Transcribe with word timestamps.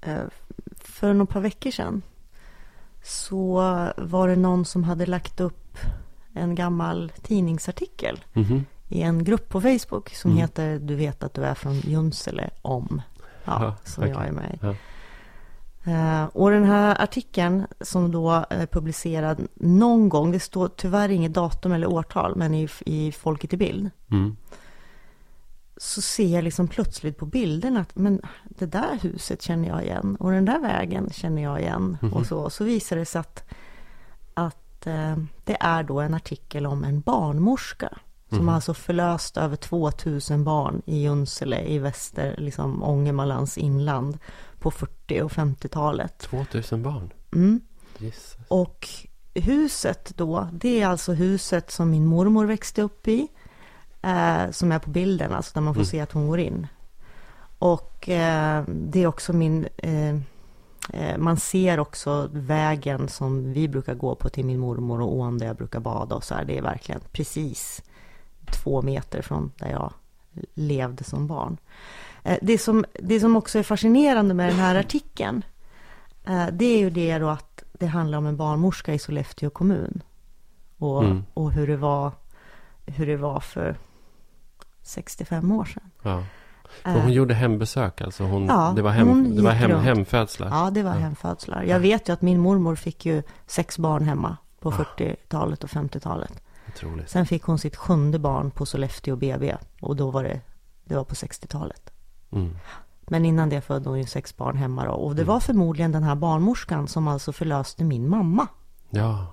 eh, 0.00 0.22
för 0.80 1.12
några 1.12 1.32
par 1.32 1.40
veckor 1.40 1.70
sedan 1.70 2.02
så 3.02 3.54
var 3.96 4.28
det 4.28 4.36
någon 4.36 4.64
som 4.64 4.84
hade 4.84 5.06
lagt 5.06 5.40
upp 5.40 5.78
en 6.34 6.54
gammal 6.54 7.12
tidningsartikel 7.22 8.24
Mhm. 8.32 8.64
i 8.88 9.02
en 9.02 9.24
grupp 9.24 9.48
på 9.48 9.60
Facebook 9.60 10.14
som 10.14 10.30
Mm. 10.30 10.40
heter 10.40 10.78
Du 10.78 10.94
vet 10.94 11.22
att 11.22 11.34
du 11.34 11.44
är 11.44 11.54
från 11.54 11.74
Junsele 11.74 12.50
om. 12.62 13.02
Ja, 13.44 13.64
Ja, 13.64 13.76
som 13.84 14.02
okej. 14.04 14.14
jag 14.18 14.26
är 14.26 14.32
med 14.32 14.54
i. 14.54 14.58
Ja. 14.62 14.74
Eh, 15.92 16.24
och 16.24 16.50
den 16.50 16.64
här 16.64 17.02
artikeln 17.02 17.66
som 17.80 18.10
då 18.12 18.44
är 18.50 18.66
publicerad 18.66 19.46
någon 19.54 20.08
gång, 20.08 20.32
det 20.32 20.40
står 20.40 20.68
tyvärr 20.68 21.08
inget 21.08 21.32
datum 21.34 21.72
eller 21.72 21.86
årtal, 21.92 22.36
men 22.36 22.54
i, 22.54 22.68
i 22.86 23.12
Folket 23.12 23.52
i 23.52 23.56
bild. 23.56 23.90
Mm. 24.10 24.36
Så 25.80 26.02
ser 26.02 26.34
jag 26.34 26.44
liksom 26.44 26.68
plötsligt 26.68 27.18
på 27.18 27.26
bilderna 27.26 27.80
att 27.80 27.96
men 27.96 28.20
det 28.44 28.66
där 28.66 28.98
huset 29.02 29.42
känner 29.42 29.68
jag 29.68 29.84
igen 29.84 30.16
och 30.20 30.30
den 30.30 30.44
där 30.44 30.60
vägen 30.60 31.10
känner 31.10 31.42
jag 31.42 31.60
igen. 31.60 31.96
Mhm. 32.00 32.12
Och 32.12 32.26
så, 32.26 32.50
så 32.50 32.64
visar 32.64 32.96
det 32.96 33.04
sig 33.04 33.20
att, 33.20 33.44
att 34.34 34.86
eh, 34.86 35.16
det 35.44 35.56
är 35.60 35.82
då 35.82 36.00
en 36.00 36.14
artikel 36.14 36.66
om 36.66 36.84
en 36.84 37.00
barnmorska. 37.00 37.98
Som 38.28 38.38
Mhm. 38.38 38.48
alltså 38.48 38.74
förlöst 38.74 39.36
över 39.36 39.56
2000 39.56 40.44
barn 40.44 40.82
i 40.86 41.02
Junsele 41.02 41.64
i 41.66 41.78
väster, 41.78 42.34
liksom 42.38 42.82
Ångermanlands 42.82 43.58
inland 43.58 44.18
på 44.58 44.70
40 44.70 45.22
och 45.22 45.32
50-talet. 45.32 46.18
2000 46.18 46.82
barn. 46.82 47.12
Mm. 47.34 47.60
Jesus. 47.98 48.36
Och 48.48 48.88
huset 49.34 50.12
då, 50.16 50.48
det 50.52 50.82
är 50.82 50.86
alltså 50.86 51.12
huset 51.12 51.70
som 51.70 51.90
min 51.90 52.06
mormor 52.06 52.46
växte 52.46 52.82
upp 52.82 53.08
i. 53.08 53.28
Eh, 54.02 54.50
som 54.50 54.72
är 54.72 54.78
på 54.78 54.90
bilden, 54.90 55.32
alltså 55.32 55.50
där 55.54 55.60
man 55.60 55.74
får 55.74 55.80
Mm. 55.80 55.86
se 55.86 56.00
att 56.00 56.12
hon 56.12 56.28
går 56.28 56.38
in. 56.40 56.66
Och 57.58 58.08
eh, 58.08 58.64
det 58.68 59.02
är 59.02 59.06
också 59.06 59.32
min... 59.32 59.68
Eh, 59.76 60.14
eh, 60.92 61.18
man 61.18 61.36
ser 61.36 61.80
också 61.80 62.28
vägen 62.32 63.08
som 63.08 63.52
vi 63.52 63.68
brukar 63.68 63.94
gå 63.94 64.14
på 64.14 64.28
till 64.28 64.44
min 64.44 64.58
mormor 64.60 65.00
och 65.00 65.16
ån 65.16 65.38
där 65.38 65.46
jag 65.46 65.56
brukar 65.56 65.80
bada 65.80 66.14
och 66.14 66.24
så 66.24 66.34
här. 66.34 66.44
Det 66.44 66.58
är 66.58 66.62
verkligen 66.62 67.00
precis 67.12 67.82
två 68.52 68.82
meter 68.82 69.22
från 69.22 69.52
där 69.58 69.70
jag 69.70 69.92
levde 70.54 71.04
som 71.04 71.26
barn. 71.26 71.56
Eh, 72.22 72.38
det, 72.42 72.58
som, 72.58 72.84
det 73.02 73.20
som 73.20 73.36
också 73.36 73.58
är 73.58 73.62
fascinerande 73.62 74.34
med 74.34 74.48
den 74.48 74.58
här 74.58 74.74
artikeln 74.74 75.42
Eh, 76.24 76.46
Det 76.52 76.64
är 76.64 76.78
ju 76.78 76.90
det 76.90 77.18
då 77.18 77.28
att 77.28 77.62
det 77.72 77.86
handlar 77.86 78.18
om 78.18 78.26
en 78.26 78.36
barnmorska 78.36 78.94
i 78.94 78.98
Sollefteå 78.98 79.50
kommun. 79.50 80.02
Och, 80.78 81.04
Mm. 81.04 81.24
och 81.34 81.52
hur, 81.52 81.66
det 81.66 81.76
var, 81.76 82.12
hur 82.86 83.06
det 83.06 83.16
var 83.16 83.40
för 83.40 83.76
65 84.88 85.52
år 85.52 85.64
sedan. 85.64 85.90
Ja. 86.02 86.22
Eh, 86.84 86.92
hon 86.92 87.12
gjorde 87.12 87.34
hembesök 87.34 88.00
alltså? 88.00 88.24
Hon, 88.24 88.46
Ja, 88.46 88.72
det 88.76 88.82
var, 88.82 88.90
hem, 88.90 89.36
det 89.36 89.42
var 89.42 89.50
hem, 89.50 89.80
hemfödslar? 89.80 90.48
Ja, 90.48 90.70
det 90.70 90.82
var 90.82 90.90
Ja. 90.94 90.98
hemfödslar. 90.98 91.62
Jag 91.62 91.80
vet 91.80 92.08
ju 92.08 92.12
att 92.12 92.22
min 92.22 92.40
mormor 92.40 92.74
fick 92.76 93.06
ju 93.06 93.22
sex 93.46 93.78
barn 93.78 94.04
hemma 94.04 94.36
på 94.60 94.68
Ah. 94.68 94.72
40-talet 94.72 95.64
och 95.64 95.70
50-talet. 95.70 96.42
Otroligt. 96.68 97.10
Sen 97.10 97.26
fick 97.26 97.42
hon 97.42 97.58
sitt 97.58 97.76
sjunde 97.76 98.18
barn 98.18 98.50
på 98.50 98.66
Sollefteå 98.66 99.16
BB 99.16 99.56
och 99.80 99.96
då 99.96 100.10
var 100.10 100.24
det, 100.24 100.40
det 100.84 100.94
var 100.96 101.04
på 101.04 101.14
60-talet. 101.14 101.90
Mm. 102.32 102.56
Men 103.10 103.24
innan 103.24 103.48
det 103.48 103.60
födde 103.60 103.88
hon 103.88 103.98
ju 103.98 104.06
sex 104.06 104.36
barn 104.36 104.56
hemma 104.56 104.84
då. 104.84 104.92
Och 104.92 105.14
det 105.14 105.22
Mm. 105.22 105.32
var 105.34 105.40
förmodligen 105.40 105.92
den 105.92 106.02
här 106.02 106.14
barnmorskan 106.14 106.88
som 106.88 107.08
alltså 107.08 107.32
förlöste 107.32 107.84
min 107.84 108.08
mamma. 108.08 108.46
Ja, 108.90 109.26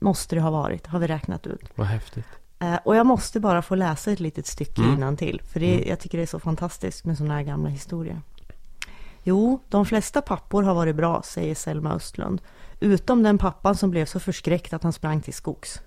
Måste 0.00 0.34
det 0.34 0.40
ha 0.40 0.50
varit, 0.50 0.86
har 0.86 0.98
vi 0.98 1.06
räknat 1.06 1.46
ut. 1.46 1.64
vad 1.74 1.86
häftigt. 1.86 2.26
Eh, 2.58 2.74
och 2.84 2.96
jag 2.96 3.06
måste 3.06 3.40
bara 3.40 3.62
få 3.62 3.74
läsa 3.74 4.10
ett 4.12 4.20
litet 4.20 4.46
stycke 4.46 4.80
Mm. 4.82 4.94
innan 4.94 5.16
till 5.16 5.42
För 5.52 5.60
det, 5.60 5.74
Mm. 5.74 5.88
jag 5.88 6.00
tycker 6.00 6.18
det 6.18 6.24
är 6.24 6.26
så 6.26 6.38
fantastiskt 6.40 7.04
med 7.04 7.16
sådana 7.16 7.34
här 7.34 7.42
gamla 7.42 7.68
historier. 7.68 8.20
Jo, 9.22 9.60
de 9.68 9.86
flesta 9.86 10.22
pappor 10.22 10.62
har 10.62 10.74
varit 10.74 10.96
bra, 10.96 11.22
säger 11.24 11.54
Selma 11.54 11.92
Östlund. 11.94 12.40
Utom 12.80 13.22
den 13.22 13.38
pappan 13.38 13.76
som 13.76 13.90
blev 13.90 14.06
så 14.06 14.20
förskräckt 14.20 14.72
att 14.72 14.82
han 14.82 14.92
sprang 14.92 15.20
till 15.20 15.34
skogs. 15.34 15.80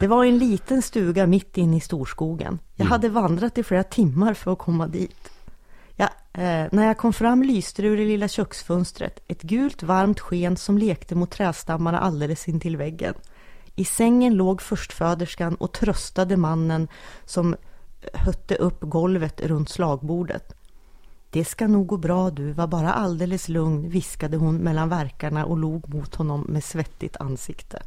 Det 0.00 0.06
var 0.06 0.24
en 0.24 0.38
liten 0.38 0.82
stuga 0.82 1.26
mitt 1.26 1.58
inne 1.58 1.76
i 1.76 1.80
storskogen. 1.80 2.58
Jag 2.74 2.84
Mm. 2.84 2.92
hade 2.92 3.08
vandrat 3.08 3.58
i 3.58 3.62
flera 3.62 3.82
timmar 3.84 4.34
för 4.34 4.52
att 4.52 4.58
komma 4.58 4.86
dit. 4.86 5.30
Ja, 5.96 6.08
eh, 6.32 6.66
när 6.72 6.86
jag 6.86 6.98
kom 6.98 7.12
fram 7.12 7.42
lyste 7.42 7.82
det 7.82 7.88
ur 7.88 7.96
det 7.96 8.04
lilla 8.04 8.28
köksfönstret. 8.28 9.20
Ett 9.28 9.42
gult 9.42 9.82
varmt 9.82 10.20
sken 10.20 10.56
som 10.56 10.78
lekte 10.78 11.14
mot 11.14 11.30
trästammarna 11.30 11.98
alldeles 12.00 12.48
intill 12.48 12.76
väggen. 12.76 13.14
I 13.74 13.84
sängen 13.84 14.34
låg 14.34 14.62
förstföderskan 14.62 15.54
och 15.54 15.72
tröstade 15.72 16.36
mannen 16.36 16.88
som 17.24 17.54
eh, 17.54 18.20
hötte 18.20 18.54
upp 18.54 18.80
golvet 18.80 19.40
runt 19.40 19.68
slagbordet. 19.68 20.52
Det 21.30 21.44
ska 21.44 21.66
nog 21.66 21.86
gå 21.86 21.96
bra 21.96 22.30
du, 22.30 22.52
var 22.52 22.66
bara 22.66 22.92
alldeles 22.92 23.48
lugn, 23.48 23.88
viskade 23.88 24.36
hon 24.36 24.56
mellan 24.56 24.88
verkarna 24.88 25.44
och 25.44 25.58
log 25.58 25.94
mot 25.94 26.14
honom 26.14 26.40
med 26.48 26.64
svettigt 26.64 27.16
ansikte. 27.16 27.82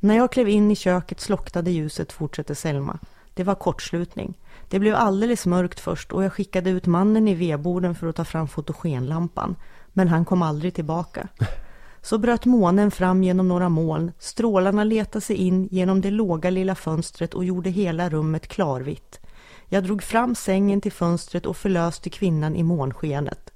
När 0.00 0.16
jag 0.16 0.32
klev 0.32 0.48
in 0.48 0.70
i 0.70 0.76
köket 0.76 1.20
slocknade 1.20 1.70
ljuset, 1.70 2.12
fortsätter 2.12 2.54
Selma. 2.54 2.98
Det 3.34 3.44
var 3.44 3.54
kortslutning. 3.54 4.38
Det 4.68 4.78
blev 4.78 4.94
alldeles 4.94 5.46
mörkt 5.46 5.80
först 5.80 6.12
och 6.12 6.24
jag 6.24 6.32
skickade 6.32 6.70
ut 6.70 6.86
mannen 6.86 7.28
i 7.28 7.34
vedboden 7.34 7.94
för 7.94 8.06
att 8.06 8.16
ta 8.16 8.24
fram 8.24 8.48
fotogenlampan. 8.48 9.56
Men 9.92 10.08
han 10.08 10.24
kom 10.24 10.42
aldrig 10.42 10.74
tillbaka. 10.74 11.28
Så 12.08 12.18
bröt 12.18 12.44
månen 12.44 12.90
fram 12.90 13.22
genom 13.22 13.48
några 13.48 13.68
moln. 13.68 14.12
Strålarna 14.18 14.84
letade 14.84 15.20
sig 15.20 15.36
in 15.36 15.68
genom 15.70 16.00
det 16.00 16.10
låga 16.10 16.50
lilla 16.50 16.74
fönstret 16.74 17.34
och 17.34 17.44
gjorde 17.44 17.70
hela 17.70 18.08
rummet 18.08 18.46
klarvitt. 18.46 19.20
Jag 19.66 19.84
drog 19.84 20.02
fram 20.02 20.34
sängen 20.34 20.80
till 20.80 20.92
fönstret 20.92 21.46
och 21.46 21.56
förlöste 21.56 22.10
kvinnan 22.10 22.56
i 22.56 22.62
månskenet. 22.62 23.52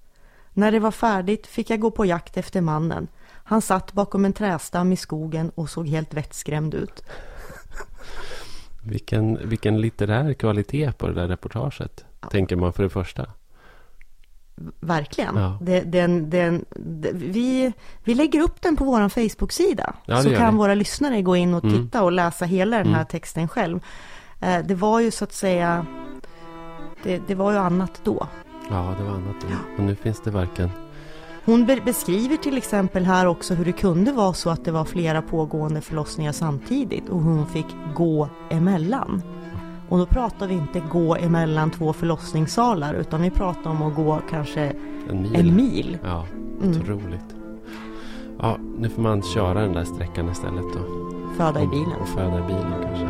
När 0.53 0.73
det 0.73 0.81
var 0.81 0.91
färdigt 0.91 1.47
fick 1.47 1.71
jag 1.71 1.81
gå 1.81 1.91
på 1.91 2.07
jakt 2.07 2.37
efter 2.37 2.61
mannen. 2.61 3.09
Han 3.25 3.63
satt 3.63 3.93
bakom 3.93 4.25
en 4.25 4.33
trästam 4.33 4.93
i 4.93 4.97
skogen 4.97 5.51
och 5.55 5.71
såg 5.71 5.89
helt 5.89 6.15
vettskrämd 6.15 6.75
ut. 6.75 7.05
Vilken, 8.85 9.49
vilken 9.49 9.81
litterär 9.81 10.35
kvalitet 10.35 10.93
på 10.93 11.07
det 11.07 11.15
där 11.15 11.29
reportaget. 11.29 12.05
Tänker 12.31 12.57
man 12.57 12.73
för 12.73 12.83
det 12.83 12.91
första. 12.91 13.27
Verkligen. 14.81 15.37
Ja. 15.37 15.59
Det, 15.61 15.81
den, 15.81 16.31
den, 16.31 16.65
det- 16.77 17.13
vi, 17.15 17.73
vi 18.05 18.15
lägger 18.15 18.41
upp 18.41 18.63
den 18.63 18.77
på 18.77 18.85
vår 18.85 19.09
Facebook-sida. 19.09 19.95
Ja, 20.07 20.17
det 20.17 20.23
så 20.23 20.35
kan 20.35 20.55
vi. 20.55 20.59
våra 20.59 20.75
lyssnare 20.75 21.23
gå 21.23 21.37
in 21.37 21.55
och 21.55 21.65
Mm. 21.65 21.77
titta 21.85 22.03
och 22.03 22.13
läsa 22.13 22.45
hela 22.45 22.77
den 22.79 22.87
här 22.87 22.95
Mm. 22.95 23.07
texten 23.07 23.49
själv. 23.49 23.81
Eh, 24.41 24.59
Det 24.65 24.75
var 24.75 25.01
ju 25.01 25.11
så 25.11 25.25
att 25.25 25.33
säga, 25.33 25.87
det, 27.03 27.21
det 27.27 27.35
var 27.35 27.53
ju 27.53 27.59
annat 27.59 28.01
då. 28.05 28.27
Ja, 28.71 28.95
det 28.99 29.05
var 29.05 29.11
annat 29.11 29.37
då. 29.41 29.47
Och 29.79 29.83
nu 29.85 29.95
finns 29.95 30.21
det 30.21 30.31
varken... 30.31 30.71
Hon 31.45 31.67
be- 31.67 31.81
beskriver 31.85 32.37
till 32.37 32.57
exempel 32.57 33.05
här 33.05 33.27
också 33.27 33.55
hur 33.55 33.65
det 33.65 33.73
kunde 33.73 34.13
vara 34.13 34.33
så 34.35 34.51
att 34.51 34.65
det 34.65 34.71
var 34.73 34.85
flera 34.85 35.23
pågående 35.23 35.81
förlossningar 35.81 36.33
samtidigt 36.33 37.09
och 37.09 37.21
hon 37.21 37.47
fick 37.47 37.67
gå 37.95 38.29
emellan. 38.51 39.23
Och 39.93 39.99
då 39.99 40.07
pratar 40.07 40.47
vi 40.47 40.55
inte 40.55 40.81
gå 40.93 41.17
emellan 41.17 41.71
två 41.71 41.93
förlossningssalar 41.93 42.95
utan 42.95 43.23
vi 43.23 43.31
pratar 43.31 43.71
om 43.71 43.83
att 43.83 43.95
gå 43.95 44.19
kanske 44.31 44.73
En 45.11 45.23
mil. 45.23 45.37
en 45.37 45.57
mil. 45.57 45.99
Ja, 46.05 46.27
Mm. 46.63 46.81
otroligt. 46.81 47.35
Ja, 48.39 48.57
nu 48.79 48.89
får 48.89 49.03
man 49.03 49.23
köra 49.23 49.61
den 49.61 49.73
där 49.73 49.85
sträckan 49.85 50.29
istället 50.31 50.65
då. 50.75 50.81
Föda 51.37 51.63
i 51.63 51.67
Och- 51.67 51.71
bilen. 51.71 51.93
Och 52.01 52.09
föda 52.09 52.39
i 52.39 52.43
bilen 52.43 52.73
kanske. 52.83 53.07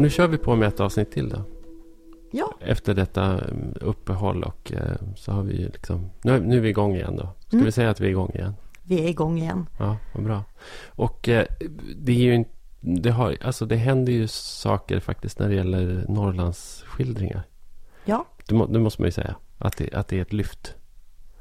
Nu 0.00 0.10
kör 0.10 0.28
vi 0.28 0.38
på 0.38 0.56
med 0.56 0.68
ett 0.68 0.80
avsnitt 0.80 1.10
till 1.12 1.28
då. 1.28 1.42
Ja, 2.32 2.54
Efter 2.60 2.94
detta 2.94 3.24
mm, 3.24 3.74
uppehåll 3.80 4.42
och 4.44 4.72
eh, 4.72 4.96
så 5.16 5.32
har 5.32 5.42
vi 5.42 5.52
liksom... 5.52 6.10
Nu, 6.22 6.40
nu 6.40 6.56
är 6.56 6.60
vi 6.60 6.68
igång 6.68 6.94
igen 6.94 7.16
då. 7.16 7.28
Ska 7.46 7.56
Mm. 7.56 7.64
vi 7.66 7.72
säga 7.72 7.90
att 7.90 8.00
vi 8.00 8.06
är 8.06 8.10
igång 8.10 8.30
igen? 8.34 8.54
vi 8.82 9.04
är 9.04 9.08
igång 9.08 9.38
igen. 9.38 9.66
Ja, 9.78 9.96
vad 10.14 10.24
bra. 10.24 10.44
Och 10.88 11.28
eh, 11.28 11.46
det 11.96 12.12
är 12.12 12.16
ju 12.16 12.34
inte... 12.34 12.50
Det, 12.80 13.10
har, 13.10 13.36
alltså 13.42 13.66
det 13.66 13.76
händer 13.76 14.12
ju 14.12 14.28
saker 14.28 15.00
faktiskt 15.00 15.38
när 15.38 15.48
det 15.48 15.54
gäller 15.54 16.04
Norrlands 16.08 16.82
skildringar. 16.86 17.42
Ja, 18.04 18.26
Det, 18.46 18.54
må, 18.54 18.66
det 18.66 18.78
måste 18.78 19.02
man 19.02 19.06
ju 19.08 19.12
säga. 19.12 19.34
Att 19.58 19.76
det, 19.76 19.94
att 19.94 20.08
det 20.08 20.18
är 20.18 20.22
ett 20.22 20.32
lyft. 20.32 20.74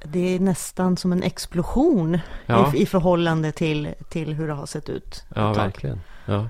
det 0.04 0.36
är 0.36 0.40
nästan 0.40 0.98
som 0.98 1.12
en 1.12 1.24
explosion 1.24 2.20
Ja, 2.46 2.74
i, 2.76 2.82
i 2.82 2.86
förhållande 2.86 3.52
till, 3.52 3.90
till 4.10 4.34
hur 4.34 4.48
det 4.48 4.54
har 4.54 4.66
sett 4.66 4.90
ut. 4.90 5.24
ja 5.36 5.54
verkligen. 5.54 6.00
Ja. 6.26 6.48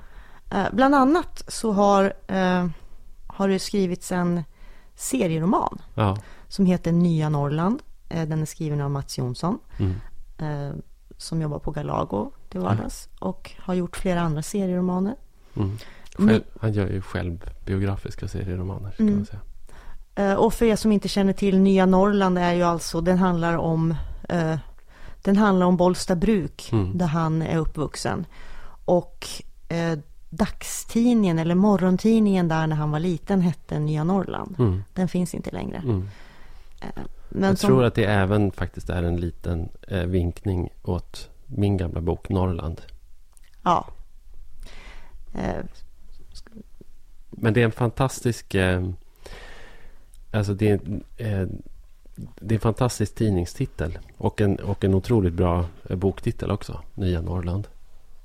Eh, 0.52 0.66
bland 0.74 0.96
annat 0.96 1.44
så 1.48 1.72
har, 1.72 2.14
eh, 2.28 2.68
har 3.28 3.48
det 3.48 3.60
skrivits 3.60 4.12
en 4.12 4.44
serieroman 4.96 5.82
Ja. 5.96 6.18
som 6.48 6.66
heter 6.66 6.92
Nya 6.92 7.30
Norrland. 7.30 7.82
Eh, 8.10 8.28
den 8.28 8.42
är 8.42 8.46
skriven 8.46 8.82
av 8.82 8.92
Mats 8.92 9.18
Jonsson 9.18 9.60
Mm. 9.80 10.82
som 11.18 11.42
jobbar 11.42 11.60
på 11.60 11.72
Galago 11.72 12.32
till 12.50 12.60
vardags 12.60 13.10
och 13.20 13.52
har 13.60 13.74
gjort 13.74 13.98
flera 13.98 14.22
andra 14.22 14.42
serieromaner. 14.42 15.16
Mm. 15.56 15.78
Själv, 16.18 16.44
han 16.62 16.74
gör 16.74 16.88
ju 16.88 17.02
själv 17.02 17.50
biografiska 17.66 18.28
serieromaner. 18.28 18.92
Ska 18.92 19.04
Mm. 19.04 19.16
man 19.16 19.26
säga. 19.26 20.38
Och 20.38 20.54
för 20.54 20.66
er 20.66 20.76
som 20.76 20.92
inte 20.92 21.08
känner 21.08 21.34
till 21.34 21.60
Nya 21.60 21.86
Norrland 21.86 22.38
är 22.38 22.54
ju 22.54 22.64
alltså, 22.64 23.02
den 23.02 23.18
handlar 23.18 23.58
om 23.58 23.96
eh, 24.30 24.58
Den 25.24 25.38
handlar 25.38 25.66
om 25.66 25.78
Bollstabruk 25.78 26.70
Mm. 26.72 26.98
där 26.98 27.06
han 27.08 27.42
är 27.42 27.58
uppvuxen. 27.58 28.26
Och 28.86 29.28
eh, 29.70 30.00
dagstidningen 30.30 31.40
eller 31.40 31.56
morgontidningen 31.56 32.48
där 32.48 32.68
när 32.68 32.76
han 32.76 32.92
var 32.92 33.00
liten 33.00 33.42
hette 33.42 33.80
Nya 33.80 34.04
Norrland. 34.04 34.56
Mm. 34.60 34.84
Den 34.94 35.08
finns 35.08 35.36
inte 35.36 35.52
längre. 35.52 35.78
Mm. 35.78 36.08
Eh, 36.82 36.88
Men 37.30 37.50
Jag 37.50 37.58
som, 37.58 37.68
tror 37.68 37.84
att 37.84 37.96
det 37.96 38.06
även 38.06 38.52
faktiskt 38.52 38.90
är 38.90 39.04
en 39.04 39.20
liten 39.20 39.70
eh, 39.88 40.04
vinkning 40.04 40.70
åt 40.84 41.30
min 41.46 41.78
gamla 41.78 42.02
bok 42.02 42.30
Norrland. 42.30 42.82
Ja. 43.64 43.88
Eh, 45.36 45.66
Men 47.30 47.54
det 47.54 47.62
är 47.62 47.66
en 47.66 47.72
fantastisk... 47.72 48.56
Eh, 48.56 48.90
alltså 50.32 50.54
det 50.54 50.70
är, 50.70 50.80
eh, 51.18 51.48
det 52.40 52.54
är 52.54 52.58
en 52.58 52.60
fantastisk 52.60 53.16
tidningstitel. 53.16 54.00
Och 54.18 54.42
en, 54.42 54.56
och 54.56 54.84
en 54.84 54.94
otroligt 54.94 55.34
bra 55.34 55.66
eh, 55.90 55.96
boktitel 55.96 56.52
också. 56.52 56.82
Nya 56.96 57.22
Norrland. 57.22 57.68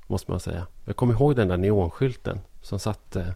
Måste 0.07 0.31
man 0.31 0.39
säga. 0.39 0.67
Jag 0.85 0.95
kommer 0.95 1.13
ihåg 1.13 1.35
den 1.35 1.47
där 1.47 1.57
neonskylten. 1.57 2.39
Som 2.61 2.79
satt, 2.79 3.15
eh, 3.15 3.27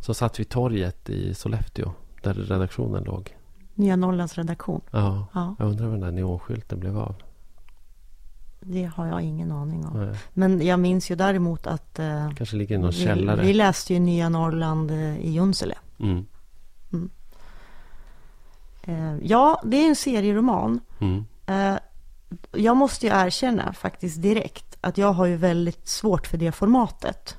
som 0.00 0.14
satt 0.14 0.40
vid 0.40 0.48
torget 0.48 1.10
i 1.10 1.34
Sollefteå. 1.34 1.92
Där 2.22 2.34
redaktionen 2.34 3.04
låg. 3.04 3.36
Nya 3.74 3.96
Norrlands 3.96 4.34
redaktion. 4.38 4.80
Ja, 4.90 5.26
Ja, 5.34 5.54
jag 5.58 5.68
undrar 5.68 5.86
vad 5.86 5.94
den 5.94 6.00
där 6.00 6.10
neonskylten 6.22 6.80
blev 6.80 6.98
av. 6.98 7.14
det 8.60 8.84
har 8.84 9.06
jag 9.06 9.20
ingen 9.22 9.52
aning 9.52 9.86
om. 9.86 10.00
Nej, 10.06 10.16
Men 10.32 10.66
jag 10.66 10.80
minns 10.80 11.10
ju 11.10 11.14
däremot 11.16 11.66
att 11.66 11.98
eh, 11.98 12.30
Kanske 12.36 12.56
ligger 12.56 12.74
i 12.74 12.78
någon 12.78 12.90
vi, 12.90 12.96
källare. 13.04 13.42
vi 13.46 13.52
läste 13.54 13.94
ju 13.94 14.00
Nya 14.00 14.28
Norrland 14.28 14.90
eh, 14.90 15.18
i 15.18 15.30
Junsele. 15.30 15.74
Mm. 15.98 16.26
Eh, 18.82 19.16
ja, 19.22 19.60
det 19.64 19.76
är 19.76 19.88
en 19.88 19.96
serieroman. 19.96 20.80
Mm. 21.00 21.24
Jag 22.52 22.76
måste 22.76 23.06
ju 23.06 23.12
erkänna 23.12 23.72
faktiskt 23.72 24.22
direkt 24.22 24.71
att 24.82 24.98
jag 24.98 25.12
har 25.12 25.26
ju 25.26 25.36
väldigt 25.36 25.88
svårt 25.88 26.26
för 26.26 26.38
det 26.38 26.52
formatet. 26.52 27.36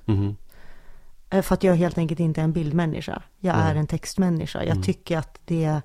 Eh, 1.30 1.42
för 1.42 1.54
att 1.54 1.64
jag 1.64 1.76
helt 1.76 1.98
enkelt 1.98 2.20
inte 2.20 2.42
är 2.42 2.44
en 2.44 2.54
bildmänniska. 2.54 3.22
Jag 3.40 3.58
Nej. 3.58 3.72
är 3.72 3.76
en 3.76 3.88
textmänniska. 3.88 4.60
Jag 4.60 4.72
Mm. 4.72 4.84
tycker 4.84 5.18
att 5.18 5.40
det... 5.46 5.82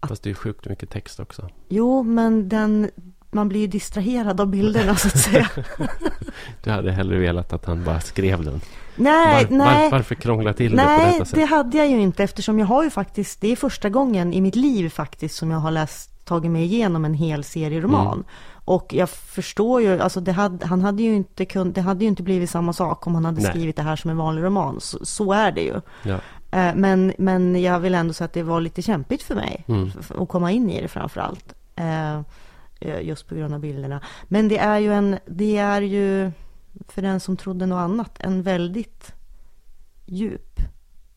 Att- 0.00 0.08
Fast 0.08 0.22
det 0.22 0.30
är 0.30 0.34
sjukt 0.34 0.68
mycket 0.68 0.90
text 0.90 1.20
också. 1.20 1.48
Jo, 1.68 2.02
men 2.02 2.48
den... 2.48 2.90
Man 3.30 3.48
blir 3.48 3.60
ju 3.60 3.66
distraherad 3.66 4.40
av 4.40 4.46
bilderna 4.46 4.96
så 4.96 5.08
att 5.08 5.18
säga. 5.18 5.48
Du 6.64 6.70
hade 6.70 6.92
hellre 6.92 7.18
velat 7.18 7.52
att 7.52 7.64
han 7.64 7.84
bara 7.84 8.00
skrev 8.00 8.44
den. 8.44 8.60
nej, 8.96 9.44
Var, 9.44 9.56
nej. 9.56 9.82
var, 9.84 9.90
varför 9.90 10.14
krångla 10.14 10.52
till 10.52 10.70
det 10.70 10.76
på 10.76 10.88
Nej, 10.88 11.12
detta 11.12 11.24
sätt? 11.24 11.34
det 11.34 11.44
hade 11.44 11.78
jag 11.78 11.88
ju 11.90 12.00
inte 12.00 12.24
eftersom 12.24 12.58
jag 12.58 12.66
har 12.66 12.84
ju 12.84 12.90
faktiskt, 12.90 13.40
det 13.40 13.52
är 13.52 13.56
första 13.56 13.88
gången 13.88 14.32
i 14.32 14.40
mitt 14.40 14.56
liv 14.56 14.88
faktiskt 14.88 15.34
som 15.36 15.50
jag 15.50 15.58
har 15.58 15.70
läst, 15.70 16.24
tagit 16.24 16.50
mig 16.50 16.62
igenom 16.64 17.04
en 17.04 17.14
hel 17.14 17.44
serieroman. 17.44 18.06
Mm. 18.14 18.24
Och 18.64 18.94
jag 18.94 19.08
förstår 19.08 19.82
ju, 19.82 20.00
alltså 20.00 20.20
det 20.20 20.32
hade, 20.32 20.66
han 20.66 20.80
hade 20.82 21.02
ju 21.02 21.14
inte 21.14 21.44
kunnat, 21.44 21.74
det 21.74 21.80
hade 21.80 22.04
ju 22.04 22.08
inte 22.08 22.22
blivit 22.22 22.50
samma 22.50 22.72
sak 22.72 23.06
om 23.06 23.14
han 23.14 23.24
hade 23.24 23.40
Nej. 23.40 23.50
skrivit 23.50 23.76
det 23.76 23.82
här 23.82 23.96
som 23.96 24.10
en 24.10 24.16
vanlig 24.16 24.42
roman. 24.42 24.80
Så, 24.80 25.04
så 25.04 25.32
är 25.32 25.52
det 25.52 25.60
ju. 25.62 25.80
Ja. 26.02 26.14
Eh, 26.50 26.74
Men, 26.74 27.12
men 27.18 27.62
jag 27.62 27.80
vill 27.80 27.94
ändå 27.94 28.12
säga 28.14 28.24
att 28.26 28.32
det 28.32 28.42
var 28.42 28.60
lite 28.60 28.82
kämpigt 28.82 29.22
för 29.22 29.34
mig 29.34 29.64
Mm. 29.68 29.90
att 30.18 30.28
komma 30.28 30.50
in 30.52 30.70
i 30.70 30.82
det 30.82 30.88
framför 30.88 31.20
allt. 31.20 31.54
Eh, 31.76 32.14
eh, 32.80 33.00
Just 33.02 33.28
på 33.28 33.34
grund 33.34 33.54
av 33.54 33.60
bilderna. 33.60 34.00
Men 34.28 34.48
det 34.48 34.58
är 34.58 34.78
ju 34.78 34.92
en, 34.94 35.18
det 35.26 35.56
är 35.56 35.82
ju 35.82 36.30
för 36.88 37.02
den 37.02 37.20
som 37.20 37.36
trodde 37.36 37.66
något 37.66 37.76
annat, 37.84 38.16
en 38.20 38.42
väldigt 38.42 39.12
djup 40.06 40.60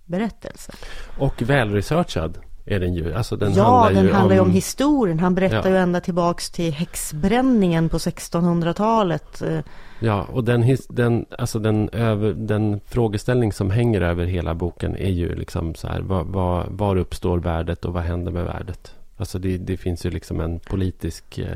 berättelse. 0.06 0.72
Och 1.18 1.42
välresearchad 1.42 2.38
är 2.68 2.80
den 2.80 2.94
ju. 2.94 3.14
Alltså 3.14 3.36
den 3.36 3.54
ja, 3.54 3.64
handlar 3.64 3.94
den 3.94 4.04
ju 4.04 4.14
handlar 4.14 4.40
om... 4.40 4.48
om 4.48 4.52
historien. 4.52 5.20
Han 5.20 5.36
berättar 5.36 5.70
Ja. 5.70 5.70
ju 5.70 5.78
ända 5.78 6.02
tillbaks 6.02 6.50
till 6.50 6.74
häxbränningen 6.74 7.90
på 7.90 7.98
1600-talet. 7.98 9.42
Eh, 9.42 9.60
Ja, 10.00 10.24
och 10.32 10.44
den, 10.44 10.64
his, 10.64 10.88
den, 10.88 11.26
alltså 11.38 11.60
den, 11.60 11.90
över, 11.90 12.34
den 12.34 12.80
frågeställning 12.86 13.54
som 13.54 13.72
hänger 13.72 14.02
över 14.02 14.26
hela 14.26 14.54
boken 14.54 14.96
är 14.98 15.10
ju 15.10 15.36
liksom 15.36 15.76
så 15.76 15.88
här. 15.88 16.00
Var, 16.02 16.24
var, 16.24 16.66
var 16.70 16.96
uppstår 16.96 17.38
värdet 17.38 17.86
och 17.86 17.94
vad 17.94 18.04
händer 18.04 18.32
med 18.32 18.46
värdet? 18.46 18.96
Alltså 19.18 19.40
det, 19.40 19.58
det 19.58 19.78
finns 19.78 20.06
ju 20.06 20.10
liksom 20.10 20.40
en 20.40 20.60
politisk, 20.60 21.38
eh, 21.38 21.48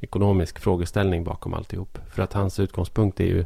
ekonomisk 0.00 0.58
frågeställning 0.58 1.24
bakom 1.24 1.54
alltihop. 1.54 1.98
För 2.14 2.22
att 2.22 2.32
hans 2.32 2.60
utgångspunkt 2.60 3.20
är 3.20 3.24
ju... 3.24 3.44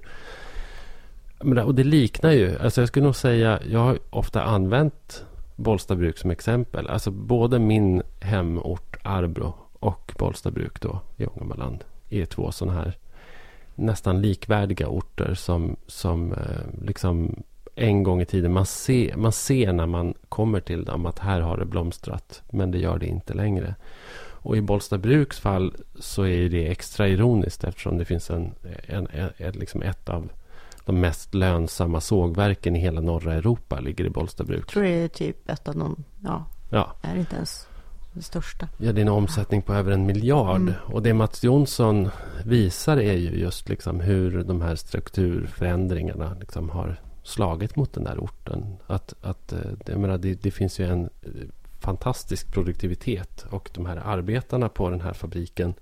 Och 1.64 1.74
det 1.74 1.84
liknar 1.84 2.30
ju, 2.30 2.58
alltså 2.58 2.80
jag 2.80 2.88
skulle 2.88 3.04
nog 3.04 3.16
säga, 3.16 3.58
jag 3.70 3.80
har 3.80 3.98
ofta 4.10 4.42
använt 4.42 5.24
Bollstabruk 5.56 6.18
som 6.18 6.30
exempel. 6.30 6.88
Alltså 6.88 7.10
både 7.10 7.58
min 7.58 8.02
hemort 8.20 8.96
Arbro 9.02 9.54
och 9.72 10.12
Bollstabruk 10.18 10.80
då 10.80 11.00
i 11.16 11.26
Ångermanland 11.26 11.84
är 12.10 12.24
två 12.24 12.52
sådana 12.52 12.80
här 12.80 12.98
nästan 13.74 14.20
likvärdiga 14.20 14.88
orter 14.88 15.34
som, 15.34 15.76
som 15.86 16.32
eh, 16.32 16.84
liksom 16.86 17.42
en 17.74 18.02
gång 18.02 18.20
i 18.20 18.26
tiden 18.26 18.52
man 18.52 18.66
ser, 18.66 19.16
man 19.16 19.32
ser 19.32 19.72
när 19.72 19.86
man 19.86 20.14
kommer 20.28 20.60
till 20.60 20.84
dem 20.84 21.06
att 21.06 21.18
här 21.18 21.40
har 21.40 21.56
det 21.56 21.64
blomstrat 21.64 22.42
men 22.50 22.70
det 22.70 22.78
gör 22.78 22.98
det 22.98 23.06
inte 23.06 23.34
längre. 23.34 23.74
Och 24.44 24.56
i 24.56 24.60
Bollstabruks 24.60 25.40
fall 25.40 25.74
så 25.94 26.26
är 26.26 26.48
det 26.48 26.66
extra 26.66 27.08
ironiskt 27.08 27.64
eftersom 27.64 27.98
det 27.98 28.04
finns 28.04 28.30
en, 28.30 28.54
en, 28.86 29.06
en, 29.12 29.28
en, 29.36 29.52
liksom 29.52 29.82
ett 29.82 30.08
av 30.08 30.28
de 30.84 31.00
mest 31.00 31.34
lönsamma 31.34 32.00
sågverken 32.00 32.76
i 32.76 32.78
hela 32.78 33.00
norra 33.00 33.34
Europa 33.34 33.80
ligger 33.80 34.04
i 34.04 34.10
Bollstabruk. 34.10 34.58
Jag 34.58 34.68
tror 34.68 34.82
det 34.82 34.88
är 34.88 35.08
typ 35.08 35.50
ett 35.50 35.68
av 35.68 35.76
de, 35.76 36.04
ja, 36.24 36.44
Ja, 36.74 36.92
är 37.02 37.16
inte 37.16 37.36
ens 37.36 37.66
det 38.12 38.22
största. 38.22 38.68
Ja, 38.78 38.92
det 38.92 39.00
är 39.00 39.02
en 39.02 39.08
omsättning 39.08 39.62
på 39.62 39.74
över 39.74 39.92
en 39.92 40.06
miljard. 40.06 40.60
Mm. 40.60 40.74
Och 40.86 41.02
det 41.02 41.14
Mats 41.14 41.44
Jonsson 41.44 42.08
visar 42.44 42.96
är 42.96 43.16
ju 43.16 43.38
just 43.38 43.68
liksom 43.68 44.00
hur 44.00 44.44
de 44.44 44.60
här 44.60 44.76
strukturförändringarna 44.76 46.36
liksom 46.40 46.70
har 46.70 47.00
slagit 47.22 47.76
mot 47.76 47.92
den 47.92 48.04
där 48.04 48.18
orten. 48.18 48.76
Att, 48.86 49.14
att, 49.22 49.52
eh, 49.52 49.58
jag 49.86 50.00
menar, 50.00 50.18
det, 50.18 50.42
det 50.42 50.50
finns 50.50 50.80
ju 50.80 50.86
en 50.86 51.04
eh, 51.04 51.30
fantastisk 51.80 52.52
produktivitet 52.52 53.46
och 53.50 53.70
de 53.74 53.86
här 53.86 53.96
arbetarna 53.96 54.68
på 54.68 54.90
den 54.90 55.00
här 55.00 55.12
fabriken 55.12 55.74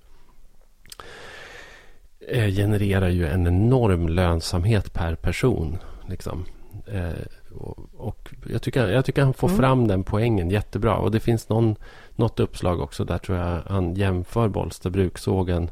genererar 2.31 3.09
ju 3.09 3.27
en 3.27 3.47
enorm 3.47 4.07
lönsamhet 4.09 4.93
per 4.93 5.15
person. 5.15 5.77
Liksom. 6.07 6.45
Eh, 6.87 7.11
och, 7.55 7.77
och 7.97 8.33
jag, 8.49 8.61
tycker, 8.61 8.87
jag 8.87 9.05
tycker 9.05 9.23
han 9.23 9.33
får 9.33 9.47
Mm. 9.47 9.59
fram 9.59 9.87
den 9.87 10.03
poängen 10.03 10.49
jättebra. 10.49 10.95
Och 10.95 11.11
det 11.11 11.19
finns 11.19 11.49
någon, 11.49 11.75
något 12.15 12.39
uppslag 12.39 12.79
också 12.81 13.05
där 13.05 13.17
tror 13.17 13.37
jag 13.37 13.61
han 13.67 13.95
jämför 13.95 14.47
Bollstabrukssågen 14.47 15.69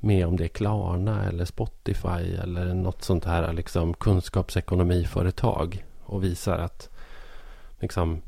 med 0.00 0.26
om 0.26 0.36
det 0.36 0.44
är 0.44 0.48
Klarna 0.48 1.24
eller 1.28 1.44
Spotify 1.44 2.34
eller 2.42 2.74
något 2.74 3.04
sånt 3.04 3.24
här 3.24 3.52
liksom 3.52 3.94
kunskapsekonomiföretag. 3.94 5.84
Och 6.04 6.24
visar 6.24 6.58
att 6.58 6.90
liksom 7.80 8.22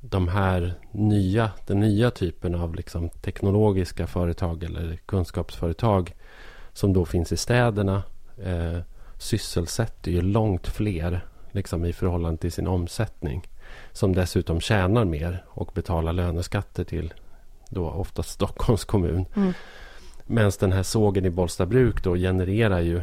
de 0.00 0.28
här 0.28 0.74
nya, 0.92 1.50
den 1.66 1.80
nya 1.80 2.10
typen 2.10 2.54
av 2.54 2.74
liksom 2.74 3.08
teknologiska 3.08 4.06
företag 4.06 4.64
eller 4.64 4.96
kunskapsföretag 5.06 6.14
som 6.76 6.92
då 6.92 7.04
finns 7.04 7.32
i 7.32 7.36
städerna 7.36 8.02
eh, 8.36 8.78
sysselsätter 9.18 10.10
ju 10.10 10.22
långt 10.22 10.66
fler 10.66 11.26
liksom 11.50 11.84
i 11.84 11.92
förhållande 11.92 12.40
till 12.40 12.52
sin 12.52 12.66
omsättning. 12.66 13.48
Som 13.92 14.14
dessutom 14.14 14.60
tjänar 14.60 15.04
mer 15.04 15.44
och 15.48 15.70
betalar 15.74 16.12
löneskatter 16.12 16.84
till 16.84 17.14
då 17.70 17.90
oftast 17.90 18.30
Stockholms 18.30 18.84
kommun. 18.84 19.26
Mm. 19.36 19.52
Medan 20.26 20.52
den 20.60 20.72
här 20.72 20.82
sågen 20.82 21.24
i 21.24 21.30
Bollstabruk 21.30 22.04
då 22.04 22.14
genererar 22.14 22.80
ju 22.80 22.96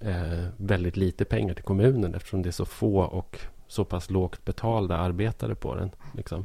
eh, 0.00 0.44
väldigt 0.56 0.96
lite 0.96 1.24
pengar 1.24 1.54
till 1.54 1.64
kommunen 1.64 2.14
eftersom 2.14 2.42
det 2.42 2.48
är 2.48 2.52
så 2.52 2.64
få 2.64 2.98
och 2.98 3.40
så 3.68 3.84
pass 3.84 4.10
lågt 4.10 4.44
betalda 4.44 4.96
arbetare 4.96 5.54
på 5.54 5.74
den. 5.74 5.90
Liksom. 6.14 6.44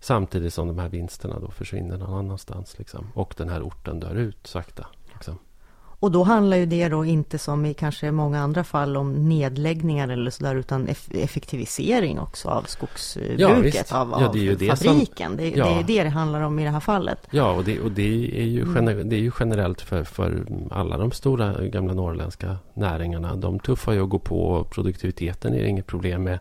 Samtidigt 0.00 0.54
som 0.54 0.68
de 0.68 0.78
här 0.78 0.88
vinsterna 0.88 1.38
då 1.38 1.50
försvinner 1.50 1.96
någon 1.96 2.18
annanstans. 2.18 2.78
Liksom. 2.78 3.06
Och 3.14 3.34
den 3.36 3.48
här 3.48 3.62
orten 3.62 4.00
dör 4.00 4.14
ut 4.14 4.46
sakta. 4.46 4.86
Liksom. 5.12 5.38
Och 6.00 6.10
då 6.10 6.22
handlar 6.22 6.56
ju 6.56 6.66
det 6.66 6.88
då 6.88 7.04
inte 7.04 7.38
som 7.38 7.66
i 7.66 7.74
kanske 7.74 8.10
många 8.10 8.40
andra 8.40 8.64
fall 8.64 8.96
om 8.96 9.28
nedläggningar 9.28 10.08
eller 10.08 10.30
sådär 10.30 10.54
utan 10.54 10.88
eff 10.88 11.08
effektivisering 11.14 12.18
också 12.18 12.48
av 12.48 12.62
skogsbruket, 12.62 13.88
ja, 13.90 14.00
av, 14.00 14.08
ja, 14.10 14.30
det 14.32 14.38
är 14.38 14.42
ju 14.42 14.52
av 14.52 14.58
det 14.58 14.76
fabriken. 14.76 15.28
Som, 15.28 15.36
det, 15.36 15.50
ja. 15.50 15.64
det 15.64 15.70
är 15.70 15.84
det 15.98 16.04
det 16.04 16.10
handlar 16.10 16.40
om 16.40 16.58
i 16.58 16.64
det 16.64 16.70
här 16.70 16.80
fallet. 16.80 17.18
Ja, 17.30 17.52
och 17.52 17.64
det, 17.64 17.80
och 17.80 17.92
det, 17.92 18.40
är, 18.40 18.44
ju 18.44 18.62
Mm. 18.62 19.08
det 19.08 19.16
är 19.16 19.20
ju 19.20 19.30
generellt 19.40 19.80
för, 19.80 20.04
för 20.04 20.46
alla 20.70 20.96
de 20.96 21.12
stora 21.12 21.64
gamla 21.66 21.94
norrländska 21.94 22.56
näringarna. 22.74 23.36
De 23.36 23.58
tuffar 23.58 23.92
ju 23.92 24.02
att 24.02 24.08
gå 24.08 24.18
på 24.18 24.42
och 24.42 24.70
produktiviteten 24.70 25.54
är 25.54 25.62
det 25.62 25.68
inget 25.68 25.86
problem 25.86 26.22
med. 26.22 26.38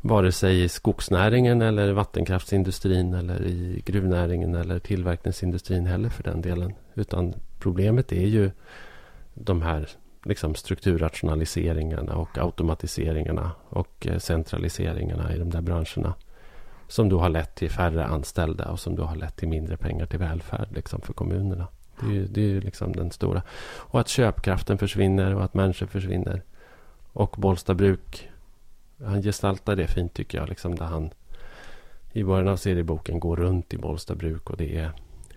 Vare 0.00 0.32
sig 0.32 0.64
i 0.64 0.68
skogsnäringen 0.68 1.62
eller 1.62 1.92
vattenkraftsindustrin 1.92 3.14
eller 3.14 3.46
i 3.46 3.82
gruvnäringen 3.86 4.54
eller 4.54 4.78
tillverkningsindustrin 4.78 5.86
heller 5.86 6.08
för 6.08 6.22
den 6.22 6.40
delen. 6.42 6.72
Utan 6.94 7.34
problemet 7.62 8.12
är 8.12 8.26
ju 8.26 8.50
de 9.34 9.62
här 9.62 9.88
liksom 10.24 10.54
strukturrationaliseringarna 10.54 12.16
och 12.16 12.38
automatiseringarna 12.38 13.50
och 13.68 14.06
eh, 14.06 14.18
centraliseringarna 14.18 15.34
i 15.34 15.38
de 15.38 15.50
där 15.50 15.60
branscherna. 15.60 16.14
Som 16.88 17.08
då 17.08 17.18
har 17.18 17.28
lett 17.28 17.54
till 17.54 17.70
färre 17.70 18.04
anställda 18.04 18.68
och 18.68 18.80
som 18.80 18.96
då 18.96 19.04
har 19.04 19.16
lett 19.16 19.36
till 19.36 19.48
mindre 19.48 19.76
pengar 19.76 20.06
till 20.06 20.18
välfärd 20.18 20.68
liksom, 20.70 21.00
för 21.00 21.12
kommunerna. 21.12 21.66
Det 22.00 22.06
är 22.06 22.12
ju, 22.12 22.26
det 22.26 22.40
är 22.40 22.48
ju 22.48 22.60
liksom 22.60 22.92
den 22.92 23.10
stora. 23.10 23.42
Och 23.78 24.00
att 24.00 24.08
köpkraften 24.08 24.78
försvinner 24.78 25.34
och 25.34 25.44
att 25.44 25.54
människor 25.54 25.86
försvinner. 25.86 26.42
Och 27.12 27.34
Bollstabruk, 27.38 28.30
han 29.04 29.22
gestaltar 29.22 29.76
det 29.76 29.86
fint 29.86 30.14
tycker 30.14 30.38
jag. 30.38 30.48
Liksom, 30.48 30.74
där 30.74 30.84
han 30.84 31.10
i 32.12 32.24
början 32.24 32.48
av 32.48 32.56
serieboken 32.56 33.20
går 33.20 33.36
runt 33.36 33.74
i 33.74 33.78
Bollstabruk 33.78 34.50
och 34.50 34.56
det 34.56 34.76
är 34.76 34.92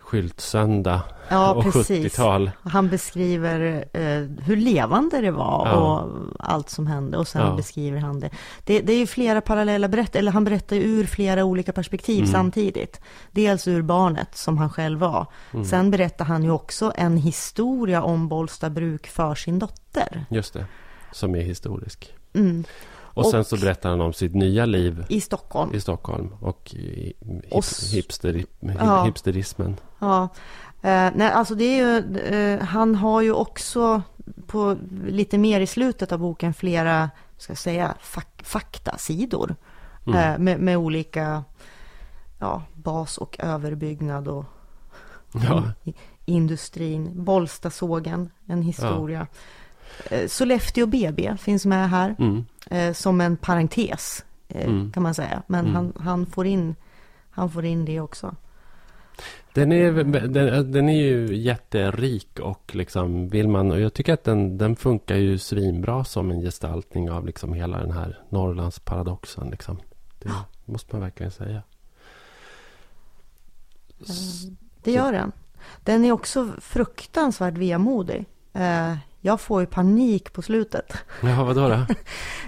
skyltsöndag 0.05 1.01
Ja, 1.29 1.53
och 1.53 1.63
precis. 1.63 2.13
70-tal. 2.13 2.51
Han 2.63 2.89
beskriver 2.89 3.85
eh, 3.93 4.01
hur 4.45 4.55
levande 4.55 5.21
det 5.21 5.31
var 5.31 5.67
Ja. 5.67 5.73
och 5.75 6.09
allt 6.39 6.69
som 6.69 6.87
hände 6.87 7.17
och 7.17 7.27
sen 7.27 7.41
Ja. 7.47 7.55
beskriver 7.55 7.99
han 7.99 8.19
det. 8.19 8.29
det. 8.63 8.79
Det 8.81 8.93
är 8.93 8.97
ju 8.97 9.07
flera 9.07 9.41
parallella 9.41 9.87
berättelser, 9.87 10.19
eller 10.19 10.31
han 10.31 10.43
berättar 10.43 10.75
ju 10.75 10.81
ur 10.81 11.05
flera 11.05 11.43
olika 11.43 11.71
perspektiv 11.73 12.19
Mm. 12.19 12.31
samtidigt. 12.31 13.01
Dels 13.31 13.67
ur 13.67 13.81
barnet 13.81 14.37
som 14.37 14.57
han 14.57 14.69
själv 14.69 14.99
var. 14.99 15.27
Mm. 15.53 15.65
Sen 15.65 15.91
berättar 15.91 16.25
han 16.25 16.43
ju 16.43 16.51
också 16.51 16.91
en 16.95 17.17
historia 17.17 18.03
om 18.03 18.27
Bollstabruk 18.27 19.07
för 19.07 19.35
sin 19.35 19.59
dotter. 19.59 20.25
Just 20.29 20.53
det, 20.53 20.65
som 21.11 21.35
är 21.35 21.41
historisk. 21.41 22.13
Mm. 22.33 22.63
Och, 23.15 23.25
sen 23.25 23.39
Och- 23.39 23.47
så 23.47 23.57
berättar 23.57 23.89
han 23.89 24.01
om 24.01 24.13
sitt 24.13 24.35
nya 24.35 24.65
liv 24.65 25.05
I 25.09 25.21
Stockholm. 25.21 25.73
i 25.73 25.81
Stockholm 25.81 26.33
och 26.41 26.71
hip, 26.75 27.17
Och 27.51 27.65
hipster, 27.91 28.45
Ja. 28.59 29.03
hipsterismen. 29.03 29.75
Ja, 29.99 30.23
eh, 30.81 31.09
nej, 31.15 31.31
alltså 31.33 31.55
det 31.55 31.63
är 31.63 31.77
ju, 31.85 32.17
eh, 32.19 32.59
han 32.65 32.95
har 32.95 33.21
ju 33.21 33.31
också 33.33 34.01
på 34.47 34.77
lite 35.07 35.37
mer 35.37 35.59
i 35.61 35.67
slutet 35.67 36.11
av 36.11 36.19
boken 36.19 36.53
flera, 36.53 37.09
ska 37.37 37.51
jag 37.51 37.57
säga, 37.57 37.95
fak 38.01 38.41
faktasidor 38.43 39.55
Mm. 40.07 40.19
eh, 40.33 40.39
med, 40.39 40.59
med 40.59 40.77
olika 40.77 41.43
ja, 42.39 42.61
bas 42.73 43.17
och 43.17 43.35
överbyggnad 43.39 44.27
och 44.27 44.45
Ja. 45.33 45.63
industrin. 46.25 47.23
Bollstasågen, 47.23 48.29
en 48.45 48.61
historia. 48.61 49.19
Eh, 49.21 49.27
Sollefteå 50.27 50.85
BB 50.85 51.37
finns 51.37 51.65
med 51.65 51.89
här 51.89 52.15
Mm. 52.19 52.45
eh, 52.69 52.93
som 52.93 53.21
en 53.21 53.37
parentes 53.37 54.25
eh, 54.47 54.65
Mm. 54.65 54.91
kan 54.91 55.03
man 55.03 55.13
säga. 55.13 55.43
Men 55.47 55.59
Mm. 55.65 55.75
han, 55.75 55.93
han, 55.99 56.25
får 56.25 56.47
in, 56.47 56.75
han 57.29 57.49
får 57.51 57.65
in 57.65 57.85
det 57.85 57.99
också. 57.99 58.35
Den, 59.53 59.71
är, 59.71 59.91
den, 60.27 60.71
den 60.71 60.89
är 60.89 61.01
ju 61.01 61.35
jätterik 61.37 62.39
och 62.39 62.75
liksom 62.75 63.29
vill 63.29 63.47
man... 63.47 63.71
Och 63.71 63.79
jag 63.79 63.93
tycker 63.93 64.13
att 64.13 64.23
den, 64.23 64.57
den 64.57 64.75
funkar 64.75 65.15
ju 65.15 65.37
svinbra 65.37 66.03
som 66.03 66.31
en 66.31 66.41
gestaltning 66.41 67.11
av 67.11 67.25
liksom 67.25 67.53
hela 67.53 67.77
den 67.79 67.91
här 67.91 68.19
Norrlandsparadoxen. 68.29 69.49
Liksom. 69.49 69.77
Det 70.19 70.29
måste 70.65 70.95
man 70.95 71.01
verkligen 71.01 71.31
säga. 71.31 71.61
Det 74.83 74.91
gör 74.91 75.11
den. 75.13 75.31
Den 75.83 76.05
är 76.05 76.11
också 76.11 76.51
fruktansvärt 76.61 77.57
vemodig. 77.57 78.25
Jag 79.25 79.41
får 79.41 79.61
ju 79.61 79.67
panik 79.67 80.33
på 80.33 80.41
slutet. 80.41 80.93
Ja, 81.21 81.43
vadå 81.43 81.67
då? 81.69 81.75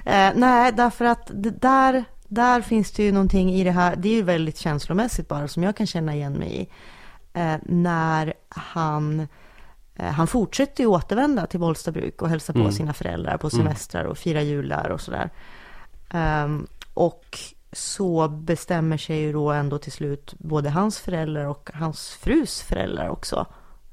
Eh, 0.06 0.32
nej, 0.36 0.72
därför 0.72 1.06
att 1.06 1.32
där, 1.62 2.04
där 2.28 2.62
finns 2.62 2.92
det 2.92 3.04
ju 3.04 3.12
någonting 3.12 3.54
i 3.54 3.64
det 3.64 3.72
här. 3.72 3.96
Det 3.96 4.10
är 4.10 4.14
ju 4.14 4.22
väldigt 4.22 4.58
känslomässigt 4.58 5.28
bara 5.28 5.48
som 5.48 5.64
jag 5.64 5.76
kan 5.76 5.88
känna 5.88 6.16
igen 6.16 6.34
mig 6.34 6.62
i. 6.62 6.70
Eh, 7.40 7.56
när 7.66 8.34
han, 8.50 9.28
eh, 9.96 10.06
han 10.12 10.28
fortsätter 10.28 10.84
ju 10.84 10.88
återvända 10.88 11.46
till 11.46 11.60
Bollstabruk 11.60 12.22
och 12.22 12.30
hälsa 12.30 12.54
på 12.54 12.60
Mm. 12.60 12.72
sina 12.72 12.94
föräldrar 12.94 13.38
på 13.38 13.50
Mm. 13.54 13.66
semestrar 13.66 14.04
och 14.04 14.18
fira 14.18 14.42
jul 14.42 14.70
där 14.70 14.92
och 14.92 15.02
sådär. 15.02 15.30
Ehm, 16.10 16.68
och 16.94 17.40
så 17.72 18.28
bestämmer 18.28 18.98
sig 18.98 19.20
ju 19.20 19.34
då 19.34 19.52
ändå 19.52 19.78
till 19.78 19.92
slut 19.92 20.34
både 20.40 20.70
hans 20.70 21.00
föräldrar 21.00 21.46
och 21.46 21.70
hans 21.74 22.10
frus 22.10 22.62
föräldrar 22.62 23.10
också, 23.10 23.46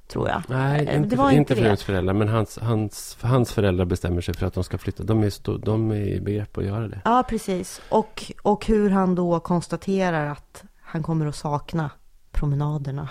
tror 0.09 0.29
jag. 0.29 0.43
Nej, 0.49 0.87
Eh, 0.87 0.97
inte, 0.97 1.09
det 1.09 1.17
var 1.17 1.31
inte, 1.31 1.39
inte 1.39 1.55
det. 1.55 1.61
fruns 1.61 1.83
föräldrar. 1.83 2.15
Men 2.15 2.29
hans, 2.29 2.59
hans, 2.63 3.19
hans 3.21 3.53
föräldrar 3.53 3.85
bestämmer 3.85 4.21
sig 4.21 4.35
för 4.35 4.47
att 4.47 4.55
de 4.55 4.65
ska 4.65 4.79
flytta. 4.79 5.03
De 5.03 5.23
är, 5.23 5.31
stå, 5.31 5.57
de 5.57 5.91
är 5.91 5.97
i 5.97 6.21
begrepp 6.21 6.59
att 6.59 6.65
göra 6.65 6.89
det. 6.89 7.01
Ja, 7.05 7.25
precis. 7.29 7.81
Och, 7.89 8.33
och 8.43 8.67
hur 8.67 8.91
han 8.91 9.15
då 9.15 9.41
konstaterar 9.41 10.31
att 10.31 10.65
han 10.83 11.03
kommer 11.03 11.27
att 11.27 11.37
sakna 11.37 11.91
promenaderna. 12.33 13.09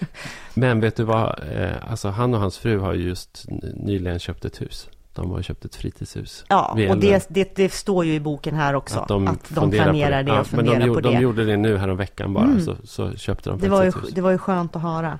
Men 0.54 0.80
vet 0.80 0.96
du 0.96 1.04
vad? 1.04 1.40
Eh, 1.56 1.90
alltså 1.90 2.08
han 2.08 2.34
och 2.34 2.40
hans 2.40 2.58
fru 2.58 2.78
har 2.78 2.92
ju 2.94 3.08
just 3.08 3.44
nyligen 3.74 4.18
köpt 4.18 4.44
ett 4.44 4.60
hus. 4.60 4.88
De 5.14 5.30
har 5.30 5.42
köpt 5.42 5.64
ett 5.64 5.74
fritidshus. 5.76 6.44
Ja, 6.48 6.76
och 6.90 6.98
det, 6.98 7.26
det, 7.28 7.56
det 7.56 7.72
står 7.72 8.04
ju 8.04 8.14
i 8.14 8.20
boken 8.20 8.54
här 8.54 8.74
också. 8.74 8.98
Att 8.98 9.08
de, 9.08 9.38
funderar 9.42 9.84
på 9.84 9.90
planerar 9.90 10.22
det, 10.22 10.30
Ja, 10.30 10.40
och 10.40 10.46
men 10.52 10.58
funderar 10.58 10.78
de, 10.78 10.86
på 10.86 10.88
gjorde, 10.88 11.08
det. 11.08 11.14
de 11.14 11.20
gjorde 11.22 11.44
det 11.44 11.56
nu 11.56 11.76
här 11.76 11.88
veckan 11.88 12.32
bara. 12.34 12.44
Mm. 12.44 12.60
Så, 12.60 12.76
så 12.84 13.12
köpte 13.12 13.50
de 13.50 13.58
det, 13.58 13.68
var 13.68 13.84
ju, 13.84 13.92
det 14.12 14.20
var 14.20 14.30
ju 14.30 14.38
skönt 14.38 14.76
att 14.76 14.82
höra. 14.82 15.18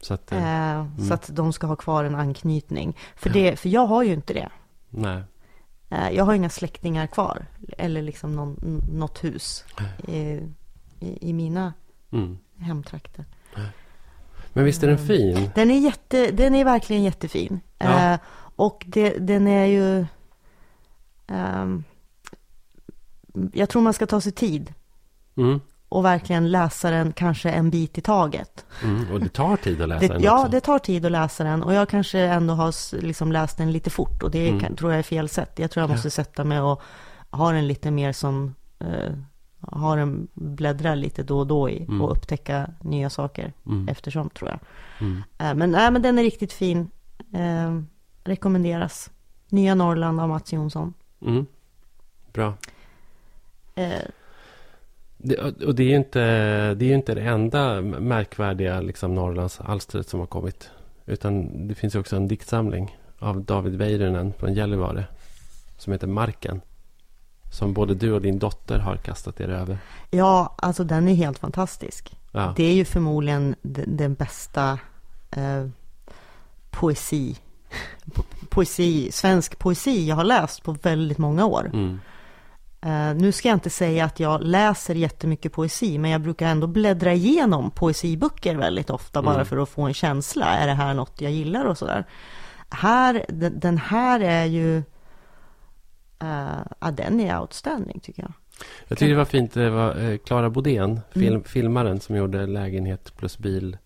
Så 0.00 0.14
att, 0.14 0.32
eh, 0.32 0.72
Eh, 0.78 0.86
Så 1.08 1.14
att 1.14 1.30
de 1.32 1.52
ska 1.52 1.66
ha 1.66 1.76
kvar 1.76 2.04
en 2.04 2.14
anknytning. 2.14 2.96
För, 3.16 3.30
det, 3.30 3.56
för 3.56 3.68
jag 3.68 3.86
har 3.86 4.02
ju 4.02 4.12
inte 4.12 4.34
det. 4.34 4.48
nej. 4.90 5.22
Eh, 5.90 6.10
Jag 6.10 6.24
har 6.24 6.34
inga 6.34 6.50
släktingar 6.50 7.06
kvar. 7.06 7.46
Eller 7.78 8.02
liksom 8.02 8.36
någon, 8.36 8.80
något 8.92 9.24
hus 9.24 9.64
i, 10.08 10.18
i, 11.00 11.18
i 11.30 11.32
mina 11.32 11.72
Mm. 12.12 12.38
hemtrakter. 12.58 13.24
Men 14.52 14.64
visst 14.64 14.82
är 14.82 14.86
den 14.86 14.96
Mm. 14.96 15.06
fin? 15.08 15.50
Den 15.54 15.70
är, 15.70 15.78
jätte, 15.78 16.30
den 16.30 16.54
är 16.54 16.64
verkligen 16.64 17.02
jättefin. 17.02 17.60
Ja. 17.78 18.12
Eh, 18.12 18.18
och 18.56 18.84
det, 18.88 19.10
den 19.18 19.46
är 19.46 19.64
ju... 19.66 20.06
ehm, 21.26 21.84
jag 23.52 23.68
tror 23.68 23.82
man 23.82 23.92
ska 23.92 24.06
ta 24.06 24.20
sig 24.20 24.32
tid 24.32 24.74
Mm. 25.36 25.60
Och 25.88 26.04
verkligen 26.04 26.50
läsa 26.50 26.90
den 26.90 27.12
kanske 27.12 27.50
en 27.50 27.70
bit 27.70 27.98
i 27.98 28.00
taget. 28.00 28.66
Mm. 28.84 29.12
Och 29.12 29.20
det 29.20 29.28
tar 29.28 29.56
tid 29.56 29.82
att 29.82 29.88
läsa 29.88 30.00
Det, 30.00 30.08
den 30.12 30.22
ja, 30.22 30.38
också. 30.40 30.50
det 30.50 30.60
tar 30.60 30.78
tid 30.78 31.06
att 31.06 31.12
läsa 31.12 31.44
den 31.44 31.62
och 31.62 31.74
jag 31.74 31.88
kanske 31.88 32.20
ändå 32.20 32.54
har 32.54 32.96
liksom 33.02 33.32
läst 33.32 33.58
den 33.58 33.72
lite 33.72 33.90
fort 33.90 34.22
och 34.22 34.30
det 34.30 34.48
Mm. 34.48 34.60
kan, 34.60 34.76
tror 34.76 34.90
jag 34.92 34.98
är 34.98 35.02
fel 35.02 35.28
sätt. 35.28 35.52
Jag 35.58 35.70
tror 35.70 35.82
jag 35.82 35.90
måste 35.90 36.10
sätta 36.10 36.44
mig 36.44 36.60
och 36.60 36.82
ha 37.30 37.52
den 37.52 37.66
lite 37.68 37.90
mer 37.90 38.12
som 38.12 38.54
eh, 38.78 39.12
ha 39.60 39.96
den 39.96 40.28
bläddra 40.34 40.94
lite 40.94 41.22
då 41.22 41.38
och 41.38 41.46
då 41.46 41.70
i 41.70 41.82
Mm. 41.82 42.02
och 42.02 42.10
upptäcka 42.12 42.70
nya 42.80 43.10
saker 43.10 43.52
Mm. 43.66 43.88
eftersom 43.88 44.30
tror 44.30 44.50
jag. 44.50 44.58
Mm. 45.00 45.22
Eh, 45.38 45.54
men, 45.54 45.70
nej, 45.70 45.90
men 45.90 46.02
den 46.02 46.18
är 46.18 46.22
riktigt 46.22 46.52
fin. 46.52 46.90
Eh, 47.34 47.80
rekommenderas. 48.24 49.10
Nya 49.48 49.74
Norrland 49.74 50.20
av 50.20 50.28
Mats 50.28 50.52
Jonsson. 50.52 50.94
Mm. 51.22 51.46
Bra. 52.32 52.54
Det, 55.18 55.36
och 55.64 55.74
det 55.74 55.82
är 55.82 55.88
ju 55.88 55.96
inte 55.96 56.20
det, 56.74 56.84
är 56.90 56.94
inte 56.94 57.14
det 57.14 57.20
enda 57.20 57.80
märkvärdiga 57.80 58.80
liksom, 58.80 59.14
Norrlandsalstret 59.14 60.08
som 60.08 60.20
har 60.20 60.26
kommit. 60.26 60.70
Utan 61.06 61.68
det 61.68 61.74
finns 61.74 61.94
ju 61.94 61.98
också 61.98 62.16
en 62.16 62.28
diktsamling 62.28 62.96
av 63.18 63.44
David 63.44 63.74
Väyrynen 63.76 64.32
från 64.38 64.54
Gällivare. 64.54 65.04
Som 65.78 65.92
heter 65.92 66.06
Marken. 66.06 66.60
Som 67.52 67.72
både 67.72 67.94
du 67.94 68.12
och 68.12 68.22
din 68.22 68.38
dotter 68.38 68.78
har 68.78 68.96
kastat 68.96 69.40
er 69.40 69.48
över. 69.48 69.78
ja, 70.10 70.54
alltså 70.58 70.84
den 70.84 71.08
är 71.08 71.14
helt 71.14 71.38
fantastisk. 71.38 72.16
Ja. 72.32 72.54
Det 72.56 72.64
är 72.64 72.74
ju 72.74 72.84
förmodligen 72.84 73.54
den, 73.62 73.96
den 73.96 74.14
bästa 74.14 74.78
eh, 75.30 75.66
poesi, 76.70 77.36
po- 78.04 78.46
poesi, 78.50 79.12
svensk 79.12 79.58
poesi 79.58 80.06
jag 80.08 80.16
har 80.16 80.24
läst 80.24 80.62
på 80.62 80.72
väldigt 80.72 81.18
många 81.18 81.46
år. 81.46 81.70
Mm. 81.72 82.00
Eh, 82.86 83.14
nu 83.14 83.32
ska 83.32 83.48
jag 83.48 83.56
inte 83.56 83.70
säga 83.70 84.04
att 84.04 84.20
jag 84.20 84.42
läser 84.42 84.94
jättemycket 84.94 85.52
poesi, 85.52 85.98
men 85.98 86.10
jag 86.10 86.20
brukar 86.20 86.46
ändå 86.48 86.66
bläddra 86.66 87.12
igenom 87.12 87.70
poesiböcker 87.70 88.56
väldigt 88.56 88.90
ofta 88.90 89.22
bara 89.22 89.34
Mm. 89.34 89.46
för 89.46 89.56
att 89.56 89.68
få 89.68 89.82
en 89.82 89.94
känsla. 89.94 90.46
Är 90.46 90.66
det 90.66 90.72
här 90.72 90.94
något 90.94 91.20
jag 91.20 91.32
gillar 91.32 91.64
och 91.64 91.78
sådär. 91.78 92.04
Här, 92.70 93.24
den, 93.50 93.78
här 93.78 94.20
är 94.20 94.44
ju, 94.44 94.76
eh, 96.22 96.58
ja 96.80 96.90
den 96.90 97.20
är 97.20 97.40
outstanding 97.40 98.00
tycker 98.00 98.22
jag. 98.22 98.32
Jag 98.88 98.98
tycker 98.98 99.10
det 99.10 99.16
var 99.18 99.24
fint. 99.24 99.54
Det 99.54 99.70
var 99.70 99.96
eh, 100.10 100.16
Klara 100.18 100.50
Bodén, 100.50 101.00
film, 101.10 101.26
Mm. 101.34 101.44
filmaren, 101.44 102.00
som 102.00 102.16
gjorde 102.16 102.46
Lägenhet 102.46 103.16
plus 103.16 103.38
bil 103.38 103.78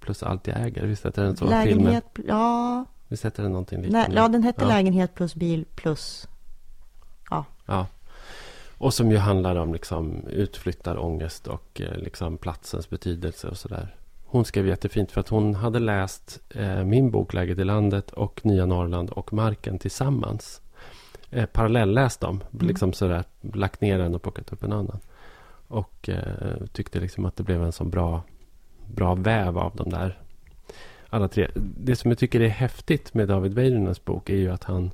plus 0.00 0.22
allt 0.22 0.46
jag 0.46 0.60
äger. 0.60 0.86
Visst 0.86 1.06
heter 1.06 1.22
den 1.22 1.36
så? 1.36 1.44
Lägenhet, 1.44 2.04
Filmen? 2.14 2.28
ja. 2.38 2.84
Visst 3.08 3.24
heter 3.24 3.42
den 3.42 3.52
någonting 3.52 3.82
liknande? 3.82 4.08
Nej, 4.08 4.16
ja, 4.16 4.28
den 4.28 4.42
hette 4.42 4.62
Ja. 4.64 4.68
Lägenhet 4.68 5.14
plus 5.14 5.34
bil 5.34 5.64
plus... 5.74 6.28
Ja. 7.66 7.86
Och 8.78 8.94
som 8.94 9.10
ju 9.10 9.16
handlar 9.16 9.56
om 9.56 9.72
liksom 9.72 10.26
utflyttarångest 10.28 11.46
och 11.46 11.80
eh, 11.80 11.96
liksom 11.98 12.38
platsens 12.38 12.90
betydelse 12.90 13.48
och 13.48 13.56
sådär. 13.56 13.94
Hon 14.24 14.44
skrev 14.44 14.66
jättefint 14.66 15.12
för 15.12 15.20
att 15.20 15.28
hon 15.28 15.54
hade 15.54 15.78
läst 15.78 16.40
eh, 16.50 16.84
min 16.84 17.10
bok 17.10 17.34
Läget 17.34 17.58
i 17.58 17.64
landet 17.64 18.10
och 18.10 18.46
Nya 18.46 18.66
Norrland 18.66 19.10
och 19.10 19.32
Marken 19.32 19.78
tillsammans. 19.78 20.60
Eh, 21.30 21.46
parallelläst 21.46 22.20
dem. 22.20 22.42
Mm. 22.52 22.66
Liksom 22.66 22.92
sådär, 22.92 23.24
lagt 23.40 23.80
ner 23.80 23.98
en 23.98 24.14
och 24.14 24.22
plockat 24.22 24.52
upp 24.52 24.62
en 24.62 24.72
annan. 24.72 25.00
Och 25.68 26.08
eh, 26.08 26.66
tyckte 26.72 27.00
liksom 27.00 27.24
att 27.24 27.36
det 27.36 27.42
blev 27.42 27.62
en 27.62 27.72
så 27.72 27.84
bra, 27.84 28.22
bra 28.86 29.14
väv 29.14 29.58
av 29.58 29.76
de 29.76 29.90
där 29.90 30.18
alla 31.10 31.28
tre. 31.28 31.48
Det 31.54 31.96
som 31.96 32.10
jag 32.10 32.18
tycker 32.18 32.40
är 32.40 32.48
häftigt 32.48 33.14
med 33.14 33.28
David 33.28 33.54
Wäinönäs 33.54 34.04
bok 34.04 34.30
är 34.30 34.36
ju 34.36 34.50
att 34.50 34.64
han 34.64 34.90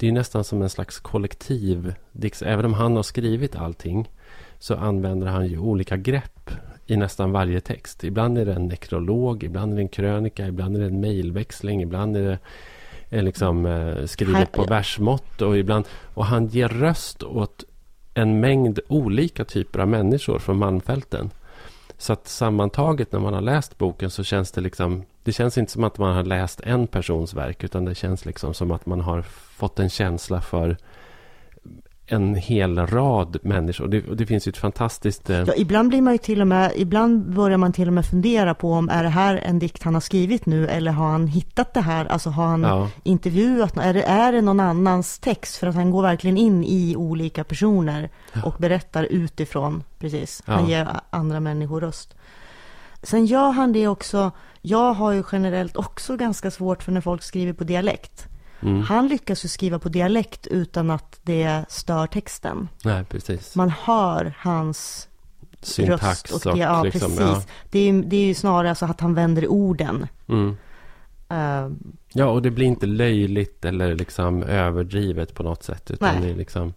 det 0.00 0.08
är 0.08 0.12
nästan 0.12 0.44
som 0.44 0.62
en 0.62 0.70
slags 0.70 0.98
kollektiv. 0.98 1.94
Även 2.42 2.64
om 2.64 2.74
han 2.74 2.96
har 2.96 3.02
skrivit 3.02 3.56
allting 3.56 4.10
så 4.58 4.74
använder 4.74 5.26
han 5.26 5.46
ju 5.46 5.58
olika 5.58 5.96
grepp 5.96 6.50
i 6.86 6.96
nästan 6.96 7.32
varje 7.32 7.60
text. 7.60 8.04
Ibland 8.04 8.38
är 8.38 8.44
det 8.44 8.52
en 8.52 8.68
nekrolog, 8.68 9.44
ibland 9.44 9.72
är 9.72 9.76
det 9.76 9.82
en 9.82 9.88
krönika, 9.88 10.46
ibland 10.46 10.76
är 10.76 10.80
det 10.80 10.86
en 10.86 11.00
mejlväxling, 11.00 11.82
ibland 11.82 12.16
är 12.16 12.38
det 13.10 13.22
liksom, 13.22 13.66
eh, 13.66 14.04
skrivet 14.06 14.52
på 14.52 14.64
versmått. 14.64 15.42
Och, 15.42 15.58
ibland, 15.58 15.84
och 16.14 16.26
han 16.26 16.46
ger 16.46 16.68
röst 16.68 17.22
åt 17.22 17.64
en 18.14 18.40
mängd 18.40 18.80
olika 18.88 19.44
typer 19.44 19.78
av 19.78 19.88
människor 19.88 20.38
från 20.38 20.56
Malmfälten. 20.56 21.30
Så 21.98 22.12
att 22.12 22.28
sammantaget 22.28 23.12
när 23.12 23.20
man 23.20 23.34
har 23.34 23.40
läst 23.40 23.78
boken 23.78 24.10
så 24.10 24.24
känns 24.24 24.52
det 24.52 24.60
liksom 24.60 25.02
Det 25.30 25.34
känns 25.34 25.58
inte 25.58 25.72
som 25.72 25.84
att 25.84 25.98
man 25.98 26.14
har 26.16 26.22
läst 26.22 26.60
en 26.60 26.86
persons 26.86 27.34
verk 27.34 27.64
utan 27.64 27.84
det 27.84 27.94
känns 27.94 28.24
liksom 28.24 28.54
som 28.54 28.70
att 28.70 28.86
man 28.86 29.00
har 29.00 29.22
fått 29.56 29.78
en 29.78 29.90
känsla 29.90 30.40
för 30.40 30.76
en 32.06 32.34
hel 32.34 32.86
rad 32.86 33.36
människor. 33.42 33.84
Och 33.84 33.90
det, 33.90 34.00
det 34.00 34.26
finns 34.26 34.46
ju 34.46 34.50
ett 34.50 34.56
fantastiskt... 34.56 35.30
Eh, 35.30 35.38
Ja, 35.38 35.52
ibland 35.56 35.88
blir 35.88 36.02
man 36.02 36.12
ju 36.14 36.18
till 36.18 36.40
och 36.40 36.46
med, 36.46 36.72
ibland 36.76 37.34
börjar 37.34 37.56
man 37.58 37.72
till 37.72 37.88
och 37.88 37.92
med 37.94 38.06
fundera 38.06 38.54
på 38.54 38.72
om 38.72 38.88
är 38.88 39.02
det 39.02 39.08
här 39.08 39.36
en 39.36 39.58
dikt 39.58 39.82
han 39.82 39.94
har 39.94 40.00
skrivit 40.00 40.46
nu 40.46 40.68
eller 40.68 40.92
har 40.92 41.08
han 41.10 41.26
hittat 41.26 41.74
det 41.74 41.80
här, 41.80 42.04
alltså 42.04 42.30
har 42.30 42.46
han 42.46 42.62
ja, 42.62 42.88
intervjuat, 43.02 43.76
är 43.76 43.94
det, 43.94 44.02
är 44.02 44.32
det 44.32 44.40
någon 44.42 44.60
annans 44.60 45.18
text? 45.18 45.56
För 45.56 45.66
att 45.66 45.74
han 45.74 45.90
går 45.90 46.02
verkligen 46.02 46.36
in 46.36 46.64
i 46.64 46.96
olika 46.96 47.44
personer 47.44 48.10
och 48.44 48.54
berättar 48.58 49.04
utifrån, 49.04 49.82
precis. 49.98 50.42
Han 50.46 50.62
Ja. 50.64 50.70
ger 50.70 50.88
andra 51.10 51.40
människor 51.40 51.80
röst. 51.80 52.14
Sen 53.02 53.26
gör 53.26 53.50
han 53.50 53.72
det 53.72 53.88
också, 53.88 54.30
jag 54.62 54.92
har 54.94 55.12
ju 55.12 55.22
generellt 55.32 55.76
också 55.76 56.16
ganska 56.16 56.50
svårt 56.50 56.82
för 56.82 56.92
när 56.92 57.00
folk 57.00 57.22
skriver 57.22 57.52
på 57.52 57.64
dialekt. 57.64 58.28
mm, 58.60 58.82
Han 58.82 59.08
lyckas 59.08 59.44
ju 59.44 59.48
skriva 59.48 59.78
på 59.78 59.88
dialekt 59.88 60.46
utan 60.46 60.90
att 60.90 61.20
det 61.22 61.64
stör 61.68 62.06
texten. 62.06 62.68
nej 62.84 63.04
precis. 63.04 63.56
Man 63.56 63.70
hör 63.70 64.34
hans 64.38 65.08
Syntax 65.62 66.02
röst 66.02 66.46
och, 66.46 66.52
och, 66.52 66.58
ja, 66.58 66.82
liksom, 66.82 67.00
precis. 67.00 67.20
ja. 67.20 67.42
Det, 67.70 67.78
är, 67.78 67.92
det 68.02 68.16
är 68.16 68.26
ju 68.26 68.34
snarare 68.34 68.74
så 68.74 68.84
att 68.86 69.00
han 69.00 69.14
vänder 69.14 69.48
orden. 69.48 70.06
Mm. 70.28 70.56
Eh, 71.28 71.70
Ja, 72.12 72.26
och 72.26 72.42
det 72.42 72.50
blir 72.50 72.66
inte 72.66 72.86
löjligt 72.86 73.64
eller 73.64 73.94
liksom 73.94 74.42
överdrivet 74.42 75.34
på 75.34 75.42
något 75.42 75.62
sätt. 75.62 75.90
Utan 75.90 76.14
Nej. 76.14 76.24
det 76.24 76.30
är 76.30 76.34
liksom... 76.36 76.74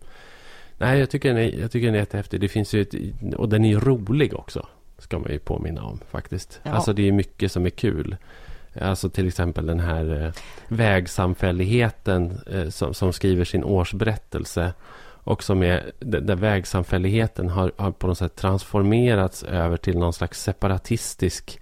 Nej, 0.78 1.00
jag 1.00 1.10
tycker, 1.10 1.30
den 1.30 1.38
är, 1.38 1.60
jag 1.60 1.72
tycker 1.72 1.86
den 1.86 1.96
är 1.96 2.00
jättehäftig. 2.00 2.42
Det 2.42 2.48
finns 2.48 2.74
ju 2.74 2.82
ett, 2.82 2.94
och 3.36 3.50
den 3.50 3.66
är 3.66 3.80
rolig 3.80 4.34
också. 4.34 4.68
Ska 5.04 5.20
man 5.20 5.32
ju 5.32 5.40
påminna 5.40 5.84
om 5.84 6.00
faktiskt. 6.12 6.62
Ja. 6.64 6.72
Alltså 6.72 6.94
det 6.94 7.08
är 7.08 7.12
mycket 7.12 7.52
som 7.52 7.66
är 7.66 7.70
kul. 7.70 8.16
Alltså 8.82 9.10
till 9.10 9.28
exempel 9.28 9.66
den 9.66 9.80
här 9.80 10.24
eh, 10.24 10.32
vägsamfälligheten 10.68 12.40
eh, 12.52 12.70
som, 12.70 12.94
som 12.94 13.14
skriver 13.14 13.46
sin 13.46 13.64
årsberättelse. 13.64 14.74
Och 15.26 15.44
som 15.44 15.64
är, 15.64 15.92
där 16.00 16.36
vägsamfälligheten 16.36 17.50
har, 17.50 17.72
har 17.78 17.92
på 17.92 18.08
något 18.08 18.18
sätt 18.18 18.36
transformerats 18.36 19.44
över 19.44 19.78
till 19.78 19.98
någon 19.98 20.14
slags 20.14 20.42
separatistisk 20.42 21.62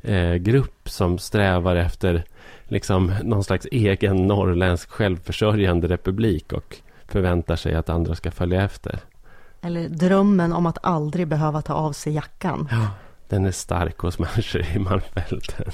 eh, 0.00 0.34
grupp 0.34 0.88
som 0.88 1.18
strävar 1.18 1.76
efter 1.76 2.24
liksom 2.64 3.14
någon 3.22 3.44
slags 3.44 3.66
egen 3.72 4.26
norrländsk 4.26 4.90
självförsörjande 4.90 5.88
republik 5.88 6.52
och 6.52 6.76
förväntar 7.06 7.56
sig 7.56 7.74
att 7.74 7.88
andra 7.88 8.14
ska 8.14 8.30
följa 8.30 8.62
efter. 8.62 8.98
Eller 9.62 9.88
drömmen 9.88 10.52
om 10.52 10.66
att 10.66 10.78
aldrig 10.82 11.28
behöva 11.28 11.62
ta 11.62 11.74
av 11.74 11.92
sig 11.92 12.12
jackan. 12.12 12.68
Ja, 12.70 12.86
den 13.28 13.44
är 13.44 13.50
stark 13.52 13.98
hos 13.98 14.18
människor 14.18 14.62
i 14.74 14.78
Malmfälten. 14.78 15.70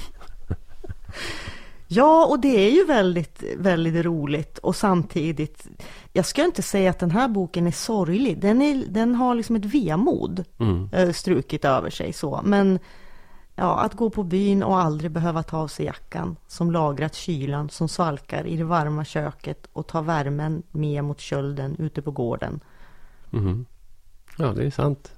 Ja, 1.91 2.25
och 2.25 2.39
det 2.39 2.67
är 2.67 2.71
ju 2.71 2.85
väldigt, 2.85 3.43
väldigt 3.57 4.05
roligt 4.05 4.57
och 4.57 4.75
samtidigt, 4.75 5.67
jag 6.13 6.25
ska 6.25 6.45
inte 6.45 6.61
säga 6.61 6.89
att 6.89 6.99
den 6.99 7.11
här 7.11 7.27
boken 7.27 7.67
är 7.67 7.71
sorglig. 7.71 8.41
Den, 8.41 8.61
är, 8.61 8.85
den 8.87 9.15
har 9.15 9.35
liksom 9.35 9.55
ett 9.55 9.65
vemod 9.65 10.43
Mm. 10.57 10.89
eh, 10.93 11.11
strukit 11.11 11.65
över 11.65 11.89
sig 11.89 12.13
så. 12.13 12.41
Men 12.43 12.79
ja, 13.55 13.79
att 13.79 13.93
gå 13.93 14.09
på 14.09 14.23
byn 14.23 14.63
och 14.63 14.79
aldrig 14.79 15.11
behöva 15.11 15.43
ta 15.43 15.57
av 15.57 15.67
sig 15.67 15.85
jackan 15.85 16.35
som 16.47 16.71
lagrat 16.71 17.15
kylan 17.15 17.69
som 17.69 17.89
svalkar 17.89 18.47
i 18.47 18.57
det 18.57 18.63
varma 18.63 19.05
köket 19.05 19.67
och 19.73 19.87
ta 19.87 20.01
värmen 20.01 20.63
med 20.71 21.03
mot 21.03 21.19
kölden 21.19 21.75
ute 21.79 22.01
på 22.01 22.11
gården. 22.11 22.59
Mhm. 23.29 23.65
Ja, 24.39 24.53
det 24.53 24.65
är 24.65 24.71
sant. 24.71 25.11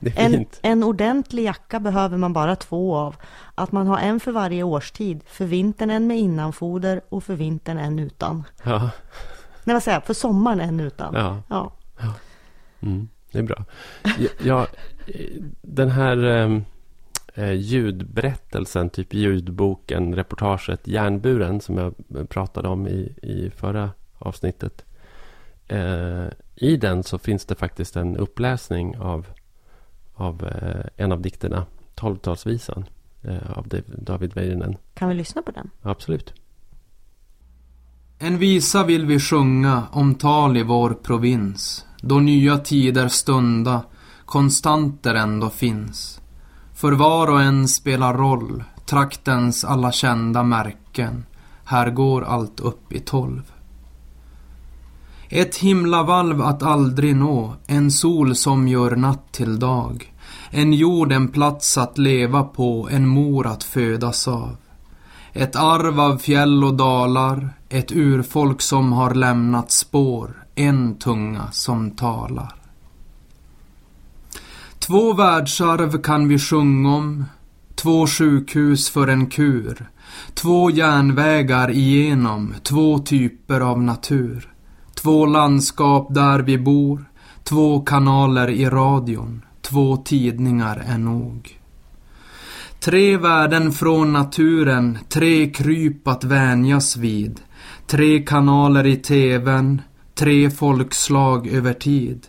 Det 0.00 0.18
är 0.18 0.34
En, 0.34 0.46
en 0.62 0.82
ordentlig 0.82 1.44
jacka 1.44 1.80
behöver 1.80 2.16
man 2.16 2.32
bara 2.32 2.56
två 2.56 2.96
av. 2.96 3.16
Att 3.54 3.72
man 3.72 3.86
har 3.86 3.98
en 3.98 4.20
för 4.20 4.32
varje 4.32 4.62
årstid. 4.62 5.20
För 5.26 5.44
vintern 5.44 5.90
en 5.90 6.06
med 6.06 6.18
innanfoder 6.18 7.00
och 7.08 7.24
för 7.24 7.34
vintern 7.34 7.78
en 7.78 7.98
utan. 7.98 8.44
Ja, 8.62 8.90
Nej, 9.64 9.74
vad 9.74 9.82
säger 9.82 9.96
jag? 9.96 10.04
För 10.04 10.14
sommaren 10.14 10.60
en 10.60 10.80
utan. 10.80 11.14
ja. 11.14 11.42
Ja. 11.48 11.72
Mm, 12.80 13.08
det 13.32 13.38
är 13.38 13.42
bra. 13.42 13.64
Ja, 14.18 14.28
ja, 14.42 14.66
den 15.62 15.90
här 15.90 16.24
eh, 16.24 16.60
eh, 17.34 17.52
ljudberättelsen, 17.52 18.90
typ 18.90 19.14
ljudboken, 19.14 20.14
reportaget 20.14 20.86
Järnburen 20.86 21.60
som 21.60 21.78
jag 21.78 21.94
pratade 22.28 22.68
om 22.68 22.88
i, 22.88 23.14
i 23.22 23.50
förra 23.56 23.90
avsnittet. 24.18 24.84
Eh, 25.70 26.28
I 26.54 26.76
den 26.76 27.02
så 27.02 27.18
finns 27.18 27.44
det 27.44 27.54
faktiskt 27.54 27.96
en 27.96 28.16
uppläsning 28.16 28.98
av, 28.98 29.26
av 30.14 30.46
eh, 30.46 31.04
en 31.04 31.12
av 31.12 31.20
dikterna, 31.20 31.66
Tolvtalsvisan 31.94 32.84
eh, 33.22 33.50
av 33.58 33.68
Dav- 33.68 33.94
David 34.04 34.34
Väyrynen. 34.34 34.76
Kan 34.94 35.08
vi 35.08 35.14
lyssna 35.14 35.42
på 35.42 35.50
den? 35.50 35.70
Absolut. 35.82 36.34
En 38.18 38.38
visa 38.38 38.84
vill 38.84 39.06
vi 39.06 39.20
sjunga 39.20 39.82
om 39.92 40.14
tal 40.14 40.56
i 40.56 40.62
vår 40.62 40.90
provins, 40.90 41.86
då 42.00 42.18
nya 42.18 42.58
tider 42.58 43.08
stunda, 43.08 43.82
konstanter 44.24 45.14
ändå 45.14 45.50
finns. 45.50 46.20
För 46.74 46.92
var 46.92 47.30
och 47.30 47.42
en 47.42 47.68
spelar 47.68 48.14
roll, 48.14 48.64
traktens 48.86 49.64
alla 49.64 49.92
kända 49.92 50.42
märken, 50.42 51.24
här 51.64 51.90
går 51.90 52.22
allt 52.22 52.60
upp 52.60 52.92
i 52.92 53.00
tolv. 53.00 53.52
Ett 55.32 55.56
himlavalv 55.56 56.42
att 56.42 56.62
aldrig 56.62 57.16
nå, 57.16 57.54
en 57.66 57.90
sol 57.90 58.36
som 58.36 58.68
gör 58.68 58.96
natt 58.96 59.32
till 59.32 59.58
dag, 59.58 60.14
en 60.50 60.72
jord 60.72 61.12
en 61.12 61.28
plats 61.28 61.78
att 61.78 61.98
leva 61.98 62.42
på, 62.42 62.88
en 62.92 63.08
mor 63.08 63.46
att 63.46 63.64
födas 63.64 64.28
av. 64.28 64.56
Ett 65.32 65.56
arv 65.56 66.00
av 66.00 66.18
fjäll 66.18 66.64
och 66.64 66.74
dalar, 66.74 67.50
ett 67.68 67.92
urfolk 67.92 68.62
som 68.62 68.92
har 68.92 69.14
lämnat 69.14 69.70
spår, 69.70 70.44
en 70.54 70.94
tunga 70.94 71.52
som 71.52 71.90
talar. 71.90 72.54
Två 74.78 75.12
världsarv 75.12 76.02
kan 76.02 76.28
vi 76.28 76.38
sjunga 76.38 76.94
om, 76.96 77.24
två 77.74 78.06
sjukhus 78.06 78.90
för 78.90 79.08
en 79.08 79.26
kur, 79.26 79.90
två 80.34 80.70
järnvägar 80.70 81.70
igenom, 81.70 82.54
två 82.62 82.98
typer 82.98 83.60
av 83.60 83.82
natur, 83.82 84.50
två 85.02 85.26
landskap 85.26 86.14
där 86.14 86.38
vi 86.38 86.58
bor, 86.58 87.04
två 87.44 87.80
kanaler 87.80 88.50
i 88.50 88.66
radion, 88.66 89.44
två 89.62 89.96
tidningar 89.96 90.82
är 90.86 90.98
nog. 90.98 91.58
Tre 92.80 93.16
värden 93.16 93.72
från 93.72 94.12
naturen, 94.12 94.98
tre 95.08 95.50
kryp 95.50 96.08
att 96.08 96.24
vänjas 96.24 96.96
vid. 96.96 97.40
Tre 97.86 98.22
kanaler 98.22 98.86
i 98.86 98.96
TVn, 98.96 99.82
tre 100.14 100.50
folkslag 100.50 101.46
över 101.46 101.72
tid. 101.72 102.26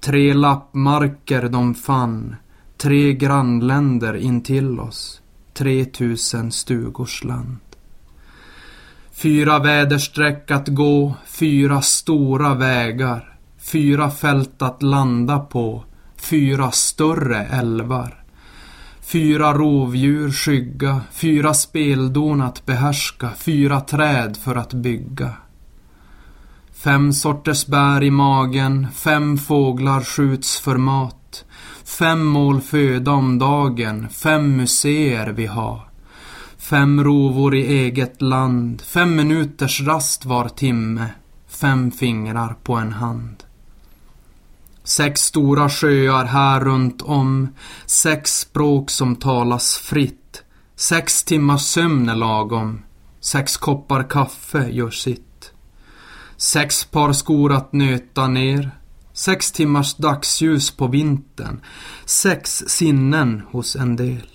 Tre 0.00 0.34
lappmarker 0.34 1.48
de 1.48 1.74
fann, 1.74 2.36
tre 2.76 3.12
grannländer 3.12 4.16
intill 4.16 4.80
oss. 4.80 5.22
Tre 5.54 5.84
tusen 5.84 6.52
stugors 6.52 7.24
land. 7.24 7.56
Fyra 9.22 9.58
väderstreck 9.58 10.50
att 10.50 10.68
gå, 10.68 11.14
fyra 11.26 11.82
stora 11.82 12.54
vägar. 12.54 13.38
Fyra 13.58 14.10
fält 14.10 14.62
att 14.62 14.82
landa 14.82 15.38
på, 15.38 15.84
fyra 16.16 16.70
större 16.70 17.46
älvar. 17.46 18.24
Fyra 19.00 19.54
rovdjur 19.54 20.30
skygga, 20.30 21.00
fyra 21.12 21.54
speldon 21.54 22.40
att 22.40 22.66
behärska, 22.66 23.30
fyra 23.36 23.80
träd 23.80 24.36
för 24.36 24.56
att 24.56 24.72
bygga. 24.72 25.30
Fem 26.72 27.12
sorters 27.12 27.66
bär 27.66 28.02
i 28.02 28.10
magen, 28.10 28.86
fem 28.94 29.38
fåglar 29.38 30.00
skjuts 30.00 30.60
för 30.60 30.76
mat. 30.76 31.44
Fem 31.84 32.24
mål 32.24 32.60
föda 32.60 33.12
om 33.12 33.38
dagen, 33.38 34.08
fem 34.08 34.56
museer 34.56 35.32
vi 35.32 35.46
har. 35.46 35.91
Fem 36.62 37.04
rovor 37.04 37.54
i 37.54 37.66
eget 37.66 38.22
land, 38.22 38.82
fem 38.82 39.16
minuters 39.16 39.80
rast 39.80 40.24
var 40.24 40.48
timme, 40.48 41.06
fem 41.48 41.90
fingrar 41.90 42.56
på 42.62 42.74
en 42.74 42.92
hand. 42.92 43.44
Sex 44.84 45.20
stora 45.20 45.68
sjöar 45.68 46.24
här 46.24 46.60
runt 46.60 47.02
om, 47.02 47.48
sex 47.86 48.38
språk 48.38 48.90
som 48.90 49.16
talas 49.16 49.76
fritt. 49.76 50.42
Sex 50.76 51.24
timmars 51.24 51.62
sömn 51.62 52.08
är 52.08 52.16
lagom, 52.16 52.82
sex 53.20 53.56
koppar 53.56 54.10
kaffe 54.10 54.68
gör 54.70 54.90
sitt. 54.90 55.52
Sex 56.36 56.84
par 56.84 57.12
skor 57.12 57.52
att 57.52 57.72
nöta 57.72 58.28
ner, 58.28 58.70
sex 59.12 59.52
timmars 59.52 59.94
dagsljus 59.94 60.70
på 60.70 60.86
vintern, 60.86 61.60
sex 62.04 62.64
sinnen 62.66 63.42
hos 63.50 63.76
en 63.76 63.96
del. 63.96 64.31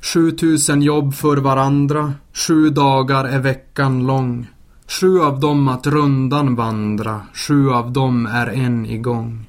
7000 0.00 0.82
jobb 0.82 1.14
för 1.14 1.36
varandra, 1.36 2.14
sju 2.32 2.70
dagar 2.70 3.24
är 3.24 3.38
veckan 3.38 4.06
lång. 4.06 4.46
Sju 4.88 5.20
av 5.20 5.40
dem 5.40 5.68
att 5.68 5.86
rundan 5.86 6.54
vandra, 6.54 7.20
sju 7.34 7.70
av 7.70 7.92
dem 7.92 8.26
är 8.26 8.46
en 8.46 8.86
igång. 8.86 9.46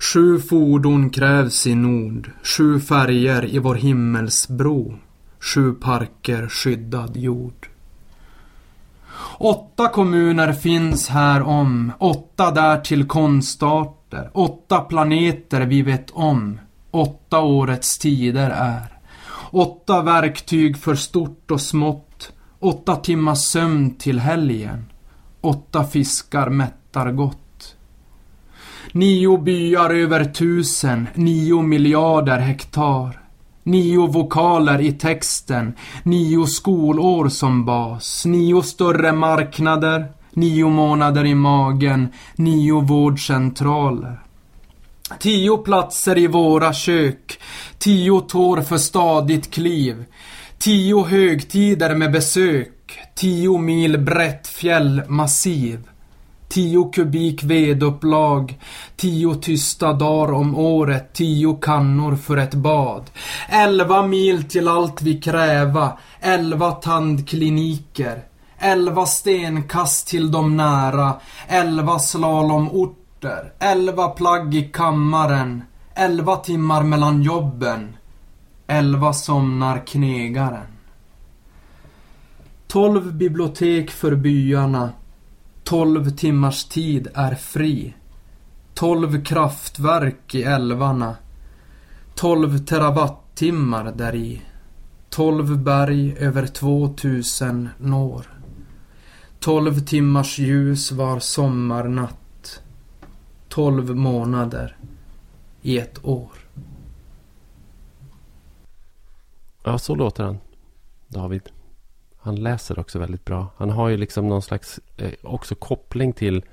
Sju 0.00 0.40
fordon 0.40 1.10
krävs 1.10 1.66
i 1.66 1.74
nord, 1.74 2.30
sju 2.42 2.80
färger 2.80 3.54
i 3.54 3.58
vår 3.58 3.74
himmelsbro, 3.74 4.94
sju 5.40 5.72
parker 5.72 6.48
skyddad 6.48 7.16
jord. 7.16 7.68
Åtta 9.38 9.88
kommuner 9.88 10.52
finns 10.52 11.08
här 11.08 11.42
om, 11.42 11.92
åtta 11.98 12.50
därtill 12.50 13.06
konstarter, 13.06 14.30
åtta 14.32 14.80
planeter 14.80 15.60
vi 15.60 15.82
vet 15.82 16.10
om, 16.10 16.60
åtta 16.90 17.40
årets 17.40 17.98
tider 17.98 18.50
är. 18.50 18.95
Åtta 19.56 20.02
verktyg 20.02 20.76
för 20.76 20.94
stort 20.94 21.50
och 21.50 21.60
smått. 21.60 22.32
Åtta 22.58 22.96
timmars 22.96 23.38
sömn 23.38 23.94
till 23.94 24.18
helgen. 24.18 24.84
Åtta 25.40 25.84
fiskar 25.84 26.50
mättar 26.50 27.12
gott. 27.12 27.76
Nio 28.92 29.38
byar 29.38 29.90
över 29.90 30.24
tusen, 30.24 31.08
nio 31.14 31.62
miljarder 31.62 32.38
hektar. 32.38 33.20
Nio 33.62 34.06
vokaler 34.06 34.80
i 34.80 34.92
texten, 34.92 35.72
nio 36.02 36.46
skolår 36.46 37.28
som 37.28 37.64
bas, 37.64 38.26
nio 38.26 38.62
större 38.62 39.12
marknader, 39.12 40.06
nio 40.32 40.68
månader 40.68 41.24
i 41.24 41.34
magen, 41.34 42.08
nio 42.36 42.80
vårdcentraler. 42.80 44.25
Tio 45.20 45.56
platser 45.56 46.18
i 46.18 46.26
våra 46.26 46.72
kök, 46.72 47.40
tio 47.78 48.20
tår 48.20 48.60
för 48.60 48.78
stadigt 48.78 49.50
kliv, 49.50 50.04
tio 50.58 51.04
högtider 51.04 51.94
med 51.94 52.12
besök, 52.12 52.98
tio 53.14 53.58
mil 53.58 53.98
brett 53.98 54.46
fjällmassiv, 54.46 55.88
tio 56.48 56.90
kubik 56.92 57.42
vedupplag, 57.42 58.58
tio 58.96 59.34
tysta 59.34 59.92
dagar 59.92 60.32
om 60.32 60.56
året, 60.56 61.12
tio 61.12 61.58
kannor 61.60 62.16
för 62.16 62.36
ett 62.36 62.54
bad, 62.54 63.10
elva 63.48 64.02
mil 64.02 64.44
till 64.44 64.68
allt 64.68 65.02
vi 65.02 65.20
kräva, 65.20 65.98
elva 66.20 66.70
tandkliniker, 66.70 68.22
elva 68.58 69.06
stenkast 69.06 70.08
till 70.08 70.30
de 70.30 70.56
nära, 70.56 71.14
elva 71.48 71.98
slalomorter 71.98 73.05
orter, 73.26 73.52
elva 73.58 74.08
plagg 74.08 74.54
i 74.54 74.62
kammaren, 74.62 75.62
elva 75.94 76.36
timmar 76.36 76.82
mellan 76.82 77.22
jobben, 77.22 77.96
elva 78.66 79.12
somnar 79.12 79.86
knegaren. 79.86 80.66
Tolv 82.66 83.14
bibliotek 83.14 83.90
för 83.90 84.14
byarna, 84.14 84.92
tolv 85.64 86.10
timmars 86.10 86.64
tid 86.64 87.08
är 87.14 87.34
fri. 87.34 87.94
Tolv 88.74 89.24
kraftverk 89.24 90.34
i 90.34 90.42
älvarna, 90.42 91.16
tolv 92.14 92.58
terawattimmar 92.58 93.92
däri. 93.92 94.42
Tolv 95.10 95.58
berg 95.58 96.16
över 96.18 96.46
två 96.46 96.88
tusen 96.88 97.68
når. 97.78 98.26
Tolv 99.40 99.80
timmars 99.80 100.38
ljus 100.38 100.92
var 100.92 101.18
sommarnatt. 101.20 102.25
12 103.56 103.96
månader 103.96 104.76
i 105.62 105.78
ett 105.78 106.04
år. 106.04 106.30
Ja, 109.64 109.78
så 109.78 109.94
låter 109.94 110.24
han, 110.24 110.38
David. 111.08 111.42
Han 112.18 112.36
läser 112.36 112.78
också 112.78 112.98
väldigt 112.98 113.24
bra. 113.24 113.46
Han 113.56 113.70
har 113.70 113.88
ju 113.88 113.96
liksom 113.96 114.28
någon 114.28 114.42
slags 114.42 114.80
eh, 114.96 115.12
också 115.22 115.54
koppling 115.54 116.12
till 116.12 116.44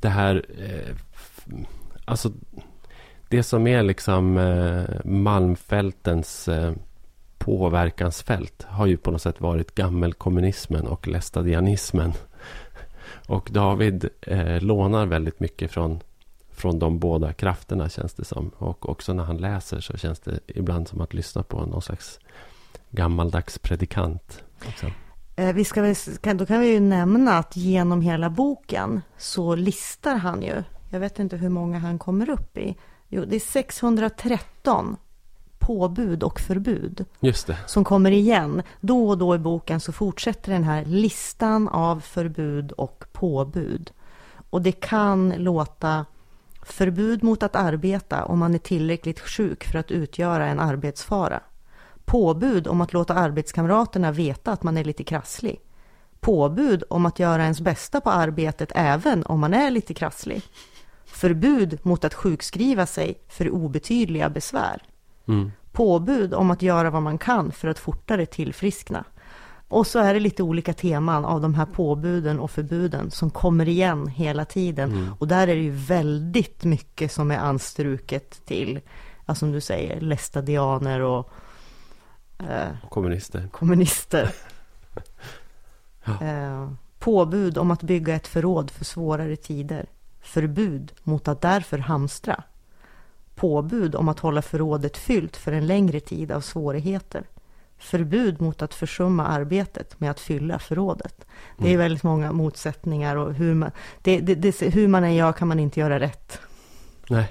det 0.00 0.08
här. 0.08 0.44
Eh, 0.58 0.96
alltså 2.04 2.32
det 3.28 3.42
som 3.42 3.66
är 3.66 3.82
liksom 3.82 4.36
eh, 4.38 5.04
Malmfältens 5.04 6.48
eh, 6.48 6.72
påverkansfält 7.38 8.62
har 8.68 8.86
ju 8.86 8.96
på 8.96 9.10
något 9.10 9.22
sätt 9.22 9.40
varit 9.40 9.74
gammelkommunismen 9.74 10.86
och 10.86 11.08
lästadianismen. 11.08 12.12
Och 13.28 13.48
David 13.52 14.08
eh, 14.20 14.62
lånar 14.62 15.06
väldigt 15.06 15.40
mycket 15.40 15.70
från 15.70 16.00
från 16.54 16.78
de 16.78 16.98
båda 16.98 17.32
krafterna 17.32 17.88
känns 17.88 18.14
det 18.14 18.24
som. 18.24 18.50
Och 18.58 18.88
också 18.88 19.12
när 19.12 19.24
han 19.24 19.36
läser 19.36 19.80
så 19.80 19.96
känns 19.96 20.20
det 20.20 20.38
ibland 20.46 20.88
som 20.88 21.00
att 21.00 21.14
lyssna 21.14 21.42
på 21.42 21.66
någon 21.66 21.82
slags 21.82 22.18
gammaldags 22.90 23.58
predikant. 23.58 24.42
Också. 24.68 24.86
Eh, 25.36 25.52
vi 25.52 25.64
ska, 25.64 25.94
då 26.34 26.46
kan 26.46 26.60
vi 26.60 26.66
ju 26.66 26.80
nämna 26.80 27.38
att 27.38 27.56
genom 27.56 28.00
hela 28.00 28.30
boken 28.30 29.02
så 29.18 29.54
listar 29.54 30.16
han 30.16 30.42
ju, 30.42 30.62
jag 30.90 31.00
vet 31.00 31.18
inte 31.18 31.36
hur 31.36 31.48
många 31.48 31.78
han 31.78 31.98
kommer 31.98 32.30
upp 32.30 32.58
i, 32.58 32.76
jo 33.08 33.24
det 33.24 33.36
är 33.36 33.40
613 33.40 34.96
påbud 35.58 36.22
och 36.22 36.40
förbud. 36.40 37.04
Som 37.66 37.84
kommer 37.84 38.10
igen. 38.10 38.62
Då 38.80 39.08
och 39.08 39.18
då 39.18 39.34
i 39.34 39.38
boken 39.38 39.80
så 39.80 39.92
fortsätter 39.92 40.52
den 40.52 40.64
här 40.64 40.84
listan 40.84 41.68
av 41.68 42.00
förbud 42.00 42.72
och 42.72 43.04
påbud. 43.12 43.90
Och 44.50 44.62
det 44.62 44.72
kan 44.72 45.34
låta 45.36 46.06
Förbud 46.64 47.22
mot 47.22 47.42
att 47.42 47.56
arbeta 47.56 48.24
om 48.24 48.38
man 48.38 48.54
är 48.54 48.58
tillräckligt 48.58 49.20
sjuk 49.20 49.64
för 49.64 49.78
att 49.78 49.90
utgöra 49.90 50.46
en 50.46 50.60
arbetsfara. 50.60 51.40
Påbud 52.04 52.66
om 52.66 52.80
att 52.80 52.92
låta 52.92 53.14
arbetskamraterna 53.14 54.12
veta 54.12 54.52
att 54.52 54.62
man 54.62 54.76
är 54.76 54.84
lite 54.84 55.04
krasslig. 55.04 55.60
Påbud 56.20 56.82
om 56.90 57.06
att 57.06 57.18
göra 57.18 57.42
ens 57.42 57.60
bästa 57.60 58.00
på 58.00 58.10
arbetet 58.10 58.72
även 58.74 59.26
om 59.26 59.40
man 59.40 59.54
är 59.54 59.70
lite 59.70 59.94
krasslig. 59.94 60.42
Förbud 61.04 61.78
mot 61.82 62.04
att 62.04 62.14
sjukskriva 62.14 62.86
sig 62.86 63.20
för 63.28 63.50
obetydliga 63.50 64.30
besvär. 64.30 64.82
Mm. 65.28 65.52
Påbud 65.72 66.34
om 66.34 66.50
att 66.50 66.62
göra 66.62 66.90
vad 66.90 67.02
man 67.02 67.18
kan 67.18 67.52
för 67.52 67.68
att 67.68 67.78
fortare 67.78 68.26
tillfriskna. 68.26 69.04
Och 69.68 69.86
så 69.86 69.98
är 69.98 70.14
det 70.14 70.20
lite 70.20 70.42
olika 70.42 70.72
teman 70.72 71.24
av 71.24 71.40
de 71.40 71.54
här 71.54 71.66
påbuden 71.66 72.40
och 72.40 72.50
förbuden 72.50 73.10
som 73.10 73.30
kommer 73.30 73.68
igen 73.68 74.06
hela 74.06 74.44
tiden. 74.44 74.92
Mm. 74.92 75.14
Och 75.18 75.28
där 75.28 75.48
är 75.48 75.54
det 75.54 75.62
ju 75.62 75.70
väldigt 75.70 76.64
mycket 76.64 77.12
som 77.12 77.30
är 77.30 77.38
anstruket 77.38 78.46
till, 78.46 78.80
ja, 79.26 79.34
som 79.34 79.52
du 79.52 79.60
säger, 79.60 80.00
lästadianer 80.00 81.00
och 81.00 81.30
eh, 82.38 82.88
kommunister. 82.90 83.48
kommunister. 83.52 84.34
ja. 86.04 86.26
eh, 86.26 86.70
påbud 86.98 87.58
om 87.58 87.70
att 87.70 87.82
bygga 87.82 88.14
ett 88.14 88.26
förråd 88.26 88.70
för 88.70 88.84
svårare 88.84 89.36
tider. 89.36 89.86
Förbud 90.20 90.92
mot 91.02 91.28
att 91.28 91.40
därför 91.40 91.78
hamstra. 91.78 92.42
Påbud 93.34 93.94
om 93.94 94.08
att 94.08 94.18
hålla 94.18 94.42
förrådet 94.42 94.96
fyllt 94.96 95.36
för 95.36 95.52
en 95.52 95.66
längre 95.66 96.00
tid 96.00 96.32
av 96.32 96.40
svårigheter 96.40 97.24
förbud 97.78 98.40
mot 98.40 98.62
att 98.62 98.74
försumma 98.74 99.26
arbetet 99.26 100.00
med 100.00 100.10
att 100.10 100.20
fylla 100.20 100.58
förrådet. 100.58 101.26
Det 101.58 101.64
är 101.64 101.68
mm. 101.68 101.78
väldigt 101.78 102.02
många 102.02 102.32
motsättningar 102.32 103.16
och 103.16 103.34
hur 103.34 103.54
man, 103.54 103.70
det, 104.02 104.20
det, 104.20 104.34
det, 104.34 104.60
hur 104.60 104.88
man 104.88 105.04
än 105.04 105.14
gör 105.14 105.32
kan 105.32 105.48
man 105.48 105.60
inte 105.60 105.80
göra 105.80 106.00
rätt. 106.00 106.40
Nej, 107.08 107.28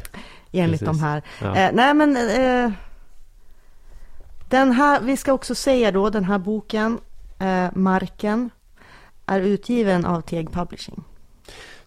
Enligt 0.51 0.79
precis. 0.79 0.99
de 0.99 1.06
här. 1.06 1.23
Ja. 1.41 1.56
Eh, 1.56 1.69
nej 1.73 1.93
men 1.93 2.17
eh, 2.17 2.71
den 4.49 4.71
här, 4.71 5.01
vi 5.01 5.17
ska 5.17 5.34
också 5.34 5.56
säga 5.56 5.91
då, 5.91 6.10
den 6.10 6.23
här 6.23 6.38
boken, 6.38 6.99
eh, 7.39 7.67
Marken, 7.73 8.49
är 9.25 9.39
utgiven 9.39 10.06
av 10.06 10.21
Teg 10.21 10.51
Publishing. 10.51 11.03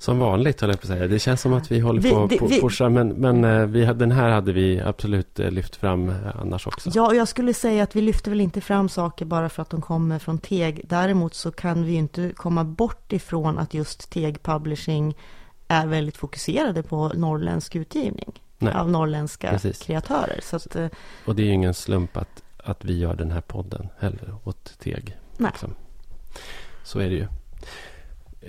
Som 0.06 0.18
vanligt 0.18 0.60
höll 0.60 0.70
jag 0.70 0.80
på 0.80 0.84
att 0.84 0.88
säga. 0.88 1.08
Det 1.08 1.18
känns 1.18 1.40
som 1.40 1.52
att 1.52 1.70
vi 1.72 1.80
håller 1.80 2.00
Vi- 2.00 2.10
på 2.38 2.44
att 2.46 2.60
pusha. 2.60 2.88
Men, 2.88 3.08
men 3.08 3.44
eh, 3.44 3.66
vi, 3.66 3.84
den 3.84 4.12
här 4.12 4.30
hade 4.30 4.52
vi 4.52 4.80
absolut 4.80 5.40
eh, 5.40 5.50
lyft 5.50 5.76
fram 5.76 6.08
eh, 6.08 6.16
annars 6.40 6.66
också. 6.66 6.90
Ja, 6.94 7.06
och 7.06 7.14
jag 7.14 7.28
skulle 7.28 7.54
säga 7.54 7.82
att 7.82 7.96
vi 7.96 8.00
lyfter 8.00 8.30
väl 8.30 8.40
inte 8.40 8.60
fram 8.60 8.88
saker 8.88 9.24
bara 9.24 9.48
för 9.48 9.62
att 9.62 9.70
de 9.70 9.82
kommer 9.82 10.18
från 10.18 10.38
Teg. 10.38 10.80
Däremot 10.84 11.34
så 11.34 11.52
kan 11.52 11.84
vi 11.84 11.92
ju 11.92 11.98
inte 11.98 12.32
komma 12.36 12.64
bort 12.64 13.12
ifrån 13.12 13.58
att 13.58 13.74
just 13.74 14.10
Teg 14.10 14.42
Publishing 14.42 15.16
är 15.68 15.86
väldigt 15.86 16.16
fokuserade 16.16 16.82
på 16.82 17.08
norrländsk 17.08 17.76
utgivning 17.76 18.32
Nej, 18.58 18.74
av 18.74 18.90
norrländska 18.90 19.50
precis. 19.50 19.78
kreatörer. 19.82 20.40
Så 20.42 20.56
att, 20.56 20.76
Och 21.26 21.34
det 21.36 21.42
är 21.42 21.46
ju 21.46 21.52
ingen 21.52 21.74
slump 21.74 22.16
att, 22.16 22.42
att 22.56 22.84
vi 22.84 22.98
gör 22.98 23.14
den 23.14 23.30
här 23.30 23.40
podden 23.40 23.88
heller 23.98 24.34
åt 24.44 24.78
Teg. 24.78 25.16
Nej. 25.36 25.50
Liksom. 25.52 25.74
Så 26.84 26.98
är 26.98 27.08
det 27.08 27.14
ju. 27.16 27.26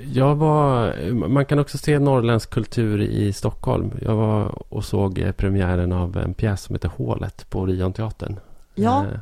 Jag 0.04 0.36
var, 0.36 0.96
man 1.12 1.46
kan 1.46 1.60
också 1.60 1.78
se 1.78 2.00
norrländsk 2.00 2.50
kultur 2.50 3.02
i 3.02 3.34
Stockholm. 3.34 3.92
Jag 4.02 4.16
var 4.16 4.64
och 4.74 4.86
såg 4.86 5.20
eh, 5.20 5.32
premiären 5.32 5.92
av 5.92 6.18
en 6.18 6.34
pjäs 6.34 6.62
som 6.62 6.76
heter 6.76 6.92
Hålet 6.98 7.50
på 7.50 7.60
Orionteatern. 7.60 8.40
Ja. 8.76 9.06
Eh, 9.06 9.20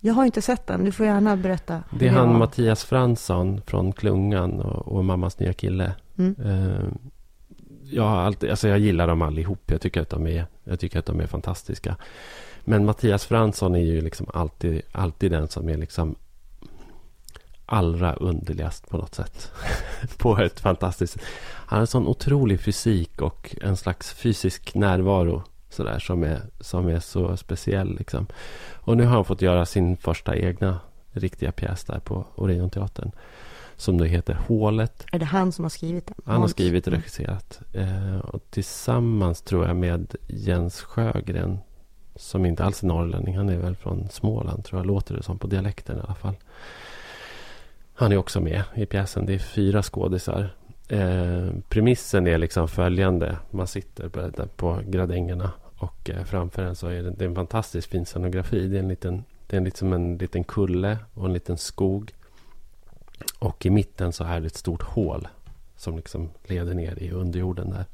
jag 0.00 0.14
har 0.14 0.24
inte 0.24 0.42
sett 0.42 0.66
den, 0.66 0.84
du 0.84 0.92
får 0.92 1.06
gärna 1.06 1.36
berätta. 1.36 1.82
Det 1.98 2.08
är 2.08 2.12
han 2.12 2.28
var. 2.28 2.38
Mattias 2.38 2.84
Fransson 2.84 3.60
från 3.66 3.92
Klungan 3.92 4.60
och, 4.60 4.96
och 4.96 5.04
Mammas 5.04 5.38
nya 5.38 5.52
kille. 5.52 5.92
Mm. 6.18 6.34
Eh, 6.44 6.88
jag, 7.90 8.02
har 8.02 8.16
alltid, 8.16 8.50
alltså 8.50 8.68
jag 8.68 8.78
gillar 8.78 9.06
dem 9.06 9.22
allihop. 9.22 9.70
Jag 9.70 9.80
tycker, 9.80 10.00
att 10.00 10.10
de 10.10 10.26
är, 10.26 10.46
jag 10.64 10.80
tycker 10.80 10.98
att 10.98 11.06
de 11.06 11.20
är 11.20 11.26
fantastiska. 11.26 11.96
Men 12.64 12.84
Mattias 12.84 13.26
Fransson 13.26 13.74
är 13.74 13.84
ju 13.84 14.00
liksom 14.00 14.26
alltid, 14.34 14.82
alltid 14.92 15.30
den 15.30 15.48
som 15.48 15.68
är 15.68 15.76
liksom 15.76 16.16
allra 17.66 18.12
underligast 18.12 18.88
på 18.88 18.96
något 18.96 19.14
sätt. 19.14 19.52
på 20.18 20.38
ett 20.38 20.60
fantastiskt... 20.60 21.18
Han 21.68 21.76
har 21.76 21.80
en 21.80 21.86
sån 21.86 22.06
otrolig 22.06 22.60
fysik 22.60 23.22
och 23.22 23.56
en 23.62 23.76
slags 23.76 24.12
fysisk 24.12 24.74
närvaro 24.74 25.42
sådär, 25.68 25.98
som, 25.98 26.22
är, 26.22 26.40
som 26.60 26.88
är 26.88 27.00
så 27.00 27.36
speciell. 27.36 27.96
Liksom. 27.98 28.26
Och 28.74 28.96
nu 28.96 29.04
har 29.04 29.14
han 29.14 29.24
fått 29.24 29.42
göra 29.42 29.66
sin 29.66 29.96
första 29.96 30.36
egna 30.36 30.80
riktiga 31.12 31.52
pjäs 31.52 31.84
där 31.84 31.98
på 31.98 32.24
Orionteatern. 32.34 33.10
Som 33.76 33.98
då 33.98 34.04
heter 34.04 34.34
Hålet. 34.34 35.06
Är 35.12 35.18
det 35.18 35.24
han 35.24 35.52
som 35.52 35.64
har 35.64 35.70
skrivit 35.70 36.06
den? 36.06 36.16
Han 36.24 36.40
har 36.40 36.48
skrivit 36.48 36.86
och 36.86 36.92
Mm. 36.92 37.00
regisserat. 37.00 37.60
Eh, 37.72 38.18
och 38.18 38.42
tillsammans 38.50 39.42
tror 39.42 39.66
jag 39.66 39.76
med 39.76 40.14
Jens 40.26 40.80
Sjögren. 40.82 41.58
Som 42.16 42.46
inte 42.46 42.64
alls 42.64 42.82
är 42.82 42.86
norrlänning. 42.86 43.36
Han 43.36 43.48
är 43.48 43.56
väl 43.58 43.76
från 43.76 44.08
Småland 44.10 44.64
tror 44.64 44.78
jag. 44.80 44.86
Låter 44.86 45.16
det 45.16 45.22
som 45.22 45.38
på 45.38 45.46
dialekten 45.46 45.96
i 45.98 46.00
alla 46.00 46.14
fall. 46.14 46.34
Han 47.98 48.12
är 48.12 48.16
också 48.16 48.40
med 48.40 48.62
i 48.74 48.86
pjäsen. 48.86 49.26
Det 49.26 49.34
är 49.34 49.38
fyra 49.38 49.82
skådisar. 49.82 50.54
Eh, 50.88 51.48
premissen 51.68 52.26
är 52.26 52.38
liksom 52.38 52.68
följande. 52.68 53.36
Man 53.50 53.66
sitter 53.66 54.08
på, 54.08 54.46
på 54.56 54.80
gradängerna. 54.86 55.50
Och 55.78 56.10
eh, 56.10 56.24
framför 56.24 56.62
en 56.62 56.76
så 56.76 56.86
är 56.86 57.02
det, 57.02 57.10
det 57.10 57.24
är 57.24 57.28
en 57.28 57.34
fantastiskt 57.34 57.90
fin 57.90 58.06
scenografi. 58.06 58.68
Det 58.68 58.76
är 58.76 58.82
en 58.82 58.88
liten, 58.88 59.24
det 59.46 59.56
är 59.56 59.60
liksom 59.60 59.92
en 59.92 60.16
liten 60.16 60.44
kulle 60.44 60.98
och 61.14 61.26
en 61.26 61.32
liten 61.32 61.58
skog. 61.58 62.12
Och 63.38 63.66
i 63.66 63.70
mitten 63.70 64.12
så 64.12 64.24
är 64.24 64.40
det 64.40 64.46
ett 64.46 64.56
stort 64.56 64.82
hål 64.82 65.28
som 65.76 65.96
liksom 65.96 66.30
leder 66.44 66.74
ner 66.74 67.02
i 67.02 67.10
underjorden 67.10 67.70
där. 67.70 67.84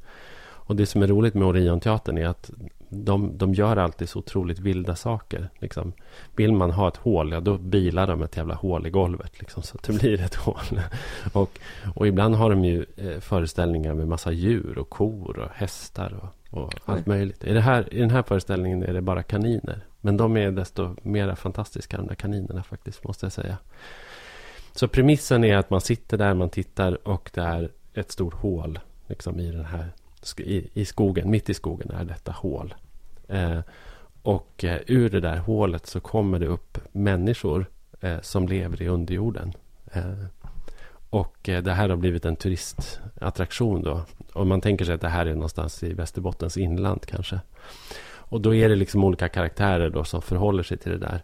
Och 0.43 0.77
det 0.77 0.87
som 0.87 1.03
är 1.03 1.07
roligt 1.07 1.35
med 1.35 1.49
Orionteatern 1.49 2.19
är 2.19 2.27
att 2.27 2.51
de, 2.95 3.39
de 3.39 3.55
gör 3.55 3.77
alltid 3.77 4.09
så 4.09 4.19
otroligt 4.19 4.59
vilda 4.59 4.97
saker. 4.97 5.51
Liksom. 5.59 5.93
Vill 6.37 6.53
man 6.53 6.71
ha 6.71 6.89
ett 6.89 6.97
hål, 6.97 7.33
ja 7.33 7.41
då 7.41 7.59
bilar 7.59 8.07
de 8.07 8.23
ett 8.23 8.37
jävla 8.37 8.55
hål 8.55 8.87
i 8.87 8.91
golvet. 8.91 9.41
Liksom, 9.41 9.63
så 9.63 9.77
att 9.77 9.83
det 9.83 9.93
blir 9.93 10.21
ett 10.21 10.35
hål. 10.35 10.81
och, 11.33 11.59
och 11.95 12.07
ibland 12.07 12.35
har 12.35 12.51
de 12.51 12.65
ju 12.65 12.87
eh, 12.97 13.21
föreställningar 13.21 13.95
med 13.95 14.09
massa 14.09 14.33
djur 14.33 14.79
och 14.79 14.91
kor 14.91 15.39
och 15.39 15.51
hästar 15.55 16.33
och, 16.51 16.63
och 16.63 16.75
allt 16.85 17.07
möjligt. 17.07 17.45
I, 17.45 17.59
här, 17.59 17.95
I 17.95 18.01
den 18.01 18.11
här 18.11 18.23
föreställningen 18.23 18.83
är 18.83 18.93
det 18.93 19.03
bara 19.03 19.23
kaniner. 19.23 19.85
Men 20.01 20.17
de 20.17 20.37
är 20.37 20.51
desto 20.51 20.97
mer 21.03 21.35
fantastiska, 21.35 21.97
de 21.97 22.07
där 22.07 22.15
kaninerna 22.15 22.63
faktiskt, 22.63 23.05
måste 23.05 23.27
jag 23.27 23.33
säga. 23.33 23.59
Så 24.73 24.89
premissen 24.89 25.45
är 25.45 25.57
att 25.57 25.71
man 25.71 25.81
sitter 25.81 26.19
där, 26.19 26.35
man 26.35 26.51
tittar 26.51 27.09
och 27.09 27.31
det 27.35 27.41
är 27.41 27.71
ett 27.95 28.11
stort 28.11 28.35
hål 28.35 28.79
liksom 29.07 29.41
i 29.41 29.51
den 29.51 29.65
här 29.65 29.93
i, 30.37 30.71
i 30.75 30.85
skogen, 30.85 31.31
mitt 31.31 31.51
i 31.51 31.55
skogen 31.55 31.91
är 31.91 32.05
detta 32.05 32.33
hål. 32.33 32.75
Eh, 33.29 33.61
och 34.23 34.65
eh, 34.65 34.81
ur 34.87 35.11
det 35.11 35.21
där 35.21 35.37
hålet 35.37 35.87
så 35.87 36.01
kommer 36.01 36.39
det 36.39 36.47
upp 36.47 36.79
människor 36.93 37.67
eh, 38.01 38.21
som 38.21 38.49
lever 38.49 38.83
i 38.83 38.89
underjorden. 38.89 39.53
Eh, 39.93 40.25
och 41.11 41.49
eh, 41.49 41.63
det 41.63 41.73
här 41.73 41.89
har 41.89 41.97
blivit 41.97 42.25
en 42.25 42.37
turistattraktion 42.37 43.83
då. 43.83 44.01
Och 44.33 44.47
man 44.47 44.61
tänker 44.61 44.85
sig 44.85 44.95
att 44.95 45.01
det 45.01 45.09
här 45.09 45.27
är 45.27 45.35
någonstans 45.35 45.83
i 45.83 45.93
Västerbottens 45.93 46.57
inland 46.57 47.07
kanske. 47.07 47.41
Och 48.33 48.41
då 48.41 48.55
är 48.55 48.69
det 48.69 48.77
liksom 48.77 49.05
olika 49.05 49.29
karaktärer 49.29 49.91
då 49.91 50.05
som 50.05 50.23
förhåller 50.23 50.63
sig 50.63 50.79
till 50.79 50.93
det 50.93 50.99
där. 50.99 51.23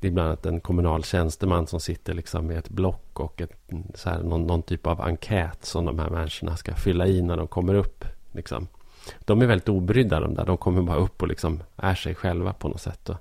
Det 0.00 0.08
är 0.08 0.12
bland 0.12 0.28
annat 0.28 0.46
en 0.46 0.60
kommunal 0.60 1.04
tjänsteman 1.04 1.66
som 1.66 1.80
sitter 1.80 2.14
liksom 2.14 2.46
med 2.46 2.58
ett 2.58 2.68
block 2.68 3.20
och 3.20 3.40
ett, 3.40 3.52
så 3.94 4.10
här, 4.10 4.22
någon, 4.22 4.46
någon 4.46 4.62
typ 4.62 4.86
av 4.86 5.00
enkät 5.00 5.64
som 5.64 5.84
de 5.84 5.98
här 5.98 6.10
människorna 6.10 6.56
ska 6.56 6.74
fylla 6.74 7.06
i 7.06 7.22
när 7.22 7.36
de 7.36 7.46
kommer 7.46 7.74
upp. 7.74 8.04
Liksom. 8.32 8.68
De 9.20 9.42
är 9.42 9.46
väldigt 9.46 9.68
obrydda 9.68 10.20
de 10.20 10.34
där. 10.34 10.44
De 10.44 10.56
kommer 10.56 10.82
bara 10.82 10.96
upp 10.96 11.22
och 11.22 11.28
liksom 11.28 11.62
är 11.76 11.94
sig 11.94 12.14
själva 12.14 12.52
på 12.52 12.68
något 12.68 12.80
sätt. 12.80 13.08
Och 13.08 13.16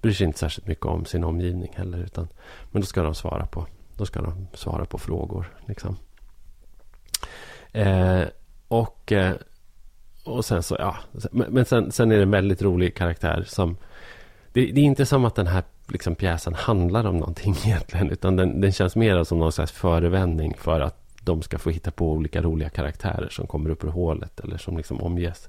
bryr 0.00 0.12
sig 0.12 0.26
inte 0.26 0.38
särskilt 0.38 0.66
mycket 0.66 0.86
om 0.86 1.04
sin 1.04 1.24
omgivning 1.24 1.72
heller. 1.76 1.98
Utan, 1.98 2.28
men 2.70 2.82
då 2.82 2.86
ska 2.86 3.02
de 3.02 3.14
svara 3.14 3.46
på, 3.46 3.66
då 3.96 4.06
ska 4.06 4.20
de 4.20 4.46
svara 4.54 4.84
på 4.84 4.98
frågor. 4.98 5.46
Liksom. 5.66 5.96
Eh, 7.72 8.22
och, 8.68 9.12
eh, 9.12 9.34
och 10.24 10.44
sen 10.44 10.62
så, 10.62 10.76
ja. 10.78 10.96
Men, 11.30 11.52
men 11.52 11.64
sen, 11.64 11.92
sen 11.92 12.12
är 12.12 12.16
det 12.16 12.22
en 12.22 12.30
väldigt 12.30 12.62
rolig 12.62 12.96
karaktär 12.96 13.44
som... 13.46 13.76
Det, 14.52 14.60
det 14.60 14.80
är 14.80 14.84
inte 14.84 15.06
som 15.06 15.24
att 15.24 15.34
den 15.34 15.46
här 15.46 15.62
liksom, 15.88 16.14
pjäsen 16.14 16.54
handlar 16.54 17.06
om 17.06 17.16
någonting 17.16 17.56
egentligen. 17.64 18.10
Utan 18.10 18.36
den, 18.36 18.60
den 18.60 18.72
känns 18.72 18.96
mer 18.96 19.24
som 19.24 19.38
någon 19.38 19.52
slags 19.52 19.72
förevändning 19.72 20.54
för 20.58 20.80
att 20.80 20.99
de 21.20 21.42
ska 21.42 21.58
få 21.58 21.70
hitta 21.70 21.90
på 21.90 22.12
olika 22.12 22.42
roliga 22.42 22.68
karaktärer 22.68 23.28
som 23.28 23.46
kommer 23.46 23.70
upp 23.70 23.84
ur 23.84 23.88
hålet. 23.88 24.40
Eller 24.40 24.58
som 24.58 24.76
liksom 24.76 25.00
omges. 25.00 25.48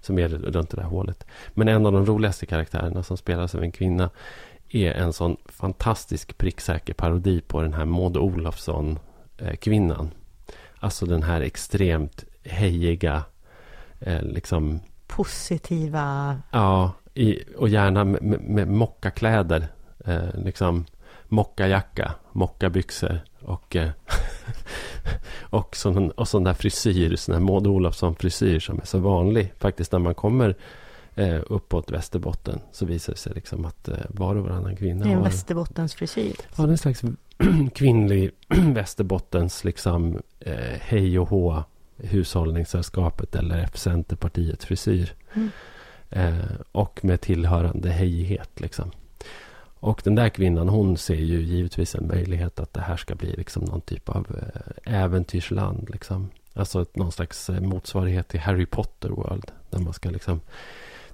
Som 0.00 0.18
är 0.18 0.28
runt 0.28 0.70
det 0.70 0.76
där 0.76 0.84
hålet. 0.84 1.26
Men 1.54 1.68
en 1.68 1.86
av 1.86 1.92
de 1.92 2.06
roligaste 2.06 2.46
karaktärerna 2.46 3.02
som 3.02 3.16
spelas 3.16 3.54
av 3.54 3.62
en 3.62 3.72
kvinna. 3.72 4.10
Är 4.72 4.92
en 4.92 5.12
sån 5.12 5.36
fantastisk 5.46 6.38
pricksäker 6.38 6.94
parodi 6.94 7.40
på 7.40 7.62
den 7.62 7.74
här 7.74 7.84
Maud 7.84 8.16
Olofsson 8.16 8.98
eh, 9.38 9.56
kvinnan. 9.56 10.10
Alltså 10.78 11.06
den 11.06 11.22
här 11.22 11.40
extremt 11.40 12.24
hejiga. 12.42 13.24
Eh, 14.00 14.22
liksom 14.22 14.80
Positiva... 15.06 16.36
Ja, 16.50 16.92
i, 17.14 17.38
och 17.56 17.68
gärna 17.68 18.04
med, 18.04 18.22
med, 18.22 18.40
med 18.40 18.68
mockakläder. 18.68 19.68
Eh, 20.04 20.34
liksom 20.34 20.86
mockajacka, 21.30 22.14
mockabyxor 22.32 23.20
och, 23.40 23.76
eh, 23.76 23.90
och, 25.40 25.76
sån, 25.76 26.10
och 26.10 26.28
sån 26.28 26.44
där 26.44 26.54
frisyr, 26.54 27.16
sån 27.16 27.32
där 27.32 27.40
Maud 27.40 27.66
Olofsson-frisyr 27.66 28.60
som 28.60 28.80
är 28.80 28.84
så 28.84 28.98
vanlig. 28.98 29.52
Faktiskt 29.58 29.92
när 29.92 29.98
man 29.98 30.14
kommer 30.14 30.56
eh, 31.14 31.40
uppåt 31.46 31.90
Västerbotten 31.90 32.60
så 32.72 32.86
visar 32.86 33.12
det 33.12 33.18
sig 33.18 33.32
liksom 33.34 33.64
att 33.64 33.88
eh, 33.88 33.96
var 34.08 34.36
och 34.36 34.44
varannan 34.44 34.76
kvinna 34.76 35.04
Det 35.04 35.10
är 35.10 35.12
en 35.12 35.18
har... 35.18 35.24
Västerbottens 35.24 35.94
frisyr. 35.94 36.36
Ja, 36.56 36.62
det 36.62 36.68
är 36.68 36.70
en 36.70 36.78
slags 36.78 37.02
kvinnlig 37.74 38.30
Västerbottens 38.48 39.64
liksom 39.64 40.22
eh, 40.40 40.78
hej 40.80 41.18
och 41.18 41.28
hå 41.28 41.64
hushållningssällskapet 41.96 43.34
eller 43.34 43.58
F-Centerpartiets 43.58 44.66
frisyr. 44.66 45.14
Mm. 45.34 45.50
Eh, 46.10 46.44
och 46.72 47.04
med 47.04 47.20
tillhörande 47.20 47.90
hejighet 47.90 48.60
liksom. 48.60 48.90
Och 49.80 50.00
den 50.04 50.14
där 50.14 50.28
kvinnan 50.28 50.68
hon 50.68 50.96
ser 50.96 51.14
ju 51.14 51.40
givetvis 51.40 51.94
en 51.94 52.06
möjlighet 52.06 52.60
att 52.60 52.74
det 52.74 52.80
här 52.80 52.96
ska 52.96 53.14
bli 53.14 53.32
liksom 53.36 53.64
någon 53.64 53.80
typ 53.80 54.08
av 54.08 54.26
eh, 54.84 54.94
äventyrsland. 55.02 55.90
Liksom. 55.90 56.30
Alltså 56.54 56.86
någon 56.94 57.12
slags 57.12 57.50
eh, 57.50 57.60
motsvarighet 57.60 58.28
till 58.28 58.40
Harry 58.40 58.66
Potter 58.66 59.08
World. 59.08 59.50
Där 59.70 59.78
man 59.78 59.92
ska 59.92 60.10
liksom 60.10 60.40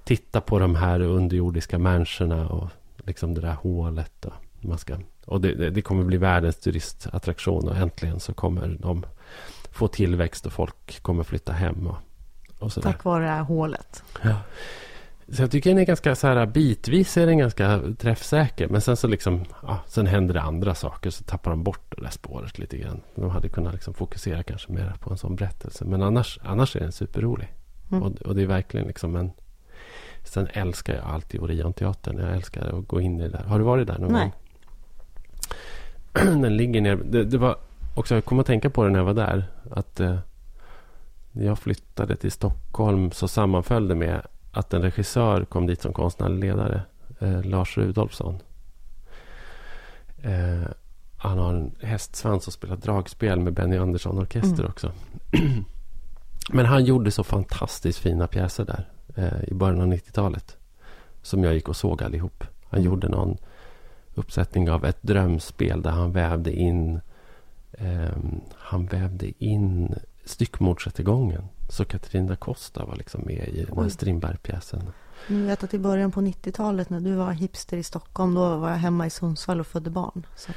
titta 0.03 0.41
på 0.41 0.59
de 0.59 0.75
här 0.75 0.99
underjordiska 1.01 1.79
människorna 1.79 2.47
och 2.47 2.69
liksom 2.97 3.33
det 3.33 3.41
där 3.41 3.53
hålet. 3.53 4.25
Och, 4.25 4.33
man 4.61 4.77
ska, 4.77 4.97
och 5.25 5.41
det, 5.41 5.69
det, 5.69 5.81
kommer 5.81 6.03
bli 6.03 6.17
världens 6.17 6.59
turistattraktion 6.59 7.67
och 7.67 7.75
äntligen 7.75 8.19
så 8.19 8.33
kommer 8.33 8.77
de 8.79 9.05
få 9.71 9.87
tillväxt 9.87 10.45
och 10.45 10.53
folk 10.53 11.01
kommer 11.01 11.23
flytta 11.23 11.53
hem. 11.53 11.87
Och, 11.87 11.97
och. 12.59 12.73
Tack 12.73 13.03
vare 13.03 13.23
det 13.23 13.29
här 13.29 13.43
hålet. 13.43 14.03
Ja. 14.21 14.35
Så 15.31 15.41
jag 15.41 15.51
tycker 15.51 15.69
den 15.69 15.79
är 15.79 15.85
ganska 15.85 16.15
så 16.15 16.27
här 16.27 16.45
bitvis 16.45 17.17
är 17.17 17.25
den 17.25 17.37
ganska 17.37 17.81
träffsäker. 17.97 18.67
Men 18.67 18.81
sen 18.81 18.97
så 18.97 19.07
liksom, 19.07 19.45
ja, 19.63 19.79
sen 19.87 20.07
händer 20.07 20.33
det 20.33 20.41
andra 20.41 20.75
saker. 20.75 21.09
Så 21.09 21.23
tappar 21.23 21.51
de 21.51 21.63
bort 21.63 21.95
det 21.95 22.01
där 22.01 22.09
spåret 22.09 22.59
lite 22.59 22.77
grann. 22.77 23.01
De 23.15 23.29
hade 23.29 23.49
kunnat 23.49 23.73
liksom 23.73 23.93
fokusera 23.93 24.43
kanske 24.43 24.71
mer 24.71 24.93
på 24.99 25.11
en 25.11 25.17
sån 25.17 25.35
berättelse. 25.35 25.85
Men 25.85 26.01
annars, 26.01 26.39
annars 26.43 26.75
är 26.75 26.79
den 26.79 26.91
superrolig. 26.91 27.53
Mm. 27.91 28.03
Och, 28.03 28.21
och 28.21 28.35
det 28.35 28.41
är 28.41 28.47
verkligen 28.47 28.87
liksom 28.87 29.15
en... 29.15 29.31
Sen 30.23 30.47
älskar 30.53 30.95
jag 30.95 31.05
alltid 31.05 31.41
Orionteatern. 31.41 32.17
Jag 32.17 32.35
älskar 32.35 32.79
att 32.79 32.87
gå 32.87 33.01
in 33.01 33.19
i 33.19 33.23
det 33.23 33.29
där. 33.29 33.43
Har 33.43 33.59
du 33.59 33.65
varit 33.65 33.87
där 33.87 33.99
någon 33.99 34.11
Nej. 34.11 34.31
gång? 36.13 36.41
den 36.41 36.57
ligger 36.57 36.81
ner. 36.81 36.95
Det, 36.95 37.23
det 37.23 37.37
var 37.37 37.57
också, 37.95 38.15
jag 38.15 38.25
kom 38.25 38.39
att 38.39 38.45
tänka 38.45 38.69
på 38.69 38.83
det 38.83 38.89
när 38.89 38.99
jag 38.99 39.05
var 39.05 39.13
där. 39.13 39.45
Att 39.71 39.99
eh, 39.99 40.17
när 41.31 41.45
jag 41.45 41.59
flyttade 41.59 42.15
till 42.15 42.31
Stockholm 42.31 43.11
så 43.11 43.27
sammanföll 43.27 43.87
det 43.87 43.95
med 43.95 44.21
att 44.51 44.73
en 44.73 44.81
regissör 44.81 45.45
kom 45.45 45.67
dit 45.67 45.81
som 45.81 45.93
konstnärlig 45.93 46.39
ledare. 46.39 46.81
Eh, 47.19 47.43
Lars 47.43 47.77
Rudolfsson. 47.77 48.39
Eh, 50.23 50.67
han 51.17 51.37
har 51.37 51.53
en 51.53 51.75
hästsvans 51.81 52.47
och 52.47 52.53
spelar 52.53 52.75
dragspel 52.75 53.39
med 53.39 53.53
Benny 53.53 53.77
Andersson 53.77 54.17
Orkester 54.19 54.59
Mm. 54.59 54.65
också. 54.71 54.91
Men 56.51 56.65
han 56.65 56.85
gjorde 56.85 57.11
så 57.11 57.23
fantastiskt 57.23 57.99
fina 57.99 58.27
pjäser 58.27 58.65
där 58.65 58.89
eh, 59.15 59.43
i 59.49 59.53
början 59.53 59.81
av 59.81 59.87
90-talet. 59.87 60.57
Som 61.21 61.43
jag 61.43 61.53
gick 61.53 61.69
och 61.69 61.75
såg 61.75 62.03
allihop. 62.03 62.43
Han 62.69 62.79
Mm. 62.79 62.85
gjorde 62.91 63.09
någon 63.09 63.37
uppsättning 64.15 64.69
av 64.71 64.85
ett 64.85 64.97
drömspel 65.01 65.81
där 65.81 65.91
han 65.91 66.11
vävde 66.11 66.53
in 66.53 66.99
ehm, 67.77 68.41
han 68.57 68.85
vävde 68.85 69.43
in 69.45 69.95
styckmordsrättegången. 70.25 71.43
Så 71.69 71.85
Katarina 71.85 72.35
Costa 72.35 72.85
var 72.85 72.95
liksom 72.95 73.21
med 73.25 73.47
i 73.47 73.65
den 73.65 73.77
här. 73.77 73.89
Strindberg-pjäsen. 73.89 74.83
Jag 75.27 75.35
vet 75.37 75.63
att 75.63 75.73
i 75.73 75.79
början 75.79 76.11
på 76.11 76.21
90-talet 76.21 76.89
när 76.89 76.99
du 76.99 77.13
var 77.15 77.31
hipster 77.31 77.77
i 77.77 77.83
Stockholm, 77.83 78.33
då 78.33 78.55
var 78.57 78.69
jag 78.69 78.77
hemma 78.77 79.05
i 79.05 79.09
Sundsvall 79.09 79.59
och 79.59 79.67
födde 79.67 79.89
barn. 79.89 80.25
Så 80.35 80.51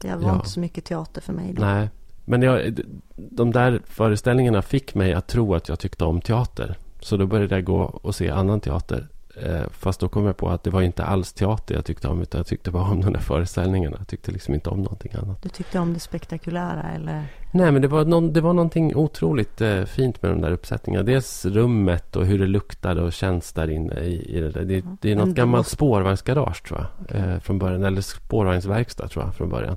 det 0.00 0.14
var 0.16 0.22
Ja. 0.22 0.34
inte 0.34 0.48
så 0.50 0.60
mycket 0.60 0.84
teater 0.84 1.20
för 1.20 1.32
mig 1.32 1.52
då. 1.52 1.62
Nej, 1.62 1.88
men 2.24 2.42
jag, 2.42 2.80
de 3.16 3.50
där 3.50 3.80
föreställningarna 3.86 4.62
fick 4.62 4.94
mig 4.94 5.12
att 5.14 5.26
tro 5.26 5.54
att 5.54 5.68
jag 5.68 5.78
tyckte 5.78 6.04
om 6.04 6.20
teater. 6.20 6.78
Så 7.00 7.16
då 7.16 7.26
började 7.26 7.54
jag 7.54 7.64
gå 7.64 7.80
och 7.82 8.14
se 8.14 8.30
annan 8.30 8.60
teater. 8.60 9.08
Eh, 9.36 9.62
fast 9.70 10.00
då 10.00 10.08
kom 10.08 10.26
jag 10.26 10.36
på 10.36 10.48
att 10.50 10.62
det 10.64 10.70
var 10.70 10.82
inte 10.82 11.04
alls 11.04 11.32
teater 11.32 11.74
jag 11.74 11.84
tyckte 11.84 12.08
om, 12.08 12.22
utan 12.22 12.38
jag 12.38 12.46
tyckte 12.46 12.70
bara 12.70 12.82
om 12.82 13.00
de 13.00 13.12
där 13.12 13.20
föreställningarna. 13.20 13.96
Jag 13.98 14.08
tyckte 14.08 14.30
liksom 14.32 14.54
inte 14.54 14.70
om 14.70 14.82
någonting 14.82 15.12
annat. 15.22 15.42
Du 15.42 15.48
tyckte 15.48 15.78
om 15.78 15.94
det 15.94 16.00
spektakulära 16.00 16.82
eller? 16.94 17.24
Nej, 17.52 17.72
men 17.72 17.82
det 17.82 17.88
var, 17.88 18.04
någon, 18.04 18.32
det 18.32 18.40
var 18.40 18.52
någonting 18.52 18.96
otroligt 18.96 19.60
eh, 19.60 19.84
fint 19.84 20.22
med 20.22 20.30
de 20.30 20.40
där 20.40 20.50
uppsättningarna. 20.52 21.04
Dels 21.04 21.46
rummet 21.46 22.16
och 22.16 22.26
hur 22.26 22.38
det 22.38 22.46
luktade 22.46 23.02
och 23.02 23.12
känns 23.12 23.52
där 23.52 23.70
inne 23.70 24.00
i, 24.00 24.36
i 24.36 24.40
det 24.40 24.50
där. 24.50 24.64
Det, 24.64 24.84
det 25.00 25.12
är 25.12 25.16
något 25.16 25.28
gammalt 25.34 25.60
måste- 25.60 25.76
spårvagnsgarage 25.76 26.62
tror 26.68 26.86
jag. 27.08 27.20
Eh, 27.20 27.38
från 27.38 27.58
början. 27.58 27.84
Eller 27.84 28.00
spårvagnsverkstad 28.00 29.08
tror 29.08 29.24
jag 29.24 29.34
från 29.34 29.48
början. 29.48 29.76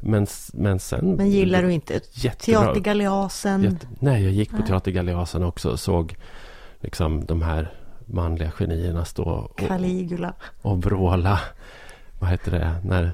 Men, 0.00 0.26
men 0.52 0.78
sen... 0.78 1.14
Men 1.16 1.30
gillar 1.30 1.62
du 1.62 1.72
inte 1.72 2.00
Jättebra. 2.12 2.60
Teatergaleasen? 2.64 3.62
Jätte, 3.62 3.86
nej, 4.00 4.22
jag 4.24 4.32
gick 4.32 4.50
på 4.50 4.56
Nej. 4.56 4.66
Teatergaleasen 4.66 5.42
också 5.42 5.70
och 5.70 5.80
såg 5.80 6.16
liksom 6.80 7.24
de 7.24 7.42
här 7.42 7.72
manliga 8.06 8.50
genierna 8.50 9.04
stå 9.04 9.22
och, 9.24 9.58
Caligula? 9.58 10.34
och 10.62 10.82
vråla. 10.84 11.40
Vad 12.18 12.30
heter 12.30 12.50
det? 12.50 12.76
När, 12.84 13.12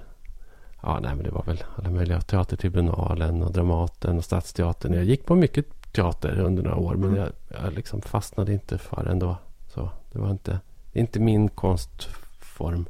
ja, 0.83 0.98
nej, 1.03 1.14
men 1.14 1.24
det 1.24 1.31
var 1.31 1.42
väl 1.42 1.64
alla 1.76 1.90
möjliga. 1.90 2.20
Teatertribunalen 2.20 3.42
och 3.42 3.53
Dramaten 3.53 4.16
och 4.18 4.24
Stadsteatern. 4.24 4.92
Jag 4.92 5.05
gick 5.05 5.26
på 5.26 5.35
mycket 5.35 5.92
teater 5.92 6.40
under 6.40 6.62
några 6.62 6.76
år. 6.76 6.94
Men 6.94 7.09
Mm. 7.11 7.20
jag, 7.20 7.62
jag 7.64 7.72
liksom 7.72 8.03
fastnade 8.03 8.53
inte 8.53 8.79
för 8.79 9.07
ändå. 9.07 9.37
Så 9.74 9.90
det 10.12 10.18
var 10.18 10.31
inte, 10.31 10.61
det 10.92 11.00
inte 11.00 11.20
min 11.20 11.48
konstform. 11.48 12.87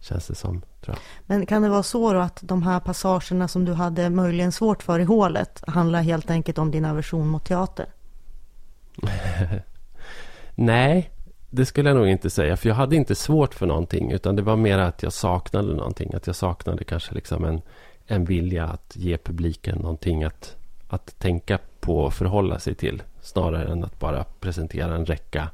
Känns 0.00 0.26
det 0.26 0.34
som. 0.34 0.62
Men 1.26 1.46
kan 1.46 1.62
det 1.62 1.68
vara 1.68 1.82
så 1.82 2.12
då 2.12 2.20
att 2.20 2.38
de 2.42 2.62
här 2.62 2.80
passagerna 2.80 3.48
som 3.48 3.64
du 3.64 3.72
hade 3.72 4.10
möjligen 4.10 4.52
svårt 4.52 4.82
för 4.82 4.98
i 5.00 5.04
hålet 5.04 5.62
handlar 5.66 6.02
helt 6.02 6.30
enkelt 6.30 6.58
om 6.58 6.70
din 6.70 6.84
aversion 6.84 7.28
mot 7.28 7.44
teater? 7.44 7.86
Nej, 10.60 11.10
det 11.50 11.66
skulle 11.66 11.90
jag 11.90 11.96
nog 11.96 12.08
inte 12.08 12.30
säga. 12.30 12.56
För 12.56 12.68
jag 12.68 12.76
hade 12.76 12.96
inte 12.96 13.14
svårt 13.14 13.54
för 13.54 13.66
någonting. 13.66 14.12
Utan 14.12 14.36
det 14.36 14.42
var 14.42 14.56
mer 14.56 14.78
att 14.78 15.02
jag 15.02 15.12
saknade 15.12 15.74
någonting. 15.74 16.14
Att 16.14 16.26
jag 16.26 16.36
saknade 16.36 16.84
kanske 16.84 17.14
liksom 17.14 17.44
en, 17.44 17.60
en 18.06 18.24
vilja 18.24 18.64
att 18.64 18.92
ge 18.96 19.18
publiken 19.18 19.78
någonting 19.78 20.24
att, 20.24 20.56
att 20.88 21.18
tänka 21.18 21.58
på 21.80 21.98
och 21.98 22.14
förhålla 22.14 22.58
sig 22.58 22.74
till. 22.74 23.02
Snarare 23.20 23.72
än 23.72 23.84
att 23.84 23.98
bara 23.98 24.24
presentera 24.40 24.94
en 24.94 25.06
räcka 25.06 25.48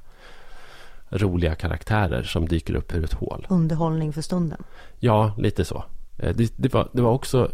roliga 1.08 1.54
karaktärer 1.54 2.22
som 2.22 2.48
dyker 2.48 2.74
upp 2.74 2.94
ur 2.94 3.04
ett 3.04 3.14
hål. 3.14 3.46
Underhållning 3.48 4.12
för 4.12 4.22
stunden? 4.22 4.62
Ja, 4.98 5.32
lite 5.38 5.64
så. 5.64 5.84
Eh, 6.18 6.34
Det, 6.36 6.52
det, 6.56 6.74
var, 6.74 6.88
det 6.92 7.02
var 7.02 7.12
också 7.12 7.50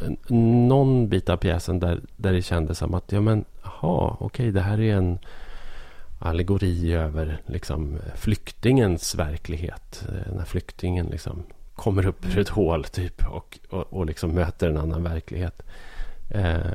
någon 0.68 1.08
bit 1.08 1.28
av 1.28 1.36
pjäsen 1.36 1.80
där, 1.80 2.00
där 2.16 2.32
det 2.32 2.42
kändes 2.42 2.78
som 2.78 2.94
att 2.94 3.12
ja 3.12 3.20
men, 3.20 3.44
aha, 3.64 4.16
okej, 4.20 4.50
det 4.50 4.60
här 4.60 4.80
är 4.80 4.96
en 4.96 5.18
allegori 6.22 6.92
över 6.94 7.40
liksom, 7.46 7.98
flyktingens 8.16 9.14
verklighet. 9.14 10.04
Eh, 10.08 10.32
När 10.36 10.44
flyktingen 10.44 11.06
liksom 11.06 11.42
kommer 11.74 12.06
upp 12.06 12.26
ur 12.26 12.38
ett 12.38 12.48
hål 12.48 12.84
typ 12.84 13.26
och, 13.28 13.58
och, 13.70 13.92
och 13.92 14.06
liksom 14.06 14.30
möter 14.30 14.68
en 14.68 14.76
annan 14.76 15.02
verklighet. 15.02 15.62
Eh, 16.30 16.72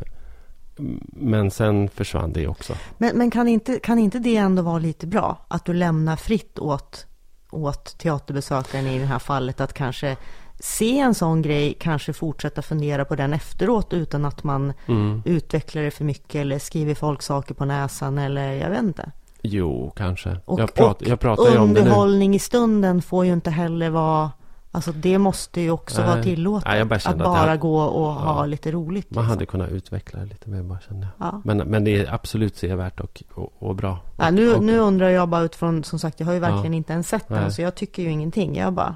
men 1.07 1.51
sen 1.51 1.89
försvann 1.89 2.33
det 2.33 2.47
också. 2.47 2.73
Men, 2.97 3.17
men 3.17 3.31
kan, 3.31 3.47
inte, 3.47 3.79
kan 3.79 3.99
inte 3.99 4.19
det 4.19 4.37
ändå 4.37 4.61
vara 4.61 4.79
lite 4.79 5.07
bra? 5.07 5.45
Att 5.47 5.65
du 5.65 5.73
lämnar 5.73 6.15
fritt 6.15 6.59
åt, 6.59 7.05
åt 7.51 7.97
teaterbesökaren 7.97 8.87
i 8.87 8.99
det 8.99 9.05
här 9.05 9.19
fallet 9.19 9.61
att 9.61 9.73
kanske 9.73 10.17
se 10.59 10.99
en 10.99 11.13
sån 11.15 11.41
grej, 11.41 11.77
kanske 11.79 12.13
fortsätta 12.13 12.61
fundera 12.61 13.05
på 13.05 13.15
den 13.15 13.33
efteråt 13.33 13.93
utan 13.93 14.25
att 14.25 14.43
man 14.43 14.73
Mm. 14.87 15.21
utvecklar 15.25 15.81
det 15.83 15.91
för 15.91 16.03
mycket 16.03 16.35
eller 16.35 16.59
skriver 16.59 16.95
folk 16.95 17.21
saker 17.21 17.53
på 17.53 17.65
näsan 17.65 18.17
eller 18.17 18.51
jag 18.51 18.69
vet 18.69 18.83
inte. 18.83 19.11
Jo, 19.45 19.91
kanske. 19.95 20.37
Och, 20.45 20.59
jag, 20.59 20.73
prat, 20.73 21.01
och 21.01 21.07
jag 21.07 21.19
pratar 21.19 21.51
ju 21.51 21.57
om 21.57 21.67
det 21.67 21.73
nu. 21.73 21.79
underhållning 21.79 22.35
i 22.35 22.39
stunden 22.39 23.01
får 23.01 23.25
ju 23.25 23.33
inte 23.33 23.49
heller 23.49 23.89
vara 23.89 24.31
Alltså 24.71 24.91
det 24.91 25.17
måste 25.17 25.61
ju 25.61 25.71
också 25.71 26.01
Nej. 26.01 26.09
vara 26.09 26.23
tillåtet. 26.23 26.67
Nej, 26.67 26.77
jag 26.77 26.87
bara 26.87 26.95
att 26.95 27.01
kände 27.01 27.23
att 27.23 27.29
bara 27.29 27.49
här- 27.49 27.57
gå 27.57 27.79
och 27.81 28.13
ha 28.13 28.39
Ja. 28.41 28.45
lite 28.45 28.71
roligt. 28.71 29.11
Man 29.11 29.23
liksom. 29.23 29.29
hade 29.29 29.45
kunnat 29.45 29.69
utveckla 29.69 30.19
det 30.19 30.25
lite 30.25 30.49
mer 30.49 30.63
bara 30.63 30.79
kände 30.79 31.07
jag. 31.17 31.27
ja. 31.27 31.41
Men, 31.43 31.57
men 31.57 31.83
det 31.83 31.95
är 32.05 32.13
absolut 32.13 32.57
sevärt 32.57 32.99
och, 32.99 33.23
och, 33.33 33.53
och 33.59 33.75
bra. 33.75 33.99
Ja, 34.17 34.31
nu, 34.31 34.53
och, 34.55 34.63
nu 34.63 34.77
undrar 34.77 35.09
jag 35.09 35.29
bara 35.29 35.41
utifrån, 35.41 35.83
som 35.83 35.99
sagt, 35.99 36.19
jag 36.19 36.27
har 36.27 36.33
ju 36.33 36.39
verkligen 36.39 36.73
inte 36.73 36.93
ens 36.93 37.07
sett 37.09 37.27
den, 37.27 37.51
så 37.53 37.61
jag 37.61 37.75
tycker 37.75 38.03
ju 38.03 38.09
ingenting. 38.11 38.55
Jag 38.57 38.73
bara... 38.73 38.95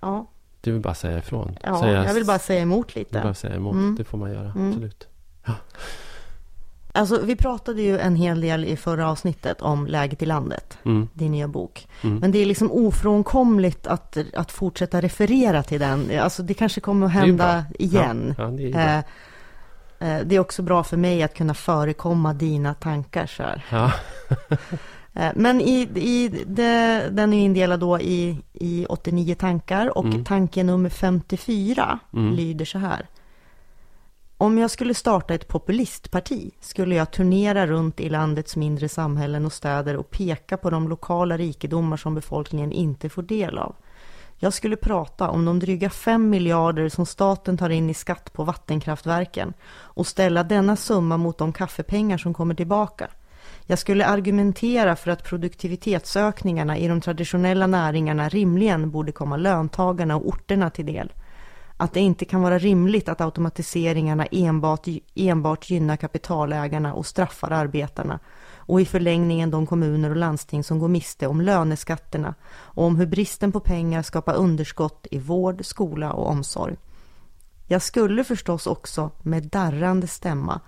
Ja, 0.00 0.26
Du 0.60 0.72
vill 0.72 0.80
bara 0.82 0.94
säga 0.94 1.18
ifrån. 1.18 1.58
ja 1.62 1.80
säga, 1.80 2.04
jag 2.04 2.14
vill 2.14 2.26
bara 2.26 2.38
säga 2.38 2.60
emot 2.62 2.88
du 2.88 2.94
vill 2.94 3.00
lite. 3.06 3.20
bara 3.20 3.34
säga 3.34 3.54
emot. 3.56 3.74
Mm. 3.74 3.94
Det 3.98 4.04
får 4.04 4.18
man 4.18 4.30
göra, 4.32 4.50
Mm. 4.50 4.68
absolut. 4.68 5.08
Alltså, 6.96 7.20
vi 7.24 7.36
pratade 7.36 7.82
ju 7.82 7.98
en 7.98 8.16
hel 8.16 8.40
del 8.40 8.64
i 8.64 8.76
förra 8.76 9.10
avsnittet 9.10 9.62
om 9.62 9.86
läget 9.86 10.22
i 10.22 10.26
landet, 10.26 10.78
Mm. 10.84 11.08
din 11.14 11.32
nya 11.32 11.48
bok. 11.48 11.88
Mm. 12.02 12.18
Men 12.18 12.30
det 12.32 12.38
är 12.38 12.46
liksom 12.46 12.72
ofrånkomligt 12.72 13.86
att, 13.86 14.16
att 14.34 14.52
fortsätta 14.52 15.00
referera 15.00 15.62
till 15.62 15.80
den. 15.80 16.10
Alltså, 16.20 16.42
det 16.42 16.54
kanske 16.54 16.80
kommer 16.80 17.06
att 17.06 17.12
hända 17.12 17.64
igen. 17.78 18.34
Ja, 18.38 18.44
ja, 18.44 18.50
det 18.50 18.72
är. 18.72 19.02
Eh, 19.98 20.14
eh, 20.16 20.22
det 20.26 20.36
är 20.36 20.40
också 20.40 20.62
bra 20.62 20.84
för 20.84 20.96
mig 20.96 21.22
att 21.22 21.34
kunna 21.34 21.54
förekomma 21.54 22.34
dina 22.34 22.74
tankar 22.74 23.26
så 23.26 23.42
här. 23.42 23.64
Ja. 23.70 23.92
Eh, 25.16 25.32
Men 25.34 25.60
i, 25.60 25.80
i 25.94 26.44
det, 26.46 27.08
den 27.10 27.32
är 27.32 27.44
indelad 27.44 27.80
då 27.80 28.00
i, 28.00 28.38
i 28.52 28.86
89 28.88 29.34
tankar 29.34 29.98
och 29.98 30.04
Mm. 30.04 30.24
tanke 30.24 30.62
nummer 30.62 30.90
54 30.90 31.98
Mm. 32.12 32.32
lyder 32.34 32.64
så 32.64 32.78
här. 32.78 33.06
Om 34.38 34.58
jag 34.58 34.70
skulle 34.70 34.94
starta 34.94 35.34
ett 35.34 35.48
populistparti 35.48 36.50
skulle 36.60 36.94
jag 36.94 37.10
turnera 37.10 37.66
runt 37.66 38.00
i 38.00 38.08
landets 38.08 38.56
mindre 38.56 38.88
samhällen 38.88 39.46
och 39.46 39.52
städer 39.52 39.96
och 39.96 40.10
peka 40.10 40.56
på 40.56 40.70
de 40.70 40.88
lokala 40.88 41.36
rikedomar 41.36 41.96
som 41.96 42.14
befolkningen 42.14 42.72
inte 42.72 43.08
får 43.08 43.22
del 43.22 43.58
av. 43.58 43.74
Jag 44.36 44.52
skulle 44.52 44.76
prata 44.76 45.30
om 45.30 45.44
de 45.44 45.58
dryga 45.58 45.90
5 45.90 46.30
miljarder 46.30 46.88
som 46.88 47.06
staten 47.06 47.56
tar 47.56 47.70
in 47.70 47.90
i 47.90 47.94
skatt 47.94 48.32
på 48.32 48.44
vattenkraftverken 48.44 49.52
och 49.72 50.06
ställa 50.06 50.42
denna 50.42 50.76
summa 50.76 51.16
mot 51.16 51.38
de 51.38 51.52
kaffepengar 51.52 52.18
som 52.18 52.34
kommer 52.34 52.54
tillbaka. 52.54 53.10
Jag 53.66 53.78
skulle 53.78 54.06
argumentera 54.06 54.96
för 54.96 55.10
att 55.10 55.24
produktivitetsökningarna 55.24 56.78
i 56.78 56.88
de 56.88 57.00
traditionella 57.00 57.66
näringarna 57.66 58.28
rimligen 58.28 58.90
borde 58.90 59.12
komma 59.12 59.36
löntagarna 59.36 60.16
och 60.16 60.28
orterna 60.28 60.70
till 60.70 60.86
del. 60.86 61.12
Att 61.76 61.92
det 61.92 62.00
inte 62.00 62.24
kan 62.24 62.42
vara 62.42 62.58
rimligt 62.58 63.08
att 63.08 63.20
automatiseringarna 63.20 64.26
enbart, 64.26 64.86
enbart 65.14 65.70
gynnar 65.70 65.96
kapitalägarna 65.96 66.94
och 66.94 67.06
straffar 67.06 67.50
arbetarna 67.50 68.18
och 68.56 68.80
i 68.80 68.84
förlängningen 68.84 69.50
de 69.50 69.66
kommuner 69.66 70.10
och 70.10 70.16
landsting 70.16 70.64
som 70.64 70.78
går 70.78 70.88
miste 70.88 71.26
om 71.26 71.40
löneskatterna 71.40 72.34
och 72.52 72.84
om 72.84 72.96
hur 72.96 73.06
bristen 73.06 73.52
på 73.52 73.60
pengar 73.60 74.02
skapar 74.02 74.34
underskott 74.34 75.06
i 75.10 75.18
vård, 75.18 75.64
skola 75.64 76.12
och 76.12 76.30
omsorg. 76.30 76.76
Jag 77.66 77.82
skulle 77.82 78.24
förstås 78.24 78.66
också 78.66 79.10
med 79.22 79.42
darrande 79.42 80.06
stämma 80.06 80.60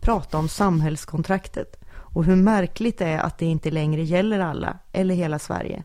prata 0.00 0.38
om 0.38 0.48
samhällskontraktet 0.48 1.80
och 1.90 2.24
hur 2.24 2.36
märkligt 2.36 2.98
det 2.98 3.06
är 3.06 3.18
att 3.18 3.38
det 3.38 3.46
inte 3.46 3.70
längre 3.70 4.02
gäller 4.02 4.40
alla 4.40 4.78
eller 4.92 5.14
hela 5.14 5.38
Sverige. 5.38 5.84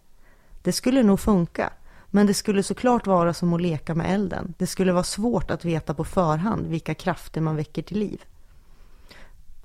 Det 0.61 0.71
skulle 0.71 1.03
nog 1.03 1.19
funka, 1.19 1.73
men 2.11 2.27
det 2.27 2.33
skulle 2.33 2.63
såklart 2.63 3.07
vara 3.07 3.33
som 3.33 3.53
att 3.53 3.61
leka 3.61 3.95
med 3.95 4.13
elden. 4.13 4.53
Det 4.57 4.67
skulle 4.67 4.91
vara 4.91 5.03
svårt 5.03 5.51
att 5.51 5.65
veta 5.65 5.93
på 5.93 6.03
förhand 6.03 6.67
vilka 6.67 6.93
krafter 6.93 7.41
man 7.41 7.55
väcker 7.55 7.81
till 7.81 7.99
liv. 7.99 8.21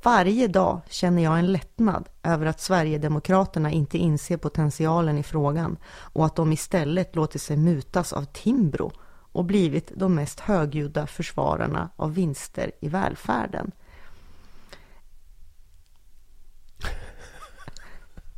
Varje 0.03 0.49
dag 0.49 0.81
känner 0.89 1.23
jag 1.23 1.39
en 1.39 1.53
lättnad 1.53 2.09
över 2.23 2.47
att 2.47 2.61
Sverigedemokraterna 2.61 3.71
inte 3.71 3.99
inser 3.99 4.37
potentialen 4.37 5.19
i 5.19 5.23
frågan 5.23 5.77
och 5.87 6.27
att 6.27 6.37
de 6.37 6.53
istället 6.53 7.17
låter 7.17 7.39
sig 7.39 7.57
mutas 7.57 8.13
av 8.13 8.25
Timbro 8.25 8.93
och 9.33 9.45
blivit 9.45 9.93
de 9.97 10.15
mest 10.15 10.41
högljudda 10.41 11.07
försvararna 11.07 11.91
av 11.97 12.15
vinster 12.15 12.73
i 12.81 12.89
välfärden. 12.89 13.71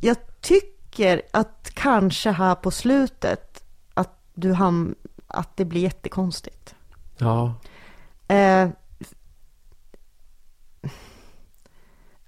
Jag 0.01 0.17
tycker 0.41 1.23
att 1.31 1.71
kanske 1.75 2.31
här 2.31 2.55
på 2.55 2.71
slutet 2.71 3.46
du 4.37 4.53
ham 4.53 4.95
att 5.27 5.57
det 5.57 5.65
blir 5.65 5.81
jättekonstigt. 5.81 6.75
Ja, 7.19 7.55
Eh, 8.29 8.69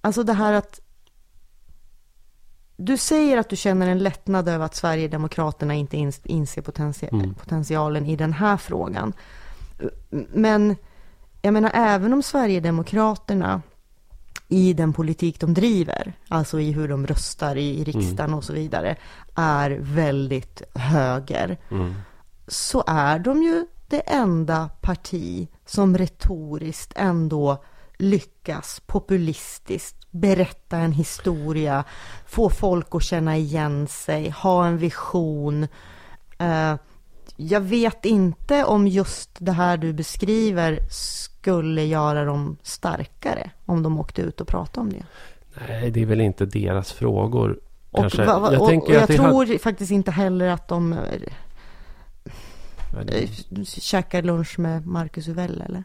alltså 0.00 0.22
det 0.22 0.32
här 0.32 0.52
att 0.52 0.80
du 2.76 2.96
säger 2.96 3.36
att 3.38 3.48
du 3.48 3.56
känner 3.56 3.86
en 3.86 3.98
lättnad 3.98 4.48
över 4.48 4.64
att 4.64 4.74
Sverigedemokraterna 4.74 5.74
inte 5.74 5.96
ins- 5.96 6.20
inser 6.26 6.62
potenti- 6.62 7.08
Mm. 7.12 7.34
potentialen 7.34 8.06
i 8.06 8.16
den 8.16 8.32
här 8.32 8.56
frågan. 8.56 9.12
Men 10.32 10.76
jag 11.42 11.52
menar 11.54 11.70
även 11.74 12.12
om 12.12 12.22
Sverigedemokraterna 12.22 13.62
i 14.48 14.72
den 14.72 14.92
politik 14.92 15.40
de 15.40 15.54
driver, 15.54 16.12
alltså 16.28 16.60
i 16.60 16.72
hur 16.72 16.88
de 16.88 17.06
röstar 17.06 17.56
i, 17.56 17.80
i 17.80 17.84
riksdagen 17.84 18.34
och 18.34 18.44
så 18.44 18.52
vidare, 18.52 18.96
är 19.34 19.70
väldigt 19.80 20.62
höger 20.74 21.58
mm. 21.70 21.94
så 22.46 22.84
är 22.86 23.18
de 23.18 23.42
ju 23.42 23.66
det 23.88 24.00
enda 24.00 24.70
parti 24.80 25.48
som 25.66 25.98
retoriskt 25.98 26.92
ändå 26.96 27.64
lyckas 27.98 28.82
populistiskt 28.86 29.98
berätta 30.10 30.76
en 30.76 30.92
historia, 30.92 31.84
få 32.26 32.50
folk 32.50 32.86
att 32.90 33.02
känna 33.02 33.36
igen 33.36 33.88
sig, 33.88 34.30
ha 34.30 34.66
en 34.66 34.78
vision. 34.78 35.68
Eh, 36.38 36.74
jag 37.36 37.60
vet 37.60 38.04
inte 38.04 38.64
om 38.64 38.86
just 38.86 39.30
det 39.38 39.52
här 39.52 39.76
du 39.76 39.92
beskriver 39.92 40.80
skulle 41.40 41.84
göra 41.84 42.24
dem 42.24 42.56
starkare 42.62 43.50
om 43.66 43.82
de 43.82 44.00
åkte 44.00 44.22
ut 44.22 44.40
och 44.40 44.48
pratade 44.48 44.80
om 44.80 44.92
det. 44.92 45.04
Nej, 45.68 45.90
det 45.90 46.02
är 46.02 46.06
väl 46.06 46.20
inte 46.20 46.46
deras 46.46 46.92
frågor. 46.92 47.60
Och, 47.90 48.00
Kanske. 48.00 48.24
va, 48.24 48.38
va, 48.38 48.52
jag 48.52 48.62
och, 48.62 48.88
och 48.88 48.94
jag 48.94 49.08
tror 49.08 49.58
faktiskt 49.58 49.92
inte 49.92 50.10
heller 50.10 50.48
att 50.48 50.68
de 50.68 50.92
hade- 50.92 51.32
eh, 53.18 53.28
käkar 53.64 54.22
lunch 54.22 54.58
med 54.58 54.86
Marcus 54.86 55.28
Uvell 55.28 55.62
eller? 55.66 55.84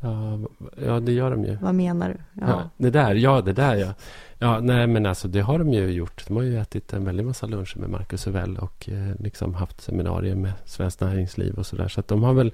Ja, 0.00 0.38
ja, 0.86 1.00
det 1.00 1.12
gör 1.12 1.30
de 1.30 1.44
ju. 1.44 1.56
Vad 1.56 1.74
menar 1.74 2.08
du? 2.08 2.40
Ja. 2.40 2.70
det 2.76 2.90
där, 2.90 3.14
ja, 3.14 3.40
det 3.40 3.52
där 3.52 3.74
ja. 3.74 3.94
Ja, 4.38 4.60
nej 4.60 4.86
men 4.86 5.06
alltså 5.06 5.28
det 5.28 5.40
har 5.40 5.58
de 5.58 5.72
ju 5.72 5.86
gjort. 5.90 6.24
De 6.28 6.36
har 6.36 6.42
ju 6.42 6.58
ätit 6.58 6.92
en 6.92 7.04
väldig 7.04 7.26
massa 7.26 7.46
luncher 7.46 7.78
med 7.78 7.90
Marcus 7.90 8.26
Uvell 8.26 8.56
och 8.56 8.88
eh, 8.88 9.20
liksom 9.20 9.54
haft 9.54 9.80
seminarier 9.80 10.34
med 10.34 10.52
Svenskt 10.64 11.00
Näringsliv 11.00 11.54
och 11.54 11.66
sådär. 11.66 11.88
Så 11.88 12.00
att 12.00 12.08
de 12.08 12.22
har 12.22 12.32
väl 12.32 12.52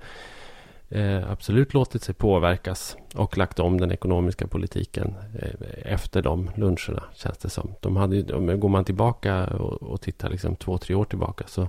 eh, 0.88 1.30
absolut 1.30 1.74
låtit 1.74 2.02
sig 2.02 2.14
påverkas 2.14 2.96
och 3.14 3.38
lagt 3.38 3.58
om 3.58 3.80
den 3.80 3.92
ekonomiska 3.92 4.46
politiken 4.46 5.14
eh, 5.42 5.92
efter 5.92 6.22
de 6.22 6.50
luncherna, 6.56 7.02
känns 7.14 7.38
det 7.38 7.50
som. 7.50 7.74
De 7.80 7.96
hade 7.96 8.34
om- 8.34 8.60
går 8.60 8.68
man 8.68 8.84
tillbaka 8.84 9.46
och, 9.46 9.82
och 9.82 10.00
tittar 10.00 10.30
liksom 10.30 10.56
två, 10.56 10.78
tre 10.78 10.94
år 10.94 11.04
tillbaka 11.04 11.44
så 11.48 11.68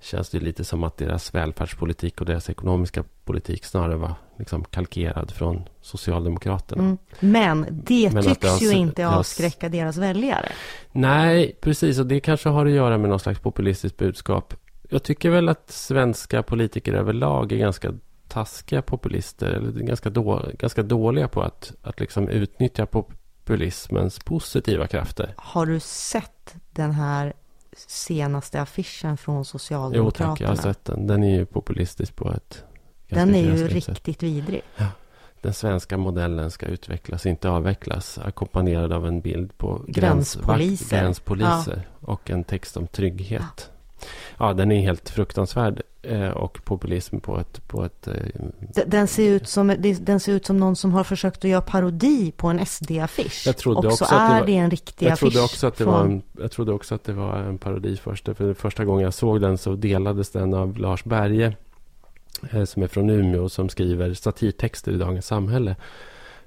känns 0.00 0.30
det 0.30 0.40
lite 0.40 0.64
som 0.64 0.84
att 0.84 0.96
deras 0.96 1.34
välfärdspolitik 1.34 2.20
och 2.20 2.26
deras 2.26 2.50
ekonomiska 2.50 3.04
politik 3.24 3.64
snarare 3.64 3.96
var 3.96 4.14
liksom 4.38 4.64
kalkerad 4.64 5.30
från 5.30 5.62
Socialdemokraterna. 5.80 6.82
Mm. 6.82 6.98
Men 7.20 7.66
det 7.70 8.10
Men 8.12 8.22
tycks 8.24 8.38
det 8.40 8.48
har- 8.48 8.60
ju 8.60 8.72
inte 8.72 9.08
avskräcka 9.08 9.68
deras 9.68 9.96
väljare. 9.96 10.48
Nej, 10.92 11.56
precis. 11.60 11.98
Och 11.98 12.06
det 12.06 12.20
kanske 12.20 12.48
har 12.48 12.66
att 12.66 12.72
göra 12.72 12.98
med 12.98 13.10
någon 13.10 13.20
slags 13.20 13.40
populistiskt 13.40 13.98
budskap. 13.98 14.54
Jag 14.90 15.02
tycker 15.02 15.30
väl 15.30 15.48
att 15.48 15.70
svenska 15.70 16.42
politiker 16.42 16.92
överlag 16.92 17.52
är 17.52 17.56
ganska 17.56 17.92
taskiga 18.28 18.82
populister. 18.82 19.46
Eller 19.46 19.72
ganska, 19.72 20.10
då, 20.10 20.42
ganska 20.58 20.82
dåliga 20.82 21.28
på 21.28 21.42
att, 21.42 21.72
att 21.82 22.00
liksom 22.00 22.28
utnyttja 22.28 22.86
populismens 22.86 24.18
positiva 24.18 24.86
krafter. 24.86 25.34
Har 25.36 25.66
du 25.66 25.80
sett 25.80 26.54
den 26.70 26.92
här 26.92 27.32
senaste 27.86 28.60
affischen 28.60 29.16
från 29.16 29.36
Jo 29.36 29.44
Socialdemokraterna? 29.44 30.28
tack, 30.28 30.40
jag 30.40 30.48
har 30.48 30.56
sett 30.56 30.84
den. 30.84 31.06
Den 31.06 31.22
är 31.24 31.38
ju 31.38 31.46
populistisk 31.46 32.16
på 32.16 32.32
ett 32.32 32.64
den 33.08 33.34
är 33.34 33.52
ju 33.52 33.58
sätt. 33.58 33.72
riktigt 33.72 34.22
vidrig. 34.22 34.62
Den 35.42 35.52
svenska 35.54 35.98
modellen 35.98 36.50
ska 36.50 36.66
utvecklas, 36.66 37.26
inte 37.26 37.50
avvecklas. 37.50 38.18
Ackompanjerad 38.18 38.92
av 38.92 39.06
en 39.06 39.20
bild 39.20 39.58
på 39.58 39.84
Gränspoliser. 39.88 41.00
gränspoliser 41.00 41.88
och 42.00 42.30
en 42.30 42.44
text 42.44 42.76
om 42.76 42.86
trygghet. 42.86 43.70
Ja, 44.38 44.52
den 44.52 44.72
är 44.72 44.80
helt 44.80 45.10
fruktansvärd. 45.10 45.82
Eh, 46.08 46.28
och 46.30 46.64
populism 46.64 47.20
på 47.20 47.38
ett... 47.38 47.68
På 47.68 47.84
ett 47.84 48.08
eh, 48.08 48.14
Den 48.86 49.08
ser, 49.08 49.30
ut 49.30 49.48
som, 49.48 49.74
den 50.00 50.20
ser 50.20 50.32
ut 50.32 50.46
som 50.46 50.56
någon 50.56 50.76
som 50.76 50.92
har 50.92 51.04
försökt 51.04 51.44
att 51.44 51.50
göra 51.50 51.60
parodi 51.60 52.32
på 52.36 52.48
en 52.48 52.66
SD-affisch. 52.66 53.42
Jag 53.46 53.56
trodde 53.56 53.88
Och 53.88 53.94
så 53.94 54.04
också 54.04 54.04
att 54.04 54.10
det 54.28 54.34
är 54.34 54.40
var- 54.40 54.46
det 54.46 54.56
en 54.56 54.70
riktig 54.70 55.06
jag, 55.06 55.18
trodde 55.18 55.40
också 55.40 55.66
att 55.66 55.76
det 55.76 55.84
från- 55.84 55.92
var 55.94 56.04
en, 56.04 56.22
jag 56.38 56.50
trodde 56.50 56.72
också 56.72 56.94
att 56.94 57.04
det 57.04 57.12
var 57.12 57.36
en 57.36 57.58
parodi 57.58 57.96
först. 57.96 58.24
För 58.36 58.54
första 58.54 58.84
gången 58.84 59.04
jag 59.04 59.14
såg 59.14 59.40
den 59.40 59.58
så 59.58 59.74
delades 59.74 60.30
den 60.30 60.54
av 60.54 60.78
Lars 60.78 61.04
Berge. 61.04 61.56
Eh, 62.52 62.64
som 62.64 62.82
är 62.82 62.86
från 62.86 63.10
Umeå 63.10 63.48
som 63.48 63.68
skriver 63.68 64.14
satirtexter 64.14 64.92
i 64.92 64.96
Dagens 64.96 65.26
Samhälle. 65.26 65.76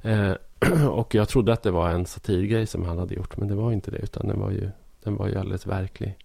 Och 0.89 1.16
jag 1.16 1.30
trodde 1.30 1.53
att 1.53 1.64
det 1.64 1.72
var 1.72 1.89
en 1.89 2.05
satirgrej 2.05 2.68
som 2.68 2.86
han 2.86 2.97
hade 2.97 3.16
gjort. 3.16 3.38
Men 3.38 3.47
det 3.47 3.55
var 3.55 3.72
inte 3.72 3.91
det. 3.91 3.97
Utan 3.97 4.28
den 4.28 4.39
var 4.39 4.51
ju, 4.51 4.70
den 5.03 5.16
var 5.16 5.28
ju 5.28 5.38
alldeles 5.38 5.68
verklig. 5.68 6.16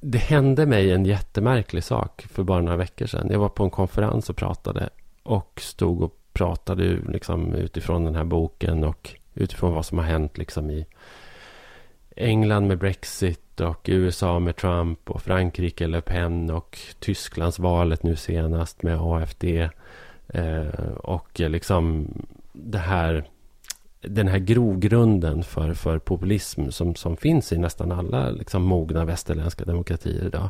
Det 0.00 0.18
hände 0.18 0.66
mig 0.66 0.92
en 0.92 1.04
jättemärklig 1.04 1.84
sak 1.84 2.26
för 2.30 2.42
bara 2.42 2.60
några 2.60 2.76
veckor 2.76 3.06
sedan. 3.06 3.28
Jag 3.30 3.38
var 3.38 3.48
på 3.48 3.64
en 3.64 3.70
konferens 3.70 4.30
och 4.30 4.36
pratade. 4.36 4.88
Och 5.22 5.60
stod 5.62 6.02
och 6.02 6.16
pratade 6.32 6.98
liksom 7.08 7.54
utifrån 7.54 8.04
den 8.04 8.14
här 8.14 8.24
boken. 8.24 8.84
Och 8.84 9.10
utifrån 9.34 9.74
vad 9.74 9.86
som 9.86 9.98
har 9.98 10.04
hänt 10.04 10.38
liksom 10.38 10.70
i 10.70 10.86
England 12.16 12.66
med 12.66 12.78
Brexit 12.78 13.60
och 13.60 13.80
USA 13.84 14.38
med 14.38 14.56
Trump 14.56 15.10
och 15.10 15.22
Frankrike 15.22 15.86
Le 15.86 16.00
Pen 16.00 16.50
och 16.50 16.78
Tysklands 16.98 17.58
valet 17.58 18.02
nu 18.02 18.16
senast 18.16 18.82
med 18.82 18.98
AFD. 19.00 19.44
Eh, 20.28 20.92
och 20.96 21.40
liksom 21.40 22.08
det 22.52 22.78
här, 22.78 23.24
den 24.08 24.28
här 24.28 24.38
grogrunden 24.38 25.42
för, 25.42 25.74
för 25.74 25.98
populism 25.98 26.70
som, 26.70 26.94
som 26.94 27.16
finns 27.16 27.52
i 27.52 27.58
nästan 27.58 27.92
alla 27.92 28.30
liksom, 28.30 28.62
mogna 28.62 29.04
västerländska 29.04 29.64
demokratier 29.64 30.26
idag. 30.26 30.48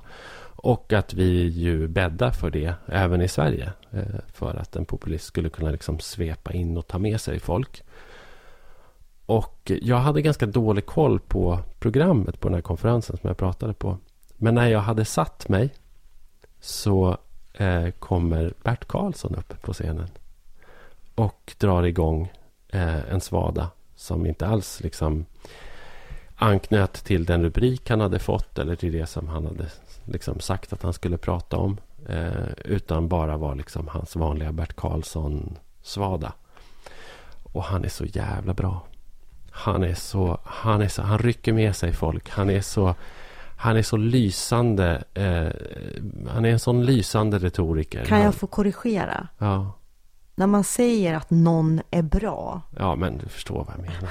Och 0.57 0.93
att 0.93 1.15
vi 1.15 1.49
ju 1.49 1.89
bäddar 1.89 2.31
för 2.31 2.51
det 2.51 2.75
även 2.87 3.21
i 3.23 3.29
Sverige. 3.29 3.73
Eh, 3.91 4.03
för 4.33 4.55
att 4.55 4.77
en 4.77 4.85
populist 4.85 5.25
skulle 5.25 5.49
kunna 5.49 5.71
liksom 5.71 6.01
svepa 6.01 6.53
in 6.53 6.77
och 6.77 6.87
ta 6.87 6.99
med 6.99 7.21
sig 7.21 7.39
folk. 7.41 7.83
Och 9.27 9.73
jag 9.83 9.97
hade 9.97 10.23
ganska 10.23 10.47
dålig 10.47 10.87
koll 10.87 11.21
på 11.21 11.59
programmet 11.79 12.41
på 12.41 12.49
den 12.49 12.55
här 12.55 12.63
konferensen 12.63 13.17
som 13.17 13.29
jag 13.29 13.37
pratade 13.37 13.75
på. 13.75 13.99
Men 14.37 14.55
när 14.55 14.69
jag 14.69 14.81
hade 14.81 15.05
satt 15.05 15.49
mig 15.49 15.75
så 16.61 17.19
eh, 17.53 17.91
kommer 17.91 18.55
Bert 18.63 18.85
Karlsson 18.85 19.35
upp 19.35 19.63
på 19.63 19.73
scenen. 19.73 20.09
Och 21.15 21.55
drar 21.59 21.83
igång 21.83 22.33
eh, 22.75 23.13
en 23.13 23.21
svada 23.21 23.71
som 23.97 24.27
inte 24.27 24.47
alls 24.47 24.81
liksom 24.81 25.27
anknöt 26.37 26.93
till 26.93 27.25
den 27.25 27.43
rubrik 27.43 27.91
han 27.91 28.01
hade 28.01 28.19
fått 28.19 28.59
eller 28.59 28.77
till 28.77 28.93
det 28.93 29.07
som 29.07 29.29
han 29.29 29.47
hade 29.47 29.67
liksom 30.05 30.41
sagt 30.41 30.73
att 30.73 30.83
han 30.83 30.93
skulle 30.93 31.19
prata 31.19 31.57
om. 31.57 31.77
Eh, 32.09 32.49
utan 32.65 33.09
bara 33.09 33.37
var 33.37 33.55
liksom 33.55 33.89
hans 33.89 34.17
vanliga 34.17 34.53
Bert 34.53 34.77
Karlsson-svada. 34.77 36.33
Och 37.43 37.65
han 37.65 37.85
är 37.85 37.89
så 37.89 38.05
jävla 38.05 38.55
bra. 38.55 38.87
Han 39.51 39.85
är 39.85 39.95
så, 39.95 40.39
han 40.45 40.83
är 40.83 40.89
så, 40.89 41.03
han 41.03 41.19
rycker 41.19 41.53
med 41.53 41.77
sig 41.77 41.93
folk. 41.93 42.31
Han 42.31 42.51
är 42.51 42.61
så, 42.61 42.95
han 43.57 43.77
är 43.77 43.83
så 43.83 43.97
lysande. 43.97 45.05
Eh, 45.15 45.49
han 46.31 46.45
är 46.45 46.51
en 46.51 46.59
sån 46.59 46.85
lysande 46.85 47.39
retoriker. 47.39 48.05
Kan 48.05 48.21
jag 48.21 48.35
få 48.35 48.47
korrigera? 48.47 49.29
Ja, 49.39 49.73
när 50.35 50.47
man 50.47 50.65
säger 50.65 51.15
att 51.15 51.31
någon 51.31 51.81
är 51.91 52.03
bra, 52.03 52.63
ja, 52.79 52.97
men 52.97 53.19
du 53.19 53.29
förstår 53.29 53.65
vad 53.65 53.75
jag 53.77 53.81
menar. 53.81 54.11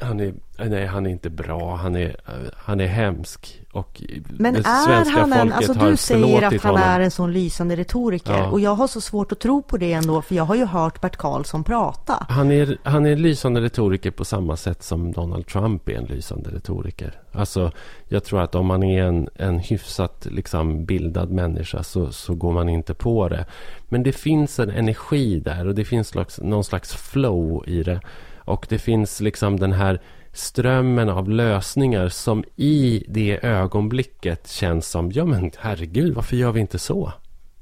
Han 0.00 0.20
är, 0.20 0.34
nej, 0.68 0.86
han 0.86 1.06
är 1.06 1.10
inte 1.10 1.30
bra. 1.30 1.76
Han 1.76 1.96
är, 1.96 2.16
han 2.56 2.80
är 2.80 2.86
hemsk. 2.86 3.62
Och 3.78 4.02
Men 4.28 4.54
det 4.54 4.60
är 4.60 5.10
han 5.10 5.32
en, 5.32 5.52
alltså 5.52 5.72
du 5.72 5.96
säger 5.96 6.42
att 6.42 6.62
han 6.62 6.74
honom. 6.74 6.88
är 6.88 7.00
en 7.00 7.10
sån 7.10 7.32
lysande 7.32 7.76
retoriker 7.76 8.32
Ja. 8.38 8.50
och 8.50 8.60
jag 8.60 8.74
har 8.74 8.86
så 8.86 9.00
svårt 9.00 9.32
att 9.32 9.40
tro 9.40 9.62
på 9.62 9.76
det 9.76 9.92
ändå 9.92 10.22
för 10.22 10.34
jag 10.34 10.44
har 10.44 10.54
ju 10.54 10.64
hört 10.64 11.00
Bert 11.00 11.16
Karlsson 11.16 11.64
prata. 11.64 12.26
Han 12.28 12.50
är, 12.52 12.78
han 12.82 13.06
är 13.06 13.10
en 13.12 13.22
lysande 13.22 13.60
retoriker 13.60 14.10
på 14.10 14.24
samma 14.24 14.56
sätt 14.56 14.82
som 14.82 15.12
Donald 15.12 15.46
Trump 15.46 15.88
är 15.88 15.92
en 15.92 16.04
lysande 16.04 16.50
retoriker. 16.50 17.20
Alltså, 17.32 17.72
jag 18.08 18.24
tror 18.24 18.40
att 18.40 18.54
om 18.54 18.66
man 18.66 18.82
är 18.82 19.02
en, 19.04 19.28
en 19.34 19.58
hyfsat 19.58 20.26
liksom, 20.30 20.84
bildad 20.84 21.30
människa 21.30 21.82
så, 21.82 22.12
så 22.12 22.34
går 22.34 22.52
man 22.52 22.68
inte 22.68 22.94
på 22.94 23.28
det. 23.28 23.44
Men 23.88 24.02
det 24.02 24.12
finns 24.12 24.58
en 24.58 24.70
energi 24.70 25.40
där 25.40 25.66
och 25.66 25.74
det 25.74 25.84
finns 25.84 26.08
slags, 26.08 26.40
någon 26.40 26.64
slags 26.64 26.94
flow 26.94 27.64
i 27.68 27.82
det. 27.82 28.00
Och 28.38 28.66
det 28.68 28.78
finns 28.78 29.20
liksom 29.20 29.58
den 29.60 29.72
här 29.72 30.00
strömmen 30.32 31.08
av 31.08 31.28
lösningar 31.28 32.08
som 32.08 32.44
i 32.56 33.04
det 33.08 33.44
ögonblicket 33.44 34.48
känns 34.48 34.88
som, 34.88 35.12
ja 35.12 35.24
men 35.24 35.50
herregud, 35.58 36.14
varför 36.14 36.36
gör 36.36 36.52
vi 36.52 36.60
inte 36.60 36.78
så? 36.78 37.12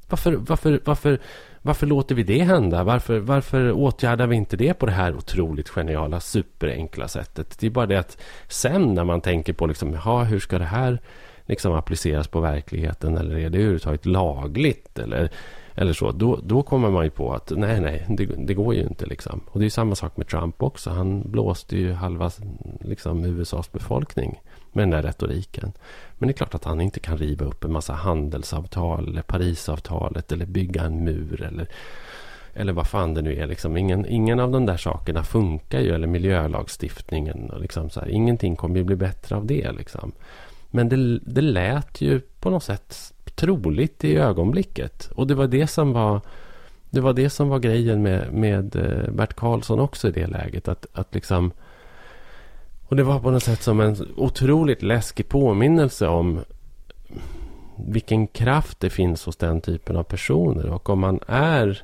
Varför, 0.08 0.32
varför, 0.32 0.80
varför, 0.84 1.18
varför 1.62 1.86
låter 1.86 2.14
vi 2.14 2.22
det 2.22 2.42
hända? 2.42 2.84
Varför, 2.84 3.18
varför 3.18 3.72
åtgärdar 3.72 4.26
vi 4.26 4.36
inte 4.36 4.56
det 4.56 4.74
på 4.74 4.86
det 4.86 4.92
här 4.92 5.14
otroligt 5.14 5.68
geniala, 5.68 6.20
superenkla 6.20 7.08
sättet? 7.08 7.58
Det 7.58 7.66
är 7.66 7.70
bara 7.70 7.86
det 7.86 7.98
att 7.98 8.18
sen 8.48 8.94
när 8.94 9.04
man 9.04 9.20
tänker 9.20 9.52
på 9.52 9.66
liksom, 9.66 9.98
ja, 10.04 10.22
hur 10.22 10.40
ska 10.40 10.58
det 10.58 10.64
här 10.64 10.98
liksom 11.46 11.72
appliceras 11.72 12.28
på 12.28 12.40
verkligheten? 12.40 13.16
Eller 13.16 13.38
är 13.38 13.50
det 13.50 13.58
överhuvudtaget 13.58 14.06
lagligt? 14.06 14.98
Eller, 14.98 15.30
eller 15.78 15.92
så. 15.92 16.12
Då, 16.12 16.40
då 16.42 16.62
kommer 16.62 16.90
man 16.90 17.04
ju 17.04 17.10
på 17.10 17.32
att 17.34 17.52
nej, 17.56 17.80
nej, 17.80 18.06
det, 18.08 18.26
det 18.26 18.54
går 18.54 18.74
ju 18.74 18.82
inte. 18.82 19.06
Liksom. 19.06 19.40
Och 19.46 19.60
det 19.60 19.66
är 19.66 19.70
samma 19.70 19.94
sak 19.94 20.16
med 20.16 20.28
Trump 20.28 20.62
också. 20.62 20.90
Han 20.90 21.30
blåste 21.30 21.76
ju 21.76 21.92
halva 21.92 22.30
liksom, 22.80 23.24
USAs 23.24 23.72
befolkning 23.72 24.40
med 24.72 24.82
den 24.82 24.90
där 24.90 25.02
retoriken. 25.02 25.72
Men 26.18 26.26
det 26.26 26.32
är 26.32 26.36
klart 26.36 26.54
att 26.54 26.64
han 26.64 26.80
inte 26.80 27.00
kan 27.00 27.18
riva 27.18 27.46
upp 27.46 27.64
en 27.64 27.72
massa 27.72 27.92
handelsavtal 27.92 29.08
eller 29.08 29.22
Parisavtalet 29.22 30.32
eller 30.32 30.46
bygga 30.46 30.82
en 30.82 31.04
mur 31.04 31.42
eller, 31.42 31.68
eller 32.54 32.72
vad 32.72 32.86
fan 32.86 33.14
det 33.14 33.22
nu 33.22 33.34
är. 33.34 33.46
Liksom. 33.46 33.76
Ingen, 33.76 34.06
ingen 34.06 34.40
av 34.40 34.50
de 34.50 34.66
där 34.66 34.76
sakerna 34.76 35.22
funkar 35.24 35.80
ju. 35.80 35.94
Eller 35.94 36.06
miljölagstiftningen. 36.06 37.50
Och 37.50 37.60
liksom 37.60 37.90
så 37.90 38.00
här. 38.00 38.08
Ingenting 38.08 38.56
kommer 38.56 38.76
ju 38.76 38.84
bli 38.84 38.96
bättre 38.96 39.36
av 39.36 39.46
det. 39.46 39.72
Liksom. 39.72 40.12
Men 40.70 40.88
det, 40.88 41.18
det 41.18 41.40
lät 41.40 42.00
ju 42.00 42.20
på 42.20 42.50
något 42.50 42.64
sätt 42.64 43.12
troligt 43.36 44.04
i 44.04 44.16
ögonblicket. 44.16 45.10
Och 45.14 45.26
det 45.26 45.34
var 45.34 45.46
det 45.46 45.66
som 45.66 45.92
var, 45.92 46.20
det 46.90 47.00
var, 47.00 47.12
det 47.12 47.30
som 47.30 47.48
var 47.48 47.58
grejen 47.58 48.02
med, 48.02 48.32
med 48.32 48.76
eh, 48.76 49.12
Bert 49.12 49.34
Karlsson 49.34 49.80
också 49.80 50.08
i 50.08 50.12
det 50.12 50.26
läget. 50.26 50.68
Att, 50.68 50.86
att 50.92 51.14
liksom, 51.14 51.52
och 52.88 52.96
det 52.96 53.02
var 53.02 53.20
på 53.20 53.30
något 53.30 53.42
sätt 53.42 53.62
som 53.62 53.80
en 53.80 53.96
otroligt 54.16 54.82
läskig 54.82 55.28
påminnelse 55.28 56.06
om 56.06 56.40
vilken 57.76 58.26
kraft 58.26 58.80
det 58.80 58.90
finns 58.90 59.24
hos 59.24 59.36
den 59.36 59.60
typen 59.60 59.96
av 59.96 60.02
personer. 60.02 60.70
Och 60.70 60.90
om 60.90 60.98
man 60.98 61.20
är 61.26 61.82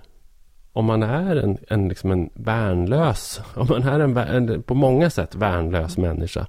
om 0.73 0.85
man 0.85 1.03
är 1.03 1.37
en, 1.37 1.59
en, 1.69 1.89
liksom 1.89 2.11
en 2.11 2.31
värnlös, 2.35 3.41
om 3.55 3.67
man 3.71 3.83
är 3.83 4.01
en, 4.01 4.17
en, 4.17 4.63
på 4.63 4.75
många 4.75 5.11
sätt 5.11 5.35
värnlös 5.35 5.97
människa 5.99 6.47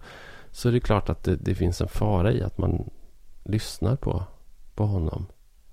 så 0.51 0.70
är 0.70 0.74
det 0.74 0.80
klart 0.80 1.10
att 1.10 1.24
det, 1.24 1.36
det, 1.36 1.56
finns 1.56 1.82
en 1.82 1.88
fara 1.88 2.32
i 2.32 2.43
att 2.43 2.58
man 2.58 2.89
lyssnar 3.43 3.95
på, 3.95 4.24
på 4.76 4.86
honom. 4.86 5.26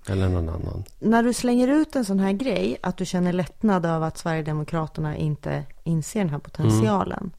Eller 0.07 0.29
någon 0.29 0.49
annan. 0.49 0.83
När 0.99 1.23
du 1.23 1.33
slänger 1.33 1.67
ut 1.67 1.95
en 1.95 2.05
sån 2.05 2.19
här 2.19 2.31
grej, 2.31 2.77
att 2.83 2.97
du 2.97 3.05
känner 3.05 3.33
lättnad 3.33 3.85
över 3.85 4.07
att 4.07 4.17
Sverigedemokraterna 4.17 5.17
inte 5.17 5.65
inser 5.83 6.19
den 6.19 6.29
här 6.29 6.39
potentialen. 6.39 7.19
Mm. 7.19 7.31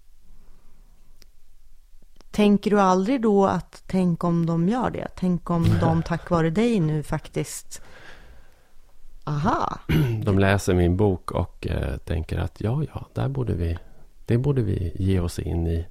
Tänker 2.31 2.71
du 2.71 2.81
aldrig 2.81 3.23
då 3.23 3.47
att 3.47 3.83
tänk 3.87 4.25
om 4.25 4.47
de 4.47 4.69
gör 4.69 4.91
det? 4.91 5.09
Tänk 5.17 5.51
om 5.51 5.67
de 5.81 6.03
tack 6.03 6.31
vare 6.31 6.51
dig 6.51 6.81
nu 6.81 7.03
faktiskt 7.03 7.83
Aha. 9.25 9.79
De 10.25 10.39
läser 10.39 10.75
min 10.75 10.97
bok 10.97 11.31
och 11.31 11.67
eh, 11.67 11.97
tänker 11.97 12.39
att 12.39 12.61
ja, 12.61 12.83
ja, 12.95 13.07
där 13.15 13.29
borde 13.29 13.55
vi, 13.55 13.79
det 14.27 14.39
borde 14.39 14.63
vi 14.63 14.93
ge 14.95 15.21
oss 15.21 15.39
in 15.39 15.67
i. 15.67 15.87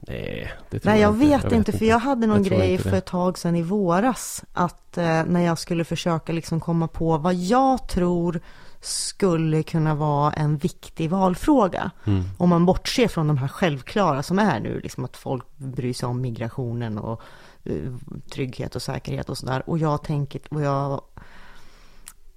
Nej, 0.00 0.52
det 0.70 0.78
tror 0.78 0.92
Nej, 0.92 1.00
jag, 1.00 1.08
jag 1.08 1.18
vet, 1.18 1.30
jag 1.30 1.42
vet 1.42 1.52
inte, 1.52 1.72
för 1.72 1.84
jag 1.84 1.98
hade 1.98 2.26
någon 2.26 2.44
jag 2.44 2.46
grej 2.46 2.78
för 2.78 2.96
ett 2.96 3.06
tag 3.06 3.38
sedan 3.38 3.56
i 3.56 3.62
våras. 3.62 4.44
Att 4.52 4.98
eh, 4.98 5.24
när 5.24 5.40
jag 5.40 5.58
skulle 5.58 5.84
försöka 5.84 6.32
liksom 6.32 6.60
komma 6.60 6.88
på 6.88 7.18
vad 7.18 7.34
jag 7.34 7.88
tror 7.88 8.40
skulle 8.80 9.62
kunna 9.62 9.94
vara 9.94 10.32
en 10.32 10.56
viktig 10.56 11.10
valfråga. 11.10 11.90
Mm. 12.04 12.24
Om 12.38 12.48
man 12.48 12.66
bortser 12.66 13.08
från 13.08 13.26
de 13.26 13.38
här 13.38 13.48
självklara 13.48 14.22
som 14.22 14.38
är 14.38 14.60
nu, 14.60 14.80
liksom 14.80 15.04
att 15.04 15.16
folk 15.16 15.44
bryr 15.56 15.92
sig 15.92 16.06
om 16.06 16.20
migrationen 16.20 16.98
och 16.98 17.22
uh, 17.70 17.96
trygghet 18.30 18.76
och 18.76 18.82
säkerhet 18.82 19.28
och 19.28 19.38
sådär. 19.38 19.62
Och 19.66 19.78
jag 19.78 20.02
tänker, 20.04 20.40
och 20.50 20.62
jag 20.62 21.00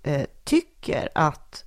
uh, 0.07 0.21
tycker 0.43 1.09
att 1.15 1.63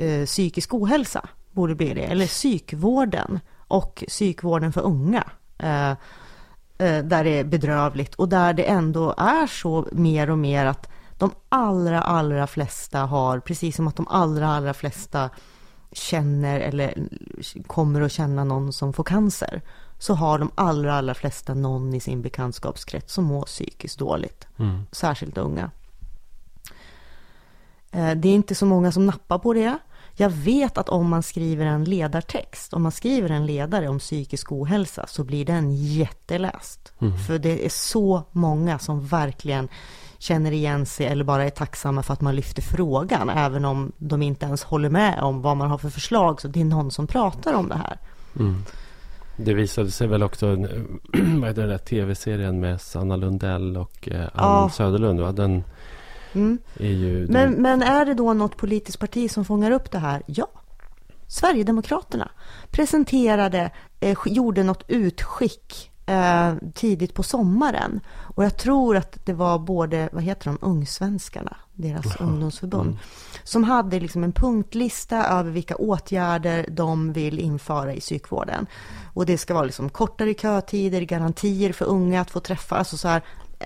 uh, 0.00 0.24
psykisk 0.26 0.74
ohälsa 0.74 1.28
borde 1.52 1.74
bli 1.74 1.94
det, 1.94 2.04
eller 2.04 2.26
psykvården 2.26 3.40
och 3.58 4.04
psykvården 4.08 4.72
för 4.72 4.80
unga 4.80 5.30
där 6.78 7.24
det 7.24 7.38
är 7.38 7.44
bedrövligt 7.44 8.14
och 8.14 8.28
där 8.28 8.52
det 8.52 8.64
ändå 8.64 9.14
är 9.18 9.46
så 9.46 9.88
mer 9.92 10.30
och 10.30 10.38
mer 10.38 10.66
att 10.66 10.88
de 11.18 11.30
allra, 11.48 12.02
allra 12.02 12.46
flesta 12.46 13.00
har, 13.00 13.40
precis 13.40 13.76
som 13.76 13.88
att 13.88 13.96
de 13.96 14.08
allra, 14.08 14.48
allra 14.48 14.74
flesta 14.74 15.30
känner 15.92 16.60
eller 16.60 16.94
kommer 17.66 18.00
att 18.00 18.12
känna 18.12 18.44
någon 18.44 18.72
som 18.72 18.92
får 18.92 19.04
cancer, 19.04 19.62
så 19.98 20.14
har 20.14 20.38
de 20.38 20.50
allra, 20.54 20.94
allra 20.94 21.14
flesta 21.14 21.54
någon 21.54 21.94
i 21.94 22.00
sin 22.00 22.22
bekantskapskrets 22.22 23.14
som 23.14 23.24
mår 23.24 23.42
psykiskt 23.42 23.98
dåligt, 23.98 24.46
mm. 24.56 24.82
särskilt 24.92 25.38
unga. 25.38 25.70
Eh, 27.90 28.14
det 28.14 28.28
är 28.28 28.34
inte 28.34 28.54
så 28.54 28.66
många 28.66 28.92
som 28.92 29.06
nappar 29.06 29.38
på 29.38 29.52
det. 29.52 29.78
Jag 30.20 30.30
vet 30.30 30.78
att 30.78 30.88
om 30.88 31.08
man 31.08 31.22
skriver 31.22 31.66
en 31.66 31.84
ledartext, 31.84 32.74
om 32.74 32.82
man 32.82 32.92
skriver 32.92 33.30
en 33.30 33.46
ledare 33.46 33.88
om 33.88 33.98
psykisk 33.98 34.52
ohälsa 34.52 35.06
så 35.06 35.24
blir 35.24 35.44
den 35.44 35.74
jätteläst. 35.74 36.92
Mm. 36.98 37.18
För 37.18 37.38
det 37.38 37.66
är 37.66 37.68
så 37.68 38.22
många 38.32 38.78
som 38.78 39.06
verkligen 39.06 39.68
känner 40.18 40.52
igen 40.52 40.86
sig 40.86 41.06
eller 41.06 41.24
bara 41.24 41.44
är 41.44 41.50
tacksamma 41.50 42.02
för 42.02 42.12
att 42.12 42.20
man 42.20 42.36
lyfter 42.36 42.62
frågan, 42.62 43.30
även 43.30 43.64
om 43.64 43.92
de 43.98 44.22
inte 44.22 44.46
ens 44.46 44.62
håller 44.62 44.90
med 44.90 45.20
om 45.22 45.42
vad 45.42 45.56
man 45.56 45.70
har 45.70 45.78
för 45.78 45.90
förslag, 45.90 46.40
så 46.40 46.48
det 46.48 46.60
är 46.60 46.64
någon 46.64 46.90
som 46.90 47.06
pratar 47.06 47.54
om 47.54 47.68
det 47.68 47.76
här. 47.76 47.98
Mm. 48.38 48.64
Det 49.36 49.54
visade 49.54 49.90
sig 49.90 50.06
väl 50.06 50.22
också, 50.22 50.46
vad 51.40 51.48
heter 51.48 51.62
den 51.62 51.68
där 51.68 51.78
tv-serien 51.78 52.60
med 52.60 52.80
Sanna 52.80 53.16
Lundell 53.16 53.76
och 53.76 54.08
eh, 54.08 54.20
Ann 54.20 54.28
ja. 54.34 54.70
Söderlund, 54.72 55.20
va? 55.20 55.32
Den 55.32 55.64
mm. 56.32 56.58
är. 56.74 57.26
Men, 57.28 57.52
men 57.52 57.82
är 57.82 58.04
det 58.04 58.14
då 58.14 58.34
något 58.34 58.56
politiskt 58.56 58.98
parti 58.98 59.30
som 59.30 59.44
fångar 59.44 59.70
upp 59.70 59.90
det 59.90 59.98
här? 59.98 60.22
Ja. 60.26 60.48
Sverigedemokraterna 61.26 62.30
presenterade, 62.70 63.70
eh, 64.00 64.18
gjorde 64.26 64.62
något 64.62 64.84
utskick 64.88 65.90
eh, 66.10 66.54
tidigt 66.74 67.14
på 67.14 67.22
sommaren. 67.22 68.00
Och 68.36 68.44
jag 68.44 68.56
tror 68.56 68.96
att 68.96 69.18
det 69.26 69.32
var 69.32 69.58
både, 69.58 70.08
vad 70.12 70.22
heter 70.22 70.46
de, 70.46 70.58
Ungsvenskarna, 70.60 71.56
deras 71.72 72.06
Aha. 72.06 72.24
ungdomsförbund, 72.24 72.88
mm. 72.88 72.98
som 73.44 73.64
hade 73.64 74.00
liksom 74.00 74.24
en 74.24 74.32
punktlista 74.32 75.24
över 75.26 75.50
vilka 75.50 75.76
åtgärder 75.76 76.66
de 76.70 77.12
vill 77.12 77.38
införa 77.38 77.94
i 77.94 78.00
psykvården. 78.00 78.66
Och 79.14 79.26
det 79.26 79.38
ska 79.38 79.54
vara 79.54 79.64
liksom 79.64 79.90
kortare 79.90 80.34
kötider, 80.34 81.00
garantier 81.00 81.72
för 81.72 81.84
unga 81.84 82.20
att 82.20 82.30
få 82.30 82.40
träffa, 82.40 82.76
alltså 82.76 82.96
så 82.96 83.08
här, 83.08 83.22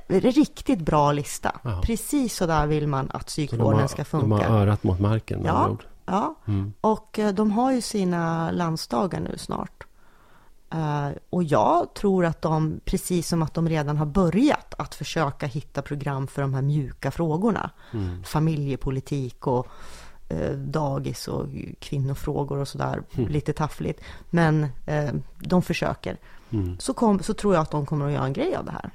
riktigt 0.08 0.80
bra 0.80 1.12
lista. 1.12 1.60
Aha. 1.64 1.82
Precis 1.82 2.36
så 2.36 2.46
där 2.46 2.66
vill 2.66 2.88
man 2.88 3.10
att 3.10 3.26
psykvården 3.26 3.80
har, 3.80 3.88
ska 3.88 4.04
funka. 4.04 4.26
De 4.26 4.32
har 4.32 4.60
örat 4.60 4.84
mot 4.84 5.00
marken 5.00 5.42
Ja, 5.44 5.76
ja. 6.06 6.34
Mm. 6.46 6.72
och 6.80 7.18
eh, 7.18 7.34
de 7.34 7.50
har 7.50 7.72
ju 7.72 7.80
sina 7.80 8.50
landsdagar 8.50 9.20
nu 9.20 9.38
snart. 9.38 9.84
Uh, 10.74 11.08
och 11.30 11.42
jag 11.44 11.94
tror 11.94 12.24
att 12.24 12.42
de, 12.42 12.80
precis 12.84 13.28
som 13.28 13.42
att 13.42 13.54
de 13.54 13.68
redan 13.68 13.96
har 13.96 14.06
börjat 14.06 14.74
att 14.78 14.94
försöka 14.94 15.46
hitta 15.46 15.82
program 15.82 16.26
för 16.26 16.42
de 16.42 16.54
här 16.54 16.62
mjuka 16.62 17.10
frågorna. 17.10 17.70
Mm. 17.92 18.24
Familjepolitik 18.24 19.46
och 19.46 19.66
uh, 20.32 20.52
dagis 20.52 21.28
och 21.28 21.46
kvinnofrågor 21.78 22.58
och 22.58 22.68
sådär, 22.68 23.02
mm. 23.12 23.28
lite 23.28 23.52
taffligt. 23.52 24.00
Men 24.30 24.66
de 25.38 25.62
försöker. 25.62 26.16
Mm. 26.50 26.78
Så, 26.78 26.94
kom, 26.94 27.22
så 27.22 27.34
tror 27.34 27.54
jag 27.54 27.62
att 27.62 27.70
de 27.70 27.86
kommer 27.86 28.06
att 28.06 28.12
göra 28.12 28.24
en 28.24 28.32
grej 28.32 28.56
av 28.56 28.64
det 28.64 28.72
här. 28.72 28.90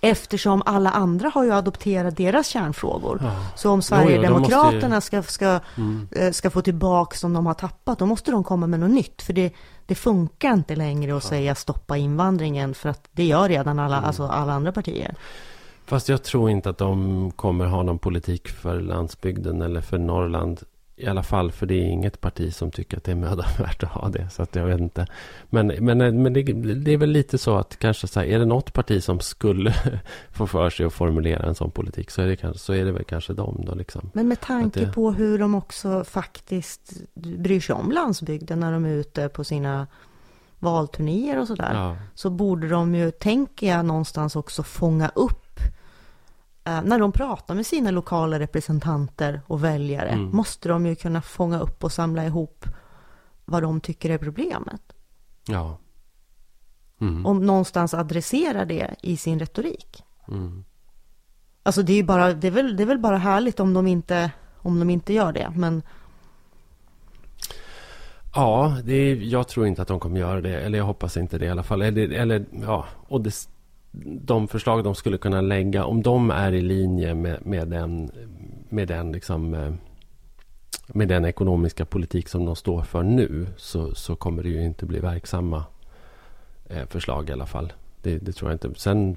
Eftersom 0.00 0.62
alla 0.66 0.90
andra 0.90 1.28
har 1.28 1.44
ju 1.44 1.52
adopterat 1.52 2.16
deras 2.16 2.48
kärnfrågor. 2.48 3.18
Ja. 3.22 3.32
Så 3.56 3.70
om 3.70 3.82
Sverigedemokraterna 3.82 5.00
ska, 5.00 5.22
ska, 5.22 5.60
mm. 5.76 6.32
ska 6.32 6.50
få 6.50 6.62
tillbaka 6.62 7.16
som 7.16 7.32
de 7.32 7.46
har 7.46 7.54
tappat, 7.54 7.98
då 7.98 8.06
måste 8.06 8.30
de 8.30 8.44
komma 8.44 8.66
med 8.66 8.80
något 8.80 8.90
nytt. 8.90 9.22
För 9.22 9.32
det, 9.32 9.52
det 9.86 9.94
funkar 9.94 10.52
inte 10.52 10.76
längre 10.76 11.16
att 11.16 11.24
ja. 11.24 11.28
säga 11.28 11.54
stoppa 11.54 11.96
invandringen 11.96 12.74
för 12.74 12.88
att 12.88 13.08
det 13.12 13.24
gör 13.24 13.48
redan 13.48 13.78
alla, 13.78 13.96
mm. 13.96 14.08
alltså 14.08 14.26
alla 14.26 14.52
andra 14.52 14.72
partier. 14.72 15.14
Fast 15.86 16.08
jag 16.08 16.22
tror 16.22 16.50
inte 16.50 16.70
att 16.70 16.78
de 16.78 17.30
kommer 17.30 17.66
ha 17.66 17.82
någon 17.82 17.98
politik 17.98 18.48
för 18.48 18.80
landsbygden 18.80 19.62
eller 19.62 19.80
för 19.80 19.98
Norrland. 19.98 20.60
I 21.00 21.06
alla 21.06 21.22
fall, 21.22 21.52
för 21.52 21.66
det 21.66 21.74
är 21.74 21.84
inget 21.84 22.20
parti 22.20 22.54
som 22.54 22.70
tycker 22.70 22.96
att 22.96 23.04
det 23.04 23.10
är 23.10 23.16
mödan 23.16 23.46
värt 23.58 23.82
att 23.82 23.90
ha 23.90 24.08
det. 24.08 24.28
Så 24.30 24.42
att 24.42 24.56
jag 24.56 24.66
vet 24.66 24.80
inte. 24.80 25.06
Men, 25.50 25.66
men, 25.66 26.22
men 26.22 26.32
det, 26.32 26.42
det, 26.74 26.92
är 26.92 26.96
väl 26.96 27.10
lite 27.10 27.38
så 27.38 27.56
att 27.56 27.78
kanske 27.78 28.06
så 28.06 28.20
här, 28.20 28.26
är 28.26 28.38
det 28.38 28.44
något 28.44 28.72
parti 28.72 29.02
som 29.02 29.20
skulle 29.20 29.74
få 30.30 30.46
för 30.46 30.70
sig 30.70 30.86
att 30.86 30.92
formulera 30.92 31.46
en 31.46 31.54
sån 31.54 31.70
politik 31.70 32.10
så 32.10 32.22
är 32.22 32.26
det, 32.26 32.36
kanske, 32.36 32.58
så 32.58 32.72
är 32.72 32.84
det 32.84 32.92
väl 32.92 33.04
kanske 33.04 33.32
dem 33.32 33.62
då 33.66 33.74
liksom. 33.74 34.10
Men 34.14 34.28
med 34.28 34.40
tanke 34.40 34.80
det... 34.80 34.92
på 34.92 35.10
hur 35.10 35.38
de 35.38 35.54
också 35.54 36.04
faktiskt 36.04 36.92
bryr 37.14 37.60
sig 37.60 37.74
om 37.74 37.92
landsbygden 37.92 38.60
när 38.60 38.72
de 38.72 38.84
är 38.84 38.94
ute 38.94 39.28
på 39.28 39.44
sina 39.44 39.86
valturnéer 40.58 41.40
och 41.40 41.46
sådär. 41.46 41.74
Ja. 41.74 41.96
Så 42.14 42.30
borde 42.30 42.68
de 42.68 42.94
ju, 42.94 43.10
tänker 43.10 43.68
jag, 43.68 43.84
någonstans 43.84 44.36
också 44.36 44.62
fånga 44.62 45.10
upp 45.14 45.47
Eh, 45.47 45.47
när 46.68 46.98
de 46.98 47.12
pratar 47.12 47.54
med 47.54 47.66
sina 47.66 47.90
lokala 47.90 48.38
representanter 48.38 49.40
och 49.46 49.64
väljare 49.64 50.08
mm. 50.08 50.36
måste 50.36 50.68
de 50.68 50.86
ju 50.86 50.94
kunna 50.94 51.22
fånga 51.22 51.58
upp 51.58 51.84
och 51.84 51.92
samla 51.92 52.26
ihop 52.26 52.64
vad 53.44 53.62
de 53.62 53.80
tycker 53.80 54.10
är 54.10 54.18
problemet. 54.18 54.82
Ja. 55.46 55.78
Mm. 57.00 57.26
Och 57.26 57.36
någonstans 57.36 57.94
adressera 57.94 58.64
det 58.64 58.94
i 59.02 59.16
sin 59.16 59.38
retorik. 59.38 60.04
Mm. 60.28 60.64
Alltså 61.62 61.82
det 61.82 61.92
är 61.92 61.96
ju 61.96 62.04
bara, 62.04 62.32
det 62.32 62.46
är 62.46 62.50
väl, 62.50 62.76
det 62.76 62.82
är 62.82 62.86
väl 62.86 62.98
bara 62.98 63.16
härligt 63.16 63.60
om 63.60 63.74
de 63.74 63.86
inte, 63.86 64.30
om 64.56 64.78
de 64.78 64.90
inte 64.90 65.12
gör 65.12 65.32
det. 65.32 65.52
Men 65.56 65.82
Ja, 68.34 68.76
det 68.84 68.94
är, 68.94 69.16
jag 69.16 69.48
tror 69.48 69.66
inte 69.66 69.82
att 69.82 69.88
de 69.88 70.00
kommer 70.00 70.20
göra 70.20 70.40
det. 70.40 70.60
Eller 70.60 70.78
jag 70.78 70.84
hoppas 70.84 71.16
inte 71.16 71.38
det 71.38 71.46
i 71.46 71.48
alla 71.48 71.62
fall. 71.62 71.82
Eller, 71.82 72.12
eller 72.12 72.44
ja, 72.62 72.86
och 73.08 73.20
det, 73.20 73.48
de 74.20 74.48
förslag 74.48 74.84
de 74.84 74.94
skulle 74.94 75.18
kunna 75.18 75.40
lägga, 75.40 75.84
om 75.84 76.02
de 76.02 76.30
är 76.30 76.52
i 76.52 76.60
linje 76.60 77.14
med, 77.14 77.46
med 77.46 77.68
den, 77.68 78.10
med 78.68 78.88
den 78.88 79.12
liksom, 79.12 79.54
eh, 79.54 79.72
med 80.86 81.08
den 81.08 81.24
ekonomiska 81.24 81.84
politik 81.84 82.28
som 82.28 82.44
de 82.44 82.56
står 82.56 82.82
för 82.82 83.02
nu, 83.02 83.46
så, 83.56 83.94
så 83.94 84.16
kommer 84.16 84.42
det 84.42 84.48
ju 84.48 84.64
inte 84.64 84.86
bli 84.86 84.98
verksamma 84.98 85.64
eh, 86.68 86.86
förslag 86.86 87.28
i 87.28 87.32
alla 87.32 87.46
fall. 87.46 87.72
Det, 88.08 88.18
det, 88.18 88.32
tror 88.32 88.50
jag 88.50 88.54
inte. 88.54 88.80
Sen 88.80 89.16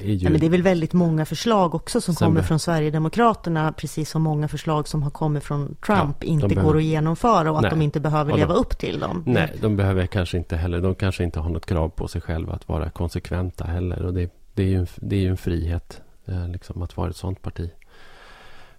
är 0.00 0.12
ju... 0.12 0.30
Men 0.30 0.40
det 0.40 0.46
är 0.46 0.50
väl 0.50 0.62
väldigt 0.62 0.92
många 0.92 1.24
förslag 1.26 1.74
också 1.74 2.00
som 2.00 2.14
kommer 2.14 2.42
från 2.42 2.58
Sverigedemokraterna, 2.58 3.72
precis 3.72 4.10
som 4.10 4.22
många 4.22 4.48
förslag 4.48 4.88
som 4.88 5.02
har 5.02 5.10
kommit 5.10 5.44
från 5.44 5.76
Trump 5.86 6.16
ja, 6.20 6.26
inte 6.26 6.48
behöver... 6.48 6.68
går 6.68 6.76
att 6.76 6.84
genomföra 6.84 7.50
och 7.50 7.56
att 7.56 7.62
Nej. 7.62 7.70
de 7.70 7.82
inte 7.82 8.00
behöver 8.00 8.30
ja, 8.30 8.36
leva 8.36 8.54
upp 8.54 8.78
till 8.78 9.00
dem. 9.00 9.22
Nej, 9.26 9.52
de 9.60 9.76
behöver 9.76 10.06
kanske 10.06 10.36
inte 10.38 10.56
heller. 10.56 10.80
De 10.80 10.94
kanske 10.94 11.24
inte 11.24 11.40
har 11.40 11.50
något 11.50 11.66
krav 11.66 11.88
på 11.88 12.08
sig 12.08 12.20
själva 12.20 12.52
att 12.52 12.68
vara 12.68 12.90
konsekventa 12.90 13.64
heller. 13.64 14.04
Och 14.04 14.14
det, 14.14 14.30
det 14.54 14.62
är 14.62 14.66
ju 14.66 14.78
en, 14.78 14.86
det 14.96 15.16
är 15.16 15.20
ju 15.20 15.28
en 15.28 15.36
frihet 15.36 16.02
eh, 16.26 16.48
liksom, 16.48 16.82
att 16.82 16.96
vara 16.96 17.10
ett 17.10 17.16
sådant 17.16 17.42
parti. 17.42 17.70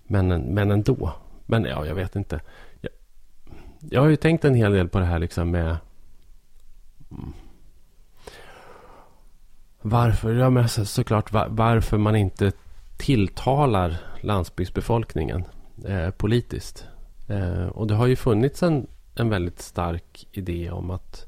Men, 0.04 0.28
men 0.28 0.72
ändå. 0.72 1.14
Men 1.46 1.64
ja, 1.66 1.86
jag 1.86 1.96
vet 1.96 2.16
inte. 2.16 2.42
Jag, 2.82 2.92
jag 3.90 4.02
har 4.02 4.08
ju 4.08 4.16
tänkt 4.16 4.46
en 4.46 4.56
hel 4.56 4.72
del 4.72 4.90
på 4.90 5.00
det 5.00 5.06
här 5.06 5.20
liksom 5.20 5.52
med 5.52 5.78
varför? 9.86 10.34
Ja, 10.34 10.50
men 10.50 10.70
så, 10.70 10.86
såklart 10.86 11.32
var, 11.32 11.48
varför 11.50 11.98
man 11.98 12.16
inte 12.16 12.52
tilltalar 12.98 13.98
landsbygdsbefolkningen 14.22 15.44
eh, 15.86 16.10
politiskt. 16.10 16.88
Eh, 17.28 17.66
och 17.66 17.88
det 17.88 17.96
har 17.96 18.08
ju 18.08 18.16
funnits 18.16 18.64
en, 18.64 18.88
en 19.16 19.30
väldigt 19.30 19.62
stark 19.62 20.28
idé 20.32 20.72
om 20.72 20.92
att... 20.92 21.28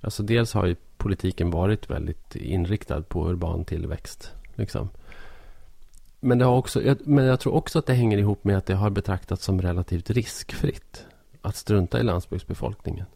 Alltså 0.00 0.22
dels 0.22 0.52
har 0.52 0.66
ju 0.66 0.76
politiken 0.96 1.50
varit 1.50 1.90
väldigt 1.90 2.36
inriktad 2.36 3.02
på 3.02 3.28
urban 3.28 3.64
tillväxt. 3.64 4.30
Liksom. 4.54 4.88
Men, 6.20 6.38
det 6.38 6.44
har 6.44 6.56
också, 6.56 6.96
men 7.00 7.24
jag 7.24 7.40
tror 7.40 7.54
också 7.54 7.78
att 7.78 7.86
det 7.86 7.94
hänger 7.94 8.18
ihop 8.18 8.44
med 8.44 8.56
att 8.56 8.66
det 8.66 8.74
har 8.74 8.90
betraktats 8.90 9.44
som 9.44 9.62
relativt 9.62 10.10
riskfritt 10.10 11.06
att 11.42 11.56
strunta 11.56 12.00
i 12.00 12.02
landsbygdsbefolkningen. 12.02 13.06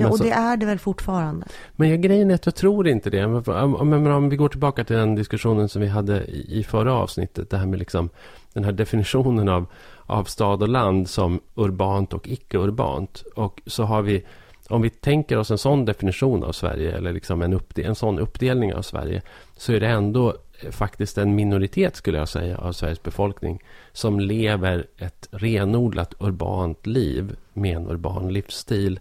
Ja, 0.00 0.10
och 0.10 0.18
så, 0.18 0.24
det 0.24 0.30
är 0.30 0.56
det 0.56 0.66
väl 0.66 0.78
fortfarande? 0.78 1.46
Men 1.76 1.88
jag, 1.88 2.00
grejen 2.00 2.30
är 2.30 2.34
att 2.34 2.46
jag 2.46 2.54
tror 2.54 2.88
inte 2.88 3.10
det. 3.10 3.28
Men 3.28 4.06
om 4.06 4.28
vi 4.28 4.36
går 4.36 4.48
tillbaka 4.48 4.84
till 4.84 4.96
den 4.96 5.14
diskussionen 5.14 5.68
som 5.68 5.82
vi 5.82 5.88
hade 5.88 6.24
i 6.30 6.64
förra 6.68 6.94
avsnittet. 6.94 7.50
Det 7.50 7.56
här 7.56 7.66
med 7.66 7.78
liksom 7.78 8.10
den 8.52 8.64
här 8.64 8.72
definitionen 8.72 9.48
av, 9.48 9.66
av 10.06 10.24
stad 10.24 10.62
och 10.62 10.68
land 10.68 11.08
som 11.08 11.40
urbant 11.54 12.12
och 12.12 12.28
icke-urbant. 12.28 13.24
Och 13.34 13.60
så 13.66 13.82
har 13.82 14.02
vi, 14.02 14.24
om 14.68 14.82
vi 14.82 14.90
tänker 14.90 15.38
oss 15.38 15.50
en 15.50 15.58
sån 15.58 15.84
definition 15.84 16.44
av 16.44 16.52
Sverige, 16.52 16.96
eller 16.96 17.12
liksom 17.12 17.42
en, 17.42 17.52
uppdel, 17.52 17.86
en 17.86 17.94
sån 17.94 18.18
uppdelning 18.18 18.74
av 18.74 18.82
Sverige, 18.82 19.22
så 19.56 19.72
är 19.72 19.80
det 19.80 19.88
ändå 19.88 20.34
faktiskt 20.70 21.18
en 21.18 21.34
minoritet, 21.34 21.96
skulle 21.96 22.18
jag 22.18 22.28
säga, 22.28 22.58
av 22.58 22.72
Sveriges 22.72 23.02
befolkning 23.02 23.62
som 23.92 24.20
lever 24.20 24.86
ett 24.98 25.28
renodlat 25.30 26.14
urbant 26.18 26.86
liv 26.86 27.36
med 27.52 27.76
en 27.76 27.90
urban 27.90 28.32
livsstil 28.32 29.00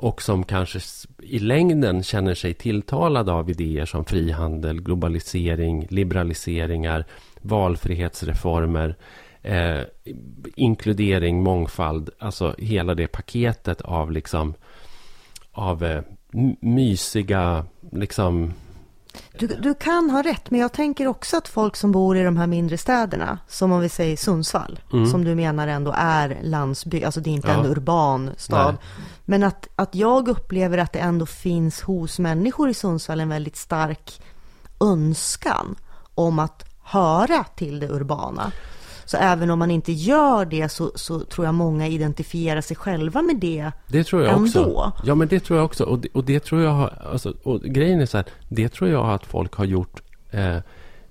och 0.00 0.22
som 0.22 0.44
kanske 0.44 0.80
i 1.22 1.38
längden 1.38 2.02
känner 2.02 2.34
sig 2.34 2.54
tilltalade 2.54 3.32
av 3.32 3.50
idéer 3.50 3.86
som 3.86 4.04
frihandel, 4.04 4.80
globalisering, 4.80 5.86
liberaliseringar, 5.90 7.04
valfrihetsreformer, 7.40 8.96
eh, 9.42 9.80
inkludering, 10.56 11.42
mångfald, 11.42 12.10
alltså 12.18 12.54
hela 12.58 12.94
det 12.94 13.06
paketet 13.06 13.80
av 13.80 14.12
liksom 14.12 14.54
av 15.52 15.84
eh, 15.84 16.02
mysiga 16.60 17.64
liksom 17.92 18.52
du, 19.38 19.46
du, 19.46 19.74
kan 19.74 20.10
ha 20.10 20.22
rätt, 20.22 20.50
men 20.50 20.60
jag 20.60 20.72
tänker 20.72 21.06
också 21.06 21.36
att 21.36 21.48
folk 21.48 21.76
som 21.76 21.92
bor 21.92 22.16
i 22.16 22.22
de 22.22 22.36
här 22.36 22.46
mindre 22.46 22.78
städerna, 22.78 23.38
som 23.48 23.72
om 23.72 23.80
vi 23.80 23.88
säger 23.88 24.16
Sundsvall, 24.16 24.80
mm. 24.92 25.06
som 25.10 25.24
du 25.24 25.34
menar 25.34 25.68
ändå 25.68 25.94
är 25.96 26.38
landsbygd, 26.42 27.04
alltså 27.04 27.20
det 27.20 27.30
är 27.30 27.34
inte 27.34 27.48
ja. 27.48 27.54
en 27.54 27.66
urban 27.66 28.30
stad. 28.36 28.74
Nej. 28.74 29.04
Men 29.24 29.42
att, 29.42 29.68
att 29.76 29.94
jag 29.94 30.28
upplever 30.28 30.78
att 30.78 30.92
det 30.92 30.98
ändå 30.98 31.26
finns 31.26 31.80
hos 31.80 32.18
människor 32.18 32.68
i 32.70 32.74
Sundsvall 32.74 33.20
en 33.20 33.28
väldigt 33.28 33.56
stark 33.56 34.22
önskan 34.80 35.76
om 36.14 36.38
att 36.38 36.64
höra 36.82 37.44
till 37.44 37.80
det 37.80 37.88
urbana. 37.88 38.52
Så 39.10 39.16
även 39.16 39.50
om 39.50 39.58
man 39.58 39.70
inte 39.70 39.92
gör 39.92 40.44
det 40.44 40.68
så, 40.68 40.92
så 40.94 41.20
tror 41.20 41.46
jag 41.46 41.54
många 41.54 41.88
identifierar 41.88 42.60
sig 42.60 42.76
själva 42.76 43.22
med 43.22 43.36
det 43.36 43.72
Det 43.88 44.04
tror 44.04 44.22
jag 44.22 44.32
ändå. 44.32 44.44
också. 44.44 44.92
Ja, 45.04 45.14
men 45.14 45.28
det 45.28 45.40
tror 45.40 45.58
jag 45.58 45.64
också. 45.64 45.84
Och 45.84 45.98
det, 45.98 46.08
och 46.12 46.24
det 46.24 46.40
tror 46.40 46.62
jag 46.62 46.70
har, 46.70 46.94
alltså, 47.12 47.34
och 47.42 47.60
grejen 47.60 48.00
är 48.00 48.06
så 48.06 48.16
här, 48.16 48.26
det 48.48 48.68
tror 48.68 48.90
jag 48.90 49.10
att 49.10 49.26
folk 49.26 49.54
har 49.54 49.64
gjort 49.64 50.02
eh, 50.30 50.56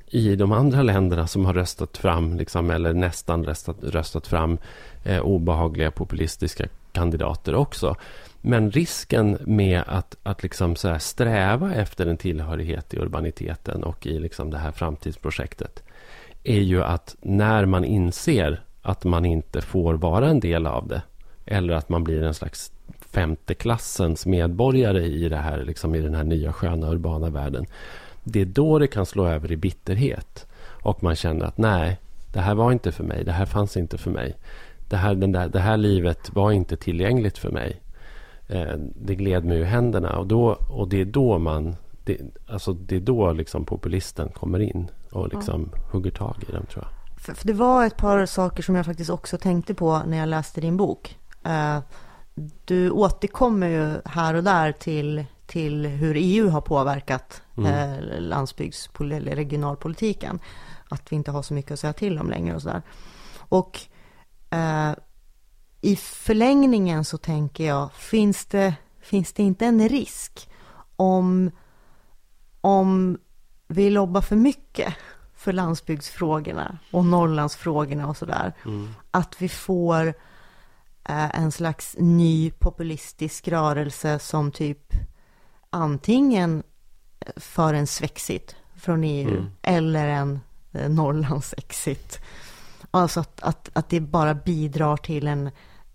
i 0.07 0.35
de 0.35 0.51
andra 0.51 0.81
länderna 0.81 1.27
som 1.27 1.45
har 1.45 1.53
röstat 1.53 1.97
fram, 1.97 2.37
liksom, 2.37 2.69
eller 2.69 2.93
nästan 2.93 3.45
röstat, 3.45 3.77
röstat 3.81 4.27
fram 4.27 4.57
eh, 5.03 5.19
obehagliga 5.19 5.91
populistiska 5.91 6.65
kandidater 6.91 7.55
också. 7.55 7.95
Men 8.41 8.71
risken 8.71 9.37
med 9.41 9.83
att, 9.87 10.15
att 10.23 10.43
liksom 10.43 10.75
så 10.75 10.99
sträva 10.99 11.73
efter 11.73 12.05
en 12.05 12.17
tillhörighet 12.17 12.93
i 12.93 12.97
urbaniteten 12.97 13.83
och 13.83 14.07
i 14.07 14.19
liksom 14.19 14.51
det 14.51 14.57
här 14.57 14.71
framtidsprojektet 14.71 15.83
är 16.43 16.61
ju 16.61 16.83
att 16.83 17.15
när 17.21 17.65
man 17.65 17.85
inser 17.85 18.63
att 18.81 19.03
man 19.03 19.25
inte 19.25 19.61
får 19.61 19.93
vara 19.93 20.29
en 20.29 20.39
del 20.39 20.67
av 20.67 20.87
det 20.87 21.01
eller 21.45 21.73
att 21.73 21.89
man 21.89 22.03
blir 22.03 22.23
en 22.23 22.33
slags 22.33 22.71
femte 22.99 23.53
klassens 23.53 24.25
medborgare 24.25 25.05
i, 25.05 25.29
det 25.29 25.37
här, 25.37 25.63
liksom 25.63 25.95
i 25.95 26.01
den 26.01 26.15
här 26.15 26.23
nya 26.23 26.53
sköna 26.53 26.89
urbana 26.89 27.29
världen. 27.29 27.65
Det 28.23 28.41
är 28.41 28.45
då 28.45 28.79
det 28.79 28.87
kan 28.87 29.05
slå 29.05 29.27
över 29.27 29.51
i 29.51 29.57
bitterhet. 29.57 30.47
Och 30.83 31.03
man 31.03 31.15
känner 31.15 31.45
att 31.45 31.57
nej, 31.57 31.97
det 32.33 32.39
här 32.39 32.55
var 32.55 32.71
inte 32.71 32.91
för 32.91 33.03
mig. 33.03 33.23
Det 33.23 33.31
här 33.31 33.45
fanns 33.45 33.77
inte 33.77 33.97
för 33.97 34.11
mig. 34.11 34.35
Det 34.89 34.97
här, 34.97 35.15
den 35.15 35.31
där, 35.31 35.47
det 35.47 35.59
här 35.59 35.77
livet 35.77 36.35
var 36.35 36.51
inte 36.51 36.77
tillgängligt 36.77 37.37
för 37.37 37.51
mig. 37.51 37.81
Eh, 38.47 38.73
det 38.95 39.15
gled 39.15 39.45
mig 39.45 39.57
ur 39.57 39.63
händerna. 39.63 40.17
Och, 40.17 40.27
då, 40.27 40.57
och 40.69 40.89
det 40.89 41.01
är 41.01 41.05
då 41.05 41.37
man... 41.37 41.75
Det, 42.03 42.17
alltså 42.47 42.73
det 42.73 42.95
är 42.95 42.99
då 42.99 43.31
liksom 43.31 43.65
populisten 43.65 44.29
kommer 44.29 44.59
in 44.59 44.87
och 45.11 45.29
liksom 45.29 45.71
ja. 45.73 45.79
hugger 45.91 46.11
tag 46.11 46.35
i 46.49 46.51
dem 46.51 46.65
tror 46.65 46.83
jag. 46.83 47.21
För, 47.21 47.33
för, 47.33 47.47
det 47.47 47.53
var 47.53 47.85
ett 47.85 47.97
par 47.97 48.25
saker 48.25 48.63
som 48.63 48.75
jag 48.75 48.85
faktiskt 48.85 49.09
också 49.09 49.37
tänkte 49.37 49.73
på 49.73 50.01
när 50.07 50.17
jag 50.17 50.29
läste 50.29 50.61
din 50.61 50.77
bok. 50.77 51.17
Uh, 51.47 51.79
du 52.65 52.91
återkommer 52.91 53.67
ju 53.67 54.01
här 54.05 54.33
och 54.33 54.43
där 54.43 54.71
till, 54.71 55.25
till 55.45 55.85
hur 55.85 56.15
EU 56.17 56.49
har 56.49 56.61
påverkat 56.61 57.41
mm. 57.57 57.73
eh, 57.73 58.19
landsbygds 58.21 58.89
eller 58.99 59.35
regionalpolitiken. 59.35 60.39
Att 60.89 61.11
vi 61.11 61.15
inte 61.15 61.31
har 61.31 61.41
så 61.41 61.53
mycket 61.53 61.71
att 61.71 61.79
säga 61.79 61.93
till 61.93 62.19
om 62.19 62.29
längre 62.29 62.55
och 62.55 62.61
sådär. 62.61 62.81
Och 63.37 63.79
eh, 64.49 64.91
i 65.81 65.95
förlängningen 65.95 67.05
så 67.05 67.17
tänker 67.17 67.67
jag, 67.67 67.93
finns 67.93 68.45
det, 68.45 68.73
finns 69.01 69.33
det 69.33 69.43
inte 69.43 69.65
en 69.65 69.89
risk 69.89 70.49
om, 70.95 71.51
om 72.61 73.17
vi 73.71 73.89
lobbar 73.89 74.21
för 74.21 74.35
mycket 74.35 74.93
för 75.35 75.53
landsbygdsfrågorna 75.53 76.77
och 76.91 77.05
Norrlandsfrågorna 77.05 78.07
och 78.07 78.17
sådär. 78.17 78.53
Mm. 78.65 78.89
Att 79.11 79.41
vi 79.41 79.49
får 79.49 80.07
eh, 81.09 81.39
en 81.39 81.51
slags 81.51 81.95
ny 81.99 82.51
populistisk 82.51 83.47
rörelse 83.47 84.19
som 84.19 84.51
typ 84.51 84.93
antingen 85.69 86.63
för 87.35 87.73
en 87.73 87.87
svexit 87.87 88.55
från 88.75 89.03
EU 89.03 89.29
mm. 89.29 89.49
eller 89.61 90.07
en 90.07 90.39
eh, 90.71 90.89
Norrlands 90.89 91.53
exit. 91.57 92.19
Alltså 92.91 93.19
att, 93.19 93.43
att, 93.43 93.69
att 93.73 93.89
det 93.89 93.99
bara 93.99 94.33
bidrar 94.33 94.97
till 94.97 95.27
en 95.27 95.49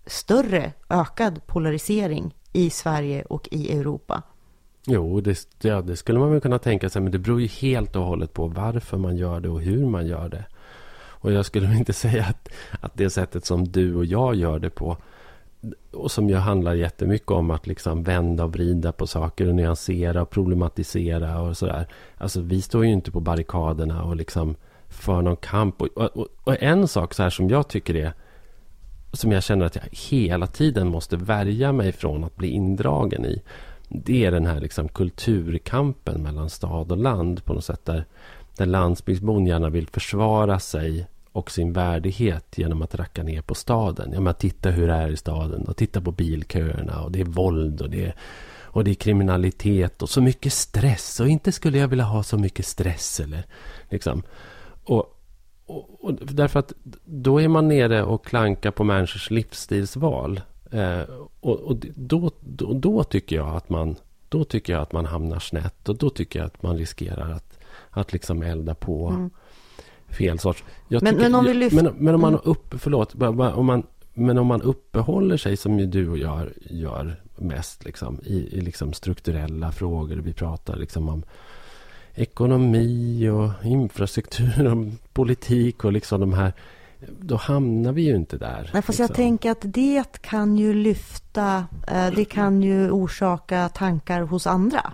större, 0.05 0.71
ökad 0.89 1.47
polarisering 1.47 2.35
i 2.53 2.69
Sverige 2.69 3.23
och 3.23 3.47
i 3.51 3.79
Europa. 3.79 4.23
Jo, 4.87 5.21
det, 5.21 5.47
ja, 5.61 5.81
det 5.81 5.95
skulle 5.95 6.19
man 6.19 6.31
väl 6.31 6.41
kunna 6.41 6.59
tänka 6.59 6.89
sig. 6.89 7.01
Men 7.01 7.11
det 7.11 7.19
beror 7.19 7.41
ju 7.41 7.47
helt 7.47 7.95
och 7.95 8.03
hållet 8.03 8.33
på 8.33 8.47
varför 8.47 8.97
man 8.97 9.17
gör 9.17 9.39
det 9.39 9.49
och 9.49 9.61
hur 9.61 9.85
man 9.85 10.07
gör 10.07 10.29
det. 10.29 10.45
Och 11.07 11.31
jag 11.31 11.45
skulle 11.45 11.75
inte 11.77 11.93
säga 11.93 12.25
att, 12.25 12.49
att 12.81 12.97
det 12.97 13.09
sättet 13.09 13.45
som 13.45 13.67
du 13.67 13.95
och 13.95 14.05
jag 14.05 14.35
gör 14.35 14.59
det 14.59 14.69
på 14.69 14.97
och 15.91 16.11
som 16.11 16.29
ju 16.29 16.35
handlar 16.35 16.73
jättemycket 16.73 17.31
om 17.31 17.51
att 17.51 17.67
liksom 17.67 18.03
vända 18.03 18.43
och 18.43 18.53
vrida 18.53 18.91
på 18.91 19.07
saker 19.07 19.47
och 19.47 19.55
nyansera 19.55 20.21
och 20.21 20.29
problematisera 20.29 21.41
och 21.41 21.57
sådär. 21.57 21.87
Alltså 22.17 22.41
vi 22.41 22.61
står 22.61 22.85
ju 22.85 22.91
inte 22.91 23.11
på 23.11 23.19
barrikaderna 23.19 24.03
och 24.03 24.15
liksom 24.15 24.55
för 24.89 25.21
någon 25.21 25.37
kamp. 25.37 25.81
Och, 25.81 25.87
och, 25.97 26.27
och, 26.43 26.63
en 26.63 26.87
sak 26.87 27.13
så 27.13 27.23
här 27.23 27.29
som 27.29 27.49
jag 27.49 27.67
tycker 27.67 27.95
är 27.95 28.13
som 29.13 29.31
jag 29.31 29.43
känner 29.43 29.65
att 29.65 29.75
jag 29.75 29.83
hela 29.91 30.47
tiden 30.47 30.87
måste 30.87 31.17
värja 31.17 31.71
mig 31.71 31.91
från 31.91 32.23
att 32.23 32.35
bli 32.35 32.47
indragen 32.47 33.25
i. 33.25 33.41
Det 34.03 34.25
är 34.25 34.31
den 34.31 34.45
här 34.45 34.59
liksom 34.59 34.87
kulturkampen 34.87 36.23
mellan 36.23 36.49
stad 36.49 36.91
och 36.91 36.97
land 36.97 37.45
på 37.45 37.53
något 37.53 37.65
sätt. 37.65 37.85
Där, 37.85 38.05
där 38.57 38.65
landsbygdsbon 38.65 39.45
gärna 39.45 39.69
vill 39.69 39.87
försvara 39.87 40.59
sig 40.59 41.07
och 41.31 41.51
sin 41.51 41.73
värdighet 41.73 42.57
genom 42.57 42.81
att 42.81 42.95
racka 42.95 43.23
ner 43.23 43.41
på 43.41 43.55
staden. 43.55 44.11
Ja, 44.13 44.19
men 44.21 44.33
titta 44.33 44.69
hur 44.69 44.87
det 44.87 44.93
är 44.93 45.09
i 45.09 45.17
staden 45.17 45.67
och 45.67 45.77
titta 45.77 46.01
på 46.01 46.11
bilköerna 46.11 47.03
och 47.03 47.11
det 47.11 47.21
är 47.21 47.25
våld 47.25 47.81
och 47.81 47.89
det 47.89 48.05
är, 48.05 48.15
och 48.61 48.83
det 48.83 48.91
är 48.91 48.95
kriminalitet 48.95 50.01
och 50.01 50.09
så 50.09 50.21
mycket 50.21 50.53
stress. 50.53 51.19
Och 51.19 51.27
inte 51.27 51.51
skulle 51.51 51.77
jag 51.77 51.87
vilja 51.87 52.05
ha 52.05 52.23
så 52.23 52.37
mycket 52.37 52.65
stress 52.65 53.19
eller 53.19 53.45
liksom. 53.89 54.23
Och, 54.83 55.21
och, 55.65 56.05
och 56.05 56.13
därför 56.13 56.59
att 56.59 56.73
då 57.05 57.41
är 57.41 57.47
man 57.47 57.67
nere 57.67 58.03
och 58.03 58.25
klankar 58.25 58.71
på 58.71 58.83
människors 58.83 59.31
livsstilsval. 59.31 60.41
Eh, 60.75 61.01
och, 61.39 61.59
och 61.59 61.75
då, 61.95 62.31
då, 62.39 62.73
då, 62.73 63.03
tycker 63.03 63.35
jag 63.35 63.55
att 63.55 63.69
man 63.69 63.95
då 64.29 64.43
tycker 64.43 64.73
jag 64.73 64.81
att 64.81 64.91
man 64.91 65.05
hamnar 65.05 65.39
snett 65.39 65.89
och 65.89 65.97
då 65.97 66.09
tycker 66.09 66.39
jag 66.39 66.45
att 66.45 66.63
man 66.63 66.77
riskerar 66.77 67.31
att, 67.31 67.59
att 67.89 68.13
liksom 68.13 68.41
elda 68.41 68.75
på 68.75 69.07
mm. 69.07 69.29
fel 70.09 70.39
sorts. 70.39 70.63
Men, 70.87 70.99
tycker, 70.99 71.17
men, 71.17 71.35
om 71.35 71.45
vi 71.45 71.53
lyfter... 71.53 71.83
men, 71.83 71.93
men 71.97 72.15
om 72.15 72.21
man 72.21 72.33
mm. 72.33 72.41
upp, 72.43 72.75
förlåt, 72.77 73.15
om 73.55 73.65
man, 73.65 73.83
men 74.13 74.37
om 74.37 74.47
man 74.47 74.61
uppehåller 74.61 75.37
sig 75.37 75.57
som 75.57 75.79
ju 75.79 75.85
du 75.85 76.09
och 76.09 76.17
jag 76.17 76.49
gör 76.69 77.15
mest 77.35 77.85
liksom, 77.85 78.19
i, 78.23 78.57
i 78.57 78.61
liksom 78.61 78.93
strukturella 78.93 79.71
frågor. 79.71 80.15
Vi 80.15 80.33
pratar 80.33 80.75
liksom 80.75 81.09
om 81.09 81.23
ekonomi 82.15 83.29
och 83.29 83.65
infrastruktur 83.65 84.67
och 84.67 84.87
politik 85.13 85.85
och 85.85 85.91
liksom 85.91 86.19
de 86.19 86.33
här 86.33 86.53
då 87.19 87.35
hamnar 87.35 87.91
vi 87.91 88.01
ju 88.01 88.15
inte 88.15 88.37
där. 88.37 88.69
Nej, 88.73 88.81
fast 88.81 88.87
liksom. 88.87 89.03
jag 89.03 89.15
tänker 89.15 89.51
att 89.51 89.61
det 89.61 90.21
kan 90.21 90.57
ju 90.57 90.73
lyfta, 90.73 91.65
eh, 91.87 92.11
det 92.15 92.25
kan 92.25 92.63
ju 92.63 92.91
orsaka 92.91 93.69
tankar 93.69 94.21
hos 94.21 94.47
andra. 94.47 94.93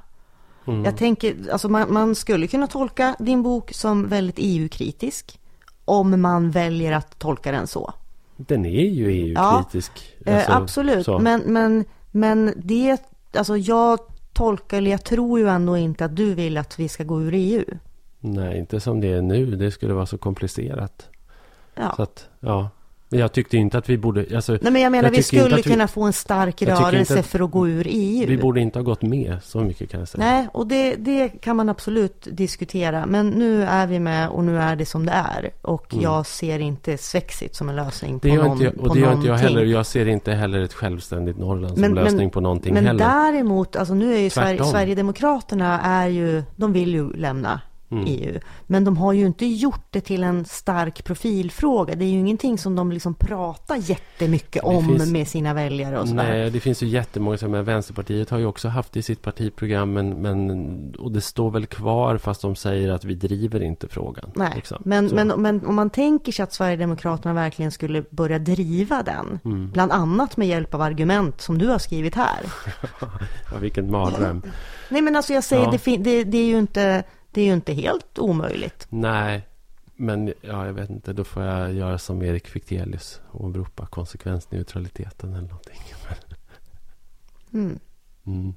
Mm. 0.67 0.85
Jag 0.85 0.97
tänker, 0.97 1.35
alltså 1.51 1.69
man, 1.69 1.93
man, 1.93 2.15
skulle 2.15 2.47
kunna 2.47 2.67
tolka 2.67 3.15
din 3.19 3.43
bok 3.43 3.73
som 3.73 4.07
väldigt 4.07 4.35
EU-kritisk. 4.37 5.39
Om 5.85 6.21
man 6.21 6.51
väljer 6.51 6.91
att 6.91 7.19
tolka 7.19 7.51
den 7.51 7.67
så. 7.67 7.93
Den 8.37 8.65
är 8.65 8.89
ju 8.89 9.11
EU-kritisk. 9.11 9.91
Ja, 10.25 10.31
eh, 10.31 10.37
alltså, 10.37 10.51
absolut, 10.51 11.07
men, 11.21 11.41
men, 11.41 11.85
men 12.11 12.53
det, 12.55 12.97
alltså 13.33 13.57
jag 13.57 13.99
tolkar, 14.33 14.77
eller 14.77 14.91
jag 14.91 15.03
tror 15.03 15.39
ju 15.39 15.47
ändå 15.49 15.77
inte 15.77 16.05
att 16.05 16.15
du 16.15 16.33
vill 16.33 16.57
att 16.57 16.79
vi 16.79 16.87
ska 16.87 17.03
gå 17.03 17.21
ur 17.21 17.33
EU. 17.33 17.65
Nej, 18.19 18.59
inte 18.59 18.79
som 18.79 19.01
det 19.01 19.07
är 19.07 19.21
nu. 19.21 19.45
Det 19.55 19.71
skulle 19.71 19.93
vara 19.93 20.05
så 20.05 20.17
komplicerat. 20.17 21.09
Ja. 21.75 21.93
Så 21.95 22.03
att, 22.03 22.27
ja. 22.39 22.69
Jag 23.13 23.31
tyckte 23.31 23.57
inte 23.57 23.77
att 23.77 23.89
vi 23.89 23.97
borde... 23.97 24.25
Alltså, 24.35 24.51
Nej, 24.61 24.71
men 24.71 24.81
jag 24.81 24.91
menar, 24.91 25.03
jag 25.09 25.11
vi 25.11 25.23
skulle 25.23 25.55
vi, 25.55 25.63
kunna 25.63 25.87
få 25.87 26.03
en 26.03 26.13
stark 26.13 26.61
rörelse 26.61 27.19
att, 27.19 27.25
för 27.25 27.39
att 27.39 27.51
gå 27.51 27.67
ur 27.67 27.87
EU. 27.89 28.27
Vi 28.27 28.37
borde 28.37 28.59
inte 28.59 28.79
ha 28.79 28.83
gått 28.83 29.01
med, 29.01 29.37
så 29.43 29.59
mycket 29.59 29.89
kan 29.89 29.99
jag 29.99 30.09
säga. 30.09 30.23
Nej, 30.23 30.47
och 30.53 30.67
det, 30.67 30.95
det 30.95 31.29
kan 31.29 31.55
man 31.55 31.69
absolut 31.69 32.27
diskutera. 32.31 33.05
Men 33.05 33.29
nu 33.29 33.63
är 33.63 33.87
vi 33.87 33.99
med 33.99 34.29
och 34.29 34.43
nu 34.43 34.57
är 34.57 34.75
det 34.75 34.85
som 34.85 35.05
det 35.05 35.11
är. 35.11 35.49
Och 35.61 35.93
mm. 35.93 36.03
jag 36.03 36.25
ser 36.25 36.59
inte 36.59 36.97
Svexit 36.97 37.55
som 37.55 37.69
en 37.69 37.75
lösning 37.75 38.19
på, 38.19 38.27
det 38.27 38.35
någon, 38.35 38.51
inte 38.51 38.63
jag, 38.63 38.77
Och 38.77 38.95
det 38.95 39.01
gör 39.01 39.13
inte 39.13 39.27
jag 39.27 39.37
heller. 39.37 39.65
Jag 39.65 39.85
ser 39.85 40.07
inte 40.07 40.31
heller 40.31 40.59
ett 40.59 40.73
självständigt 40.73 41.37
Norrland 41.37 41.73
som 41.73 41.81
men, 41.81 41.93
lösning 41.93 42.17
men, 42.17 42.29
på 42.29 42.41
någonting 42.41 42.73
men 42.73 42.85
heller. 42.85 43.05
Men 43.05 43.33
däremot, 43.33 43.75
alltså 43.75 43.93
nu 43.93 44.15
är 44.15 44.19
ju 44.19 44.29
Sver 44.29 44.63
Sverigedemokraterna 44.63 45.81
är 45.81 46.07
ju, 46.07 46.43
de 46.55 46.73
vill 46.73 46.93
ju 46.93 47.13
lämna 47.13 47.61
mm. 47.91 48.05
EU. 48.07 48.39
Men 48.67 48.83
de 48.83 48.97
har 48.97 49.13
ju 49.13 49.25
inte 49.25 49.45
gjort 49.45 49.85
det 49.89 50.01
till 50.01 50.23
en 50.23 50.45
stark 50.45 51.03
profilfråga. 51.03 51.95
Det 51.95 52.05
är 52.05 52.09
ju 52.09 52.19
ingenting 52.19 52.57
som 52.57 52.75
de 52.75 52.91
liksom 52.91 53.13
pratar 53.13 53.75
jättemycket 53.75 54.63
om 54.63 54.87
finns, 54.87 55.11
med 55.11 55.27
sina 55.27 55.53
väljare 55.53 55.99
och 55.99 56.07
sådär. 56.07 56.23
Nej, 56.23 56.49
det 56.49 56.59
finns 56.59 56.83
ju 56.83 56.87
jättemånga 56.87 57.37
som 57.37 57.53
är 57.53 57.61
Vänsterpartiet 57.61 58.29
har 58.29 58.37
ju 58.39 58.45
också 58.45 58.67
haft 58.67 58.97
i 58.97 59.01
sitt 59.01 59.21
partiprogram. 59.21 59.93
Men, 59.93 60.09
men, 60.09 60.95
och 60.99 61.11
det 61.11 61.21
står 61.21 61.51
väl 61.51 61.65
kvar 61.65 62.17
fast 62.17 62.41
de 62.41 62.55
säger 62.55 62.89
att 62.91 63.05
vi 63.05 63.15
driver 63.15 63.63
inte 63.63 63.87
frågan. 63.87 64.31
Nej, 64.35 64.51
liksom. 64.55 64.81
men, 64.85 65.05
men, 65.05 65.27
men 65.27 65.65
om 65.65 65.75
man 65.75 65.89
tänker 65.89 66.31
sig 66.31 66.43
att 66.43 66.53
Sverigedemokraterna 66.53 67.33
verkligen 67.33 67.71
skulle 67.71 68.03
börja 68.09 68.39
driva 68.39 69.03
den. 69.03 69.39
Mm. 69.45 69.71
Bland 69.71 69.91
annat 69.91 70.37
med 70.37 70.47
hjälp 70.47 70.73
av 70.73 70.81
argument 70.81 71.41
som 71.41 71.57
du 71.57 71.67
har 71.67 71.79
skrivit 71.79 72.15
här. 72.15 72.39
ja, 73.51 73.57
vilken 73.59 73.91
mardröm. 73.91 74.41
Nej 74.89 75.01
men 75.01 75.15
alltså 75.15 75.33
jag 75.33 75.43
säger, 75.43 75.63
ja. 75.63 75.79
det, 75.85 75.97
det, 75.97 76.23
det 76.23 76.37
är 76.37 76.45
ju 76.45 76.59
inte 76.59 77.03
det 77.31 77.41
är 77.41 77.45
ju 77.45 77.53
inte 77.53 77.73
helt 77.73 78.19
omöjligt. 78.19 78.87
Nej, 78.89 79.47
men 79.95 80.33
ja, 80.41 80.65
jag 80.65 80.73
vet 80.73 80.89
inte. 80.89 81.13
Då 81.13 81.23
får 81.23 81.43
jag 81.43 81.73
göra 81.73 81.97
som 81.97 82.21
Erik 82.21 82.47
Fichtelius 82.47 83.21
och 83.31 83.45
åberopa 83.45 83.85
konsekvensneutraliteten 83.85 85.29
eller 85.33 85.47
någonting. 85.47 85.81
Mm. 87.53 87.79
Mm. 88.25 88.53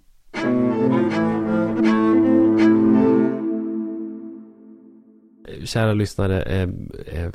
Kära 5.65 5.93
lyssnare, 5.93 6.43
eh, 6.43 6.69
eh, 7.07 7.31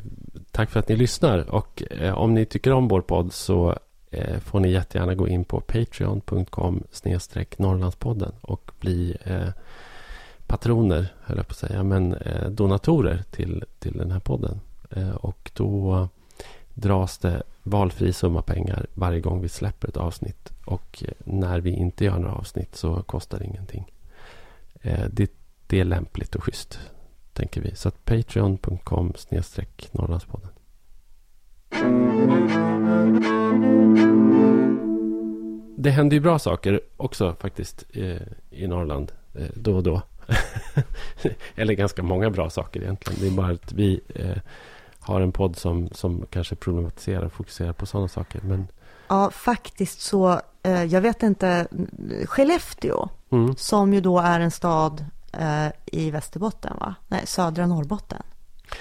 tack 0.50 0.70
för 0.70 0.80
att 0.80 0.88
ni 0.88 0.96
lyssnar. 0.96 1.54
Och 1.54 1.82
eh, 1.90 2.18
om 2.18 2.34
ni 2.34 2.46
tycker 2.46 2.72
om 2.72 2.88
vår 2.88 3.00
podd 3.00 3.32
så 3.32 3.78
eh, 4.10 4.38
får 4.38 4.60
ni 4.60 4.70
jättegärna 4.70 5.14
gå 5.14 5.28
in 5.28 5.44
på 5.44 5.60
patreon.com 5.60 6.82
snedstreck 6.90 7.58
Norrlandspodden 7.58 8.32
och 8.40 8.70
bli 8.80 9.16
eh, 9.24 9.48
patroner, 10.50 11.14
höll 11.22 11.36
jag 11.36 11.46
på 11.46 11.52
att 11.52 11.56
säga, 11.56 11.82
men 11.82 12.14
eh, 12.14 12.50
donatorer 12.50 13.22
till, 13.30 13.64
till 13.78 13.98
den 13.98 14.10
här 14.10 14.20
podden. 14.20 14.60
Eh, 14.90 15.10
och 15.10 15.50
då 15.54 16.08
dras 16.74 17.18
det 17.18 17.42
valfri 17.62 18.12
summa 18.12 18.42
pengar 18.42 18.86
varje 18.94 19.20
gång 19.20 19.40
vi 19.40 19.48
släpper 19.48 19.88
ett 19.88 19.96
avsnitt. 19.96 20.52
Och 20.64 21.04
eh, 21.06 21.12
när 21.24 21.60
vi 21.60 21.70
inte 21.70 22.04
gör 22.04 22.18
några 22.18 22.34
avsnitt 22.34 22.76
så 22.76 23.02
kostar 23.02 23.38
det 23.38 23.44
ingenting. 23.44 23.92
Eh, 24.82 25.04
det, 25.12 25.32
det, 25.66 25.80
är 25.80 25.84
lämpligt 25.84 26.34
och 26.34 26.44
schysst, 26.44 26.78
tänker 27.32 27.60
vi. 27.60 27.74
Så 27.74 27.88
att 27.88 28.04
patreon.com 28.04 29.12
snedstreck 29.16 29.88
Norrlandspodden. 29.92 30.50
Det 35.76 35.90
händer 35.90 36.14
ju 36.14 36.20
bra 36.20 36.38
saker 36.38 36.80
också 36.96 37.36
faktiskt 37.40 37.84
eh, 37.90 38.22
i 38.50 38.66
Norrland 38.66 39.12
eh, 39.34 39.46
då 39.54 39.76
och 39.76 39.82
då. 39.82 40.02
Eller 41.54 41.74
ganska 41.74 42.02
många 42.02 42.30
bra 42.30 42.50
saker 42.50 42.82
egentligen. 42.82 43.20
Det 43.20 43.26
är 43.26 43.30
bara 43.30 43.52
att 43.52 43.72
vi 43.72 44.00
eh, 44.14 44.36
har 44.98 45.20
en 45.20 45.32
podd 45.32 45.56
som, 45.56 45.88
som 45.92 46.26
kanske 46.30 46.54
problematiserar 46.54 47.24
och 47.24 47.32
fokuserar 47.32 47.72
på 47.72 47.86
sådana 47.86 48.08
saker. 48.08 48.40
Men... 48.44 48.68
Ja, 49.08 49.30
faktiskt 49.30 50.00
så. 50.00 50.40
Eh, 50.62 50.84
jag 50.84 51.00
vet 51.00 51.22
inte. 51.22 51.66
Skellefteå, 52.24 53.08
mm. 53.30 53.56
som 53.56 53.94
ju 53.94 54.00
då 54.00 54.18
är 54.18 54.40
en 54.40 54.50
stad 54.50 55.04
eh, 55.32 55.66
i 55.86 56.10
Västerbotten, 56.10 56.76
va? 56.80 56.94
Nej, 57.08 57.26
södra 57.26 57.66
Norrbotten. 57.66 58.22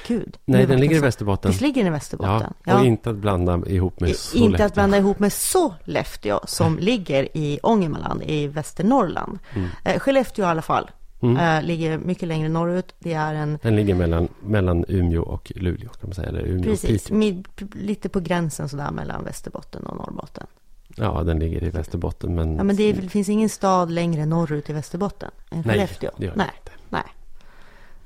Gud, 0.07 0.37
Nej, 0.45 0.65
den 0.65 0.79
ligger 0.79 0.95
i 0.95 0.99
Västerbotten. 0.99 1.51
Visst 1.51 1.61
ligger 1.61 1.83
den 1.83 1.87
i 1.87 1.95
Västerbotten? 1.95 2.53
Ja, 2.63 2.73
och 2.73 2.79
ja. 2.79 2.85
inte 2.85 3.09
att 3.09 3.15
blanda 3.15 3.61
ihop 3.67 3.99
med 3.99 4.15
Sollefteå. 4.15 4.51
Inte 4.51 4.65
att 4.65 4.73
blanda 4.73 4.97
ihop 4.97 5.19
med 5.19 5.33
Sollefteå, 5.33 6.39
som 6.45 6.77
ligger 6.79 7.37
i 7.37 7.59
Ångermanland 7.63 8.23
i 8.23 8.47
Västernorrland. 8.47 9.39
Mm. 9.55 9.69
Eh, 9.83 9.99
Skellefteå 9.99 10.45
i 10.45 10.47
alla 10.47 10.61
fall. 10.61 10.91
Mm. 11.21 11.37
Äh, 11.37 11.63
ligger 11.63 11.97
mycket 11.97 12.27
längre 12.27 12.49
norrut. 12.49 12.95
Det 12.99 13.13
är 13.13 13.33
en... 13.33 13.59
Den 13.61 13.75
ligger 13.75 13.95
mellan, 13.95 14.27
mellan 14.43 14.85
Umeå 14.87 15.21
och 15.23 15.51
Luleå 15.55 15.89
kan 15.89 16.09
man 16.09 16.13
säga. 16.13 16.29
Eller 16.29 16.41
Umeå 16.41 16.63
Precis, 16.63 17.11
med, 17.11 17.47
lite 17.73 18.09
på 18.09 18.19
gränsen 18.19 18.69
sådär 18.69 18.91
mellan 18.91 19.23
Västerbotten 19.23 19.85
och 19.85 19.97
Norrbotten. 19.97 20.47
Ja, 20.95 21.23
den 21.23 21.39
ligger 21.39 21.63
i 21.63 21.69
Västerbotten. 21.69 22.35
Men, 22.35 22.55
ja, 22.55 22.63
men 22.63 22.75
det, 22.75 22.83
är, 22.83 22.93
det 22.93 23.09
finns 23.09 23.29
ingen 23.29 23.49
stad 23.49 23.91
längre 23.91 24.25
norrut 24.25 24.69
i 24.69 24.73
Västerbotten 24.73 25.31
än 25.49 25.63
Skellefteå. 25.63 26.09
Nej, 26.09 26.19
det 26.19 26.25
gör 26.25 26.35
Nej. 26.35 26.51
inte. 26.59 26.71
Nej. 26.89 27.03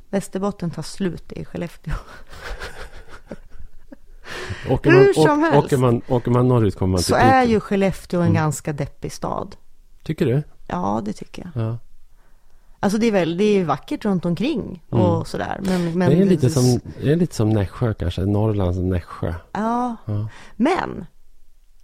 Västerbotten 0.09 0.71
tar 0.71 0.83
slut 0.83 1.31
i 1.31 1.45
Skellefteå. 1.45 1.93
åker, 4.69 4.91
man, 4.91 4.99
Hur 4.99 5.13
som 5.13 5.39
helst. 5.39 5.65
Åker, 5.65 5.77
man, 5.77 6.01
åker 6.07 6.31
man 6.31 6.47
norrut 6.47 6.75
kommer 6.75 6.91
man 6.91 6.97
till 6.97 7.05
Så 7.05 7.15
är 7.15 7.43
ju 7.43 7.59
Skellefteå 7.59 8.19
en 8.19 8.25
mm. 8.25 8.35
ganska 8.35 8.73
deppig 8.73 9.11
stad. 9.11 9.55
Tycker 10.03 10.25
du? 10.25 10.43
Ja, 10.67 11.01
det 11.05 11.13
tycker 11.13 11.49
jag. 11.53 11.63
Ja. 11.63 11.77
Alltså 12.83 12.97
det 12.97 13.05
är 13.07 13.11
väl, 13.11 13.37
det 13.37 13.43
är 13.43 13.63
vackert 13.63 14.05
runt 14.05 14.25
omkring 14.25 14.83
och 14.89 15.13
mm. 15.13 15.25
sådär. 15.25 15.59
Men, 15.63 15.97
men 15.97 16.09
det, 16.09 16.21
är 16.21 16.25
lite 16.25 16.49
som, 16.49 16.79
det 17.01 17.11
är 17.11 17.15
lite 17.15 17.35
som 17.35 17.49
Nässjö 17.49 17.93
kanske, 17.93 18.21
Norrlands 18.21 18.79
Nässjö. 18.79 19.33
Ja, 19.51 19.95
ja. 20.05 20.27
men 20.55 21.05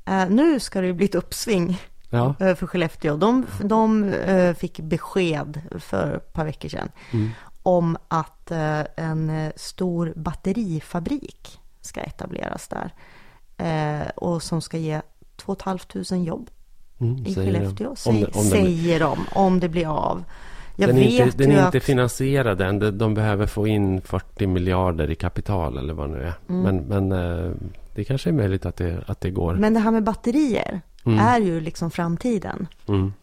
äh, 0.05 0.29
nu 0.29 0.59
ska 0.59 0.81
det 0.81 0.87
ju 0.87 0.93
bli 0.93 1.05
ett 1.05 1.15
uppsving 1.15 1.81
ja. 2.09 2.35
äh, 2.39 2.55
för 2.55 2.67
Skellefteå. 2.67 3.17
De, 3.17 3.45
de 3.63 4.13
äh, 4.13 4.53
fick 4.53 4.79
besked 4.79 5.61
för 5.79 6.15
ett 6.15 6.33
par 6.33 6.45
veckor 6.45 6.69
sedan 6.69 6.89
mm. 7.11 7.29
om 7.63 7.97
att 8.07 8.51
en 8.95 9.51
stor 9.55 10.13
batterifabrik 10.15 11.59
ska 11.81 12.01
etableras 12.01 12.67
där. 12.67 12.93
och 14.15 14.43
som 14.43 14.61
ska 14.61 14.77
ge 14.77 15.01
2 15.37 15.55
500 15.63 16.17
jobb 16.17 16.49
mm, 16.99 17.25
i 17.25 17.35
Skellefteå, 17.35 17.95
de. 18.03 18.09
Om 18.09 18.21
det, 18.21 18.35
om 18.35 18.43
säger 18.43 18.99
de, 18.99 19.19
om 19.31 19.59
det 19.59 19.69
blir 19.69 19.87
av. 19.87 20.23
Jag 20.79 20.89
den 20.89 20.97
är, 20.97 21.25
inte, 21.25 21.37
den 21.37 21.51
är 21.51 21.65
inte 21.65 21.79
finansierad 21.79 22.61
än. 22.61 22.97
De 22.97 23.13
behöver 23.13 23.47
få 23.47 23.67
in 23.67 24.01
40 24.01 24.47
miljarder 24.47 25.11
i 25.11 25.15
kapital 25.15 25.77
eller 25.77 25.93
vad 25.93 26.09
det 26.09 26.17
nu 26.17 26.23
är. 26.23 26.33
Mm. 26.49 26.61
Men, 26.61 27.07
men 27.07 27.11
eh, 27.11 27.51
det 27.95 28.03
kanske 28.03 28.29
är 28.29 28.33
möjligt 28.33 28.65
att 28.65 28.75
det, 28.75 29.03
att 29.07 29.21
det 29.21 29.31
går. 29.31 29.55
Men 29.55 29.73
det 29.73 29.79
här 29.79 29.91
med 29.91 30.03
batterier 30.03 30.81
mm. 31.05 31.19
är 31.19 31.39
ju 31.39 31.61
liksom 31.61 31.91
framtiden. 31.91 32.67
Mm. 32.87 33.13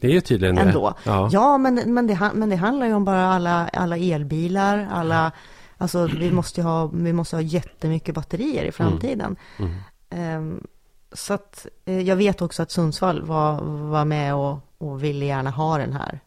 Det 0.00 0.06
är 0.06 0.12
ju 0.12 0.20
tydligen 0.20 0.58
ändå. 0.58 0.94
det. 1.04 1.10
Ja, 1.10 1.28
Ja, 1.32 1.58
men, 1.58 1.94
men, 1.94 2.06
det, 2.06 2.30
men 2.34 2.48
det 2.48 2.56
handlar 2.56 2.86
ju 2.86 2.94
om 2.94 3.04
bara 3.04 3.26
alla, 3.26 3.68
alla 3.68 3.96
elbilar, 3.96 4.88
alla, 4.92 5.32
alltså 5.76 6.06
vi 6.06 6.32
måste 6.32 6.60
ju 6.60 6.66
ha, 6.66 6.86
vi 6.86 7.12
måste 7.12 7.36
ha 7.36 7.40
jättemycket 7.40 8.14
batterier 8.14 8.64
i 8.64 8.72
framtiden. 8.72 9.36
Mm. 9.58 9.72
Ehm, 10.10 10.66
så 11.12 11.34
att 11.34 11.66
eh, 11.84 12.00
jag 12.00 12.16
vet 12.16 12.42
också 12.42 12.62
att 12.62 12.70
Sundsvall 12.70 13.22
var, 13.22 13.60
var 13.90 14.04
med 14.04 14.34
och, 14.34 14.58
och 14.78 15.04
ville 15.04 15.24
gärna 15.24 15.50
ha 15.50 15.78
den 15.78 15.92
här 15.92 16.20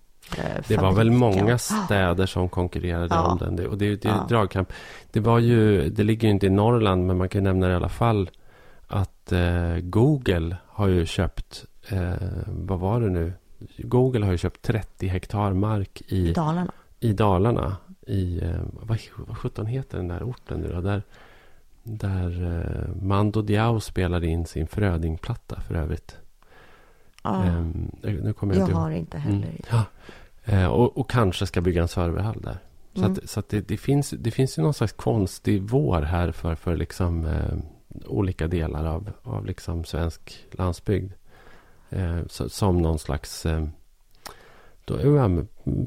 Det 0.68 0.78
var 0.78 0.92
väl 0.92 1.12
många 1.12 1.58
städer 1.58 2.26
som 2.26 2.50
konkurrerade 2.50 3.08
Ja. 3.16 3.32
om 3.32 3.38
den. 3.38 3.56
Det, 3.56 3.68
och 3.68 3.78
det, 3.78 3.96
det 3.96 4.08
är 4.08 4.12
Ja. 4.12 4.26
dragkamp. 4.30 4.74
Det 5.12 5.20
var 5.20 5.40
ju, 5.40 5.90
det 5.90 6.04
ligger 6.04 6.28
ju 6.28 6.32
inte 6.34 6.46
i 6.46 6.50
Norrland, 6.50 7.06
men 7.08 7.18
man 7.18 7.30
kan 7.30 7.44
nämna 7.44 7.68
det 7.68 7.74
i 7.74 7.76
alla 7.76 7.90
fall. 7.90 8.30
Att 8.88 9.32
eh, 9.32 9.78
Google 9.78 10.56
har 10.68 10.88
ju 10.88 11.06
köpt, 11.06 11.66
eh, 11.90 12.14
vad 12.48 12.80
var 12.80 13.02
det 13.02 13.10
nu? 13.10 13.34
Google 13.78 14.26
har 14.26 14.32
ju 14.32 14.38
köpt 14.38 14.62
30 14.62 15.08
hektar 15.08 15.54
mark 15.54 16.02
i, 16.08 16.34
Dalarna. 16.34 16.72
i 17.00 17.14
Dalarna. 17.14 17.78
I, 18.08 18.40
eh, 18.44 18.52
vad, 18.74 19.00
vad 19.28 19.38
sjutton 19.38 19.66
heter 19.66 19.98
den 19.98 20.08
där 20.08 20.24
orten 20.24 20.60
nu 20.60 20.72
då? 20.74 20.82
Där, 20.82 21.02
där 21.84 22.46
eh, 22.62 23.04
Mando 23.04 23.42
Diao 23.42 23.80
spelade 23.80 24.28
in 24.28 24.46
sin 24.46 24.68
Frödingplatta 24.68 25.62
för 25.62 25.76
övrigt. 25.76 26.18
Ja, 27.34 27.44
Ehm, 27.44 27.92
nu 28.02 28.34
kommer 28.34 28.54
jag 28.54 28.62
jag 28.62 28.68
inte 28.70 28.78
har 28.80 28.92
inte 28.92 29.18
heller. 29.18 29.38
Mm. 29.48 29.62
Ja. 29.72 29.84
Eh, 30.46 30.66
och, 30.66 30.98
och 30.98 31.10
kanske 31.10 31.46
ska 31.48 31.62
bygga 31.62 31.82
en 31.82 31.88
serverhall 31.88 32.42
där. 32.42 32.58
Så, 32.94 33.00
Mm. 33.00 33.12
att, 33.12 33.30
så 33.30 33.40
att 33.40 33.50
det, 33.50 33.68
det, 33.68 33.78
finns, 33.78 34.10
det 34.10 34.32
finns 34.32 34.58
ju 34.58 34.62
någon 34.62 34.74
slags 34.74 34.94
konstig 34.94 35.62
vår 35.62 36.02
här 36.02 36.32
för, 36.32 36.56
för 36.56 36.76
liksom, 36.78 37.26
eh, 37.26 37.58
olika 38.06 38.48
delar 38.48 38.86
av, 38.86 39.12
av 39.24 39.46
liksom 39.46 39.84
svensk 39.84 40.48
landsbygd. 40.52 41.14
Eh, 41.90 42.20
så, 42.30 42.50
som 42.50 42.82
någon 42.82 43.00
slags... 43.00 43.46
Eh, 43.46 43.66
då, 44.86 44.98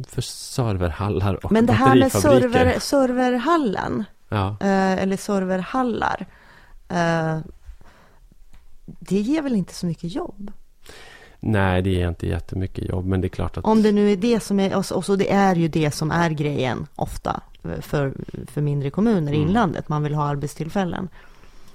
för 0.08 0.20
serverhallar 0.22 1.44
och 1.46 1.52
Men 1.52 1.66
det 1.66 1.72
här 1.72 1.96
med 1.96 2.12
server, 2.12 2.78
serverhallen, 2.78 4.04
Ja, 4.28 4.56
eh, 4.60 4.92
eller 4.92 5.16
serverhallar, 5.16 6.26
eh, 6.88 7.38
det 8.86 9.20
ger 9.20 9.42
väl 9.42 9.54
inte 9.54 9.74
så 9.74 9.86
mycket 9.86 10.14
jobb? 10.14 10.52
Nej, 11.42 11.82
det 11.82 12.02
är 12.02 12.08
inte 12.08 12.26
jättemycket 12.26 12.88
jobb. 12.88 13.06
Men 13.06 13.20
det 13.20 13.26
är 13.26 13.28
klart 13.28 13.56
att... 13.56 13.64
Om 13.64 13.82
det 13.82 13.92
nu 13.92 14.12
är 14.12 14.16
det 14.16 14.40
som 14.40 14.60
är, 14.60 14.76
och 14.76 14.86
så, 14.86 14.94
och 14.96 15.04
så 15.04 15.16
det 15.16 15.30
är 15.32 15.54
ju 15.56 15.68
det 15.68 15.90
som 15.90 16.10
är 16.10 16.30
grejen 16.30 16.86
ofta 16.94 17.40
för, 17.80 18.12
för 18.46 18.60
mindre 18.60 18.90
kommuner 18.90 19.32
i 19.32 19.36
Mm. 19.36 19.48
inlandet. 19.48 19.88
Man 19.88 20.02
vill 20.02 20.14
ha 20.14 20.24
arbetstillfällen. 20.24 21.08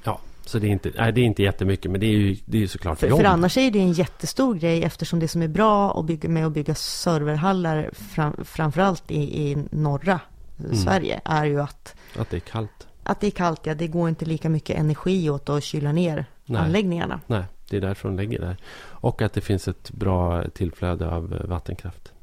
Ja, 0.04 0.20
så 0.46 0.60
det 0.60 0.68
är 0.68 0.72
inte, 0.72 0.92
nej, 0.98 1.12
det 1.14 1.22
är 1.22 1.26
inte 1.26 1.44
jättemycket. 1.44 1.92
Men 1.92 2.00
det 2.02 2.06
är 2.08 2.12
ju, 2.12 2.38
det 2.46 2.58
är 2.58 2.62
ju 2.62 2.68
såklart 2.68 3.00
För, 3.00 3.08
jobb. 3.08 3.20
för 3.20 3.26
annars 3.26 3.58
är 3.58 3.72
det 3.72 3.80
en 3.80 3.92
jättestor 3.94 4.56
grej 4.56 4.84
eftersom 4.84 5.20
det 5.20 5.28
som 5.28 5.42
är 5.42 5.48
bra 5.48 6.00
att 6.00 6.06
bygga, 6.06 6.30
med 6.30 6.46
att 6.46 6.52
bygga 6.54 6.76
serverhallar 6.76 7.90
fram, 7.94 8.34
framförallt 8.44 9.12
i, 9.12 9.50
i 9.52 9.58
norra 9.72 10.20
Mm. 10.60 10.76
Sverige 10.76 11.22
är 11.26 11.46
ju 11.46 11.62
att, 11.62 11.96
Att 12.20 12.30
det 12.30 12.38
är 12.38 12.42
kallt. 12.42 12.88
att 13.04 13.20
det 13.20 13.28
är 13.28 13.32
kallt. 13.32 13.62
Ja, 13.64 13.74
det 13.76 13.88
går 13.88 14.10
inte 14.10 14.26
lika 14.26 14.50
mycket 14.50 14.78
energi 14.80 15.30
åt 15.30 15.50
att 15.50 15.64
kyla 15.64 15.92
ner 15.92 16.26
Nej. 16.46 16.62
anläggningarna. 16.62 17.20
Nej, 17.28 17.44
det 17.70 17.78
är 17.78 17.82
därför 17.82 18.10
de 18.10 18.18
lägger 18.18 18.40
där. 18.40 18.58
Och 19.00 19.22
att 19.22 19.34
det 19.34 19.42
finns 19.42 19.68
ett 19.68 19.92
bra 19.92 20.44
tillflöde 20.50 21.10
av 21.10 21.44
vattenkraft. 21.46 22.14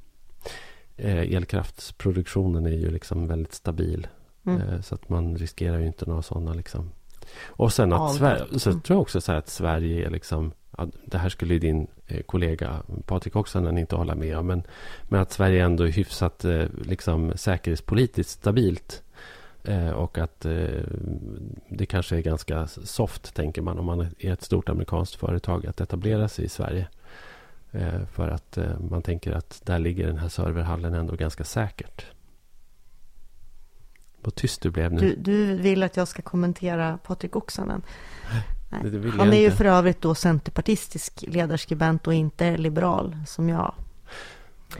Eh, 0.97 1.35
elkraftsproduktionen 1.35 2.67
är 2.67 2.71
ju 2.71 2.91
liksom 2.91 3.27
väldigt 3.27 3.55
stabil. 3.55 4.07
Mm. 4.47 4.61
Eh, 4.61 4.81
så 4.81 4.95
att 4.95 5.09
man 5.09 5.37
riskerar 5.37 5.79
ju 5.79 5.87
inte 5.87 6.07
några 6.07 6.23
sådana 6.23 6.55
liksom. 6.55 6.91
Och 7.47 7.73
sen 7.73 7.93
att 7.93 8.01
Avbrott. 8.01 8.17
Sverige, 8.17 8.59
så 8.59 8.73
tror 8.73 8.97
jag 8.97 9.01
också 9.01 9.21
så 9.21 9.33
att 9.33 9.49
Sverige 9.49 10.07
är 10.07 10.11
liksom, 10.11 10.53
det 11.05 11.19
här 11.19 11.29
skulle 11.29 11.55
ju 11.55 11.61
din 11.61 11.87
eh, 12.07 12.23
kollega 12.23 12.83
Patrik 13.07 13.37
Oksanen 13.37 13.79
inte 13.79 13.97
hålla 13.97 14.15
med 14.15 14.39
om, 14.39 14.47
men, 14.47 14.63
men 15.03 15.21
att 15.21 15.33
Sverige 15.33 15.65
ändå 15.65 15.85
är 15.85 15.93
hyfsat 15.93 16.45
liksom 16.85 17.33
säkerhetspolitiskt 17.37 18.33
stabilt. 18.33 19.04
Eh, 19.65 19.91
och 19.91 20.19
att 20.19 20.45
eh, 20.45 20.83
det 21.69 21.87
kanske 21.87 22.17
är 22.17 22.21
ganska 22.21 22.67
soft, 22.67 23.35
tänker 23.35 23.63
man, 23.63 23.79
om 23.79 23.87
man 23.87 24.01
är 24.19 24.33
ett 24.33 24.43
stort 24.43 24.69
amerikanskt 24.69 25.15
företag, 25.15 25.67
att 25.67 25.81
etablera 25.81 26.29
sig 26.29 26.45
i 26.45 26.49
Sverige. 26.49 26.87
Eh, 27.73 28.07
för 28.13 28.29
att 28.29 28.59
man 28.91 29.03
tänker 29.03 29.33
att 29.33 29.63
där 29.65 29.79
ligger 29.79 30.07
den 30.07 30.19
här 30.19 30.29
serverhallen 30.29 30.95
ändå 30.95 31.15
ganska 31.17 31.45
säkert. 31.45 32.07
Vad 34.21 34.35
tyst 34.35 34.63
du 34.63 34.71
blev 34.71 34.93
nu. 34.93 35.01
Du, 35.01 35.17
du 35.17 35.57
vill 35.57 35.83
att 35.83 35.97
jag 35.97 36.09
ska 36.09 36.23
kommentera 36.23 36.99
Patrik 37.07 37.37
Oksanen. 37.37 37.83
Nej. 38.71 39.13
Han 39.19 39.33
är 39.33 39.39
ju 39.39 39.45
inte. 39.45 39.57
för 39.57 39.65
övrigt 39.65 40.01
då 40.01 40.15
centerpartistisk 40.15 41.25
ledarskribent 41.29 42.07
och 42.07 42.15
inte 42.15 42.57
liberal 42.57 43.17
som 43.27 43.49
jag. 43.49 43.75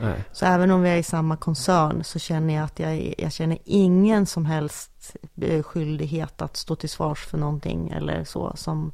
Nej. 0.01 0.23
Så 0.31 0.45
även 0.45 0.71
om 0.71 0.81
vi 0.81 0.89
är 0.89 0.97
i 0.97 1.03
samma 1.03 1.37
koncern 1.37 2.03
så 2.03 2.19
känner 2.19 2.53
jag 2.55 2.63
att 2.63 2.79
jag, 2.79 3.15
jag 3.17 3.31
känner 3.33 3.57
ingen 3.65 4.25
som 4.25 4.45
helst 4.45 5.15
eh, 5.41 5.63
skyldighet 5.63 6.41
att 6.41 6.57
stå 6.57 6.75
till 6.75 6.89
svars 6.89 7.19
för 7.25 7.37
någonting 7.37 7.89
eller 7.89 8.23
så 8.23 8.53
som 8.55 8.91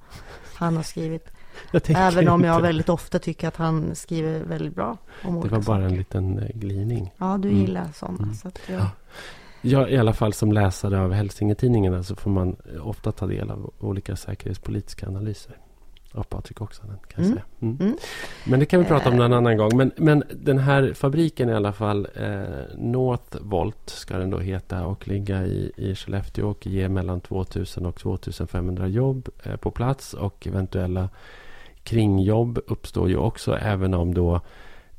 han 0.56 0.76
har 0.76 0.84
skrivit. 0.84 1.28
Även 1.88 2.28
om 2.28 2.42
jag 2.44 2.56
inte. 2.56 2.64
väldigt 2.68 2.90
ofta 2.90 3.20
tycker 3.20 3.48
att 3.48 3.56
han 3.58 3.96
skriver 3.96 4.40
väldigt 4.44 4.76
bra 4.76 4.98
om 5.24 5.42
Det 5.42 5.50
var 5.50 5.62
bara 5.62 5.78
en 5.78 5.84
saker. 5.84 5.98
liten 5.98 6.40
eh, 6.40 6.50
glidning. 6.56 7.14
Ja, 7.18 7.38
du 7.38 7.50
Mm. 7.50 7.62
gillar 7.62 7.90
sådana. 7.96 8.18
Mm. 8.24 8.34
Så 8.34 8.48
att 8.48 8.60
jag, 8.70 8.80
Ja. 8.80 8.88
Ja, 9.64 9.88
i 9.90 9.98
alla 9.98 10.14
fall 10.14 10.34
som 10.34 10.52
läsare 10.52 11.00
av 11.02 11.12
Hälsingetidningarna 11.14 12.04
så 12.04 12.16
får 12.16 12.32
man 12.32 12.56
eh, 12.76 12.88
ofta 12.88 13.12
ta 13.12 13.28
del 13.28 13.52
av 13.52 13.74
olika 13.80 14.16
säkerhetspolitiska 14.16 15.08
analyser. 15.08 15.58
Av 16.14 16.24
Patrik 16.24 16.62
Oksanen 16.62 16.98
kan 17.08 17.24
Mm. 17.24 17.34
säga. 17.36 17.46
Mm. 17.62 17.78
Mm. 17.82 17.98
Men 18.46 18.60
det 18.60 18.66
kan 18.66 18.80
vi 18.80 18.86
prata 18.86 19.10
om 19.10 19.16
Eh. 19.16 19.20
någon 19.20 19.34
annan 19.34 19.58
gång. 19.58 19.78
Men, 19.78 19.92
men 19.98 20.24
den 20.36 20.58
här 20.58 20.94
fabriken 20.94 21.50
i 21.50 21.54
alla 21.54 21.74
fall, 21.74 22.08
eh, 22.16 22.42
Northvolt 22.78 23.90
ska 23.90 24.18
den 24.18 24.30
då 24.30 24.40
heta 24.40 24.86
och 24.86 25.08
ligga 25.08 25.46
i, 25.46 25.72
i 25.78 25.96
Skellefteå 25.96 26.50
och 26.50 26.68
ge 26.68 26.90
mellan 26.90 27.22
2000 27.22 27.86
och 27.86 27.96
2500 27.96 28.88
jobb 28.88 29.30
eh, 29.44 29.56
på 29.56 29.72
plats 29.72 30.14
och 30.14 30.48
eventuella 30.48 31.10
kringjobb 31.84 32.60
uppstår 32.68 33.10
ju 33.10 33.18
också 33.18 33.58
även 33.58 33.94
om 33.94 34.14
då 34.14 34.42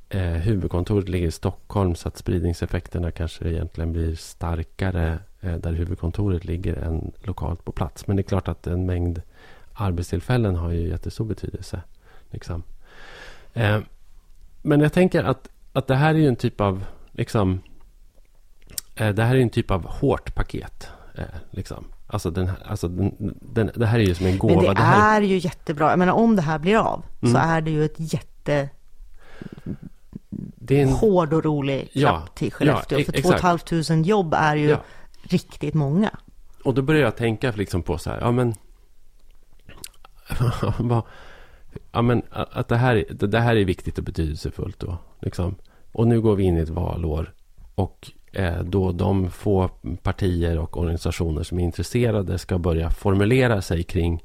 eh, 0.09 0.21
huvudkontoret 0.23 1.09
ligger 1.09 1.27
i 1.27 1.31
Stockholm 1.31 1.95
så 1.95 2.09
att 2.09 2.17
spridningseffekterna 2.17 3.11
kanske 3.11 3.49
egentligen 3.49 3.93
blir 3.93 4.15
starkare 4.15 5.19
eh, 5.41 5.55
där 5.57 5.73
huvudkontoret 5.73 6.45
ligger 6.45 6.75
än 6.77 7.13
lokalt 7.23 7.65
på 7.65 7.73
plats. 7.73 8.07
Men 8.07 8.17
det 8.17 8.21
är 8.21 8.25
klart 8.25 8.49
att 8.49 8.67
en 8.67 8.87
mängd 8.87 9.23
arbetstillfällen 9.75 10.57
har 10.57 10.71
ju 10.71 10.89
jättestor 10.89 11.25
betydelse. 11.25 11.83
Liksom. 12.31 12.63
Eh, 13.53 13.79
men 14.63 14.81
jag 14.81 14.93
tänker 14.93 15.25
att, 15.25 15.49
att 15.73 15.87
det 15.87 15.95
här 15.95 16.15
är 16.15 16.19
ju 16.19 16.29
en 16.29 16.37
typ 16.37 16.61
av 16.61 16.85
liksom, 17.13 17.61
eh, 18.95 19.09
det 19.09 19.23
här 19.25 19.37
är 19.37 19.41
en 19.41 19.51
typ 19.51 19.71
av 19.71 19.87
hårt 19.87 20.35
paket. 20.35 20.89
Eh, 21.15 21.25
liksom. 21.51 21.85
Alltså, 22.07 22.31
den, 22.31 22.47
här- 22.49 22.63
alltså 22.67 22.89
den, 22.89 23.35
den, 23.53 23.71
det 23.77 23.87
här 23.87 23.99
är 23.99 24.03
ju 24.03 24.15
som 24.15 24.27
en 24.27 24.39
gåva. 24.39 24.63
Men 24.63 24.75
det, 24.75 24.81
här, 24.83 25.23
är 25.23 25.27
ju 25.27 25.37
jättebra. 25.39 25.91
Jag 25.91 25.99
menar 25.99 26.13
om 26.13 26.37
det 26.37 26.43
här 26.43 26.59
blir 26.59 26.77
av 26.77 27.05
Mm. 27.23 27.33
så 27.35 27.39
är 27.41 27.61
det 27.61 27.71
ju 27.71 27.85
ett 27.85 27.95
jätte 28.15 28.69
det 30.65 30.79
är 30.79 30.83
en, 30.83 30.93
hård 30.93 31.33
och 31.33 31.45
rolig 31.45 31.89
Ja, 31.93 32.09
klapp 32.11 32.35
till 32.35 32.53
Skellefteå. 32.53 32.99
ja, 32.99 33.03
e- 33.03 33.05
för 33.05 33.19
exakt. 33.19 33.41
2 33.41 33.59
500 33.85 34.09
jobb 34.09 34.35
är 34.39 34.57
ju 34.57 34.69
Ja. 34.69 34.83
riktigt 35.23 35.75
många. 35.75 36.11
Och 36.65 36.75
då 36.75 36.83
börjar 36.83 37.03
jag 37.03 37.17
tänka 37.17 37.51
liksom 37.57 37.83
på 37.83 37.99
så 37.99 38.11
här, 38.11 38.21
ja 38.21 38.31
men... 38.33 38.55
ja 41.93 42.03
men 42.03 42.23
att 42.31 42.69
det 42.69 42.77
här, 42.77 43.05
det, 43.11 43.27
det 43.27 43.41
här 43.41 43.57
är 43.57 43.65
viktigt 43.65 43.99
och 43.99 44.05
betydelsefullt 44.05 44.81
då. 44.81 44.99
Liksom. 45.21 45.55
Och 45.93 46.07
nu 46.07 46.21
går 46.21 46.37
vi 46.37 46.45
in 46.45 46.57
i 46.57 46.61
ett 46.61 46.69
valår. 46.69 47.35
Och 47.75 48.11
eh, 48.33 48.63
då 48.63 48.93
de 48.93 49.31
få 49.31 49.69
partier 50.03 50.59
och 50.59 50.77
organisationer 50.77 51.43
som 51.43 51.59
är 51.59 51.65
intresserade 51.65 52.39
ska 52.39 52.59
börja 52.59 52.91
formulera 52.91 53.63
sig 53.63 53.83
kring 53.83 54.23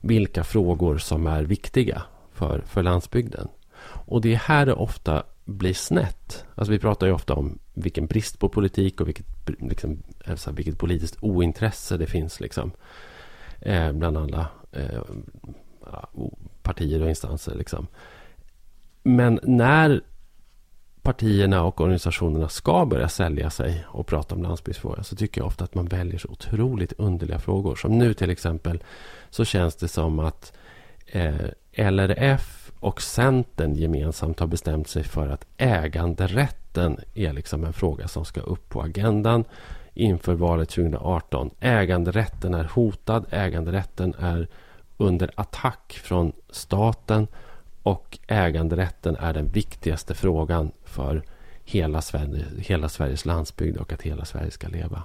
vilka 0.00 0.44
frågor 0.44 0.98
som 0.98 1.26
är 1.26 1.42
viktiga 1.42 2.02
för, 2.32 2.62
för 2.66 2.82
landsbygden. 2.82 3.48
Och 3.82 4.20
det 4.20 4.32
är 4.32 4.36
här 4.36 4.66
det 4.66 4.72
ofta 4.72 5.22
blir 5.44 5.74
snett. 5.74 6.44
Alltså 6.54 6.72
vi 6.72 6.78
pratar 6.78 7.06
ju 7.06 7.12
ofta 7.12 7.34
om 7.34 7.58
vilken 7.74 8.06
brist 8.06 8.38
på 8.38 8.48
politik 8.48 9.00
och 9.00 9.08
vilket, 9.08 9.26
liksom, 9.46 10.02
alltså 10.26 10.50
vilket 10.50 10.78
politiskt 10.78 11.16
ointresse 11.20 11.96
det 11.96 12.06
finns 12.06 12.40
liksom, 12.40 12.72
eh, 13.60 13.92
bland 13.92 14.18
alla 14.18 14.48
eh, 14.72 15.02
partier 16.62 17.02
och 17.02 17.08
instanser. 17.08 17.54
Liksom. 17.54 17.86
Men 19.02 19.40
när 19.42 20.00
partierna 21.02 21.62
och 21.62 21.80
organisationerna 21.80 22.48
ska 22.48 22.86
börja 22.86 23.08
sälja 23.08 23.50
sig 23.50 23.84
och 23.86 24.06
prata 24.06 24.34
om 24.34 24.42
landsbygdsfrågan, 24.42 25.04
så 25.04 25.16
tycker 25.16 25.40
jag 25.40 25.46
ofta 25.46 25.64
att 25.64 25.74
man 25.74 25.86
väljer 25.86 26.18
så 26.18 26.28
otroligt 26.28 26.92
underliga 26.92 27.38
frågor. 27.38 27.76
Som 27.76 27.98
nu 27.98 28.14
till 28.14 28.30
exempel 28.30 28.82
så 29.30 29.44
känns 29.44 29.76
det 29.76 29.88
som 29.88 30.18
att 30.18 30.52
eh, 31.06 31.50
LRF 31.72 32.72
och 32.80 33.02
Centern 33.02 33.74
gemensamt 33.74 34.40
har 34.40 34.46
bestämt 34.46 34.88
sig 34.88 35.04
för 35.04 35.28
att 35.28 35.46
äganderätten 35.56 36.98
är 37.14 37.32
liksom 37.32 37.64
en 37.64 37.72
fråga 37.72 38.08
som 38.08 38.24
ska 38.24 38.40
upp 38.40 38.68
på 38.68 38.82
agendan 38.82 39.44
inför 39.94 40.34
valet 40.34 40.68
2018. 40.68 41.50
Äganderätten 41.60 42.54
är 42.54 42.64
hotad. 42.64 43.26
Äganderätten 43.30 44.14
är 44.18 44.48
under 44.96 45.30
attack 45.34 46.00
från 46.04 46.32
staten 46.50 47.26
Och 47.82 48.18
äganderätten 48.26 49.16
är 49.16 49.32
den 49.32 49.48
viktigaste 49.48 50.14
frågan 50.14 50.72
för 50.84 51.22
hela, 51.64 52.02
Sverige, 52.02 52.44
hela 52.58 52.88
Sveriges 52.88 53.24
landsbygd 53.24 53.76
och 53.76 53.92
att 53.92 54.02
hela 54.02 54.24
Sverige 54.24 54.50
ska 54.50 54.68
leva. 54.68 55.02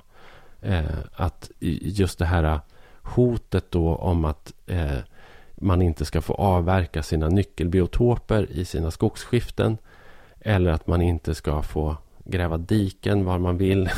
Eh, 0.61 0.85
att 1.13 1.51
just 1.81 2.19
det 2.19 2.25
här 2.25 2.59
hotet 3.01 3.71
då 3.71 3.95
om 3.95 4.25
att 4.25 4.53
eh, 4.67 4.97
man 5.55 5.81
inte 5.81 6.05
ska 6.05 6.21
få 6.21 6.33
avverka 6.33 7.03
sina 7.03 7.27
nyckelbiotoper 7.27 8.51
i 8.51 8.65
sina 8.65 8.91
skogsskiften. 8.91 9.77
Eller 10.39 10.71
att 10.71 10.87
man 10.87 11.01
inte 11.01 11.35
ska 11.35 11.61
få 11.61 11.97
gräva 12.25 12.57
diken 12.57 13.25
var 13.25 13.39
man 13.39 13.57
vill. 13.57 13.89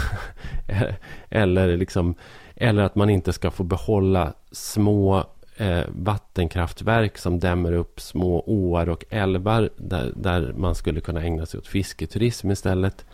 eller, 1.30 1.78
liksom, 1.78 2.15
eller 2.55 2.84
att 2.84 2.95
man 2.95 3.09
inte 3.09 3.34
ska 3.34 3.51
få 3.51 3.63
behålla 3.63 4.34
små 4.51 5.23
eh, 5.57 5.84
vattenkraftverk 5.88 7.17
som 7.17 7.39
dämmer 7.39 7.73
upp 7.73 8.01
små 8.01 8.43
åar 8.47 8.89
och 8.89 9.05
älvar 9.09 9.69
där, 9.78 10.13
där 10.15 10.53
man 10.57 10.75
skulle 10.75 11.01
kunna 11.01 11.23
ägna 11.23 11.45
sig 11.45 11.57
åt 11.57 11.67
fisketurism 11.67 12.51
istället. 12.51 13.05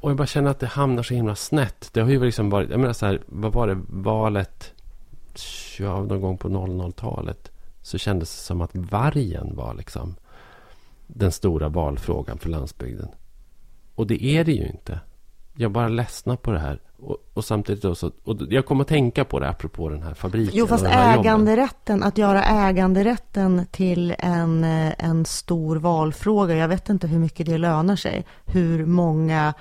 Och 0.00 0.10
jag 0.10 0.16
bara 0.16 0.26
känner 0.26 0.50
att 0.50 0.60
det 0.60 0.66
hamnar 0.66 1.02
så 1.02 1.14
himla 1.14 1.34
snett. 1.34 1.90
Det 1.92 2.00
har 2.00 2.10
ju 2.10 2.24
liksom 2.24 2.50
varit, 2.50 2.70
jag 2.70 2.80
menar 2.80 2.92
så 2.92 3.06
här, 3.06 3.20
vad 3.26 3.52
var 3.52 3.66
det, 3.66 3.78
valet 3.88 4.74
ja, 5.78 6.02
någon 6.02 6.20
gång 6.20 6.38
på 6.38 6.48
00-talet 6.48 7.50
så 7.82 7.98
kändes 7.98 8.36
det 8.36 8.42
som 8.42 8.60
att 8.60 8.70
vargen 8.74 9.56
var 9.56 9.74
liksom 9.74 10.14
den 11.06 11.32
stora 11.32 11.68
valfrågan 11.68 12.38
för 12.38 12.48
landsbygden. 12.48 13.08
Och 14.00 14.06
det 14.06 14.24
är 14.24 14.44
det 14.44 14.52
ju 14.52 14.66
inte. 14.66 15.00
Jag 15.56 15.70
bara 15.70 15.88
ledsnar 15.88 16.36
på 16.36 16.50
det 16.50 16.58
här. 16.58 16.80
Och, 16.98 17.16
och 17.34 17.44
samtidigt 17.44 17.82
då 17.82 17.94
så, 17.94 18.10
och 18.24 18.36
jag 18.50 18.66
kommer 18.66 18.82
att 18.82 18.88
tänka 18.88 19.24
på 19.24 19.40
det 19.40 19.48
apropå 19.48 19.88
den 19.88 20.02
här 20.02 20.14
fabriken. 20.14 20.54
Jo, 20.56 20.66
fast 20.66 20.84
äganderätten, 20.84 21.96
jobben. 21.96 22.08
att 22.08 22.18
göra 22.18 22.44
äganderätten 22.44 23.66
till 23.70 24.14
en, 24.18 24.64
en 24.64 25.24
stor 25.24 25.76
valfråga. 25.76 26.56
Jag 26.56 26.68
vet 26.68 26.88
inte 26.88 27.06
hur 27.06 27.18
mycket 27.18 27.46
det 27.46 27.58
lönar 27.58 27.96
sig. 27.96 28.26
Hur 28.44 28.86
många 28.86 29.54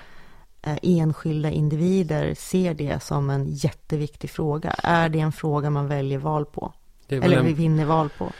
eh, 0.62 0.78
enskilda 0.82 1.50
individer 1.50 2.34
ser 2.34 2.74
det 2.74 3.04
som 3.04 3.30
en 3.30 3.48
jätteviktig 3.48 4.30
fråga. 4.30 4.76
Är 4.84 5.10
det 5.10 5.20
en 5.20 5.32
fråga 5.32 5.70
man 5.70 5.88
väljer 5.88 6.18
val 6.18 6.46
på? 6.46 6.74
Eller 7.08 7.38
en... 7.38 7.56
vinner 7.56 7.86
val 7.86 8.10
på? 8.18 8.32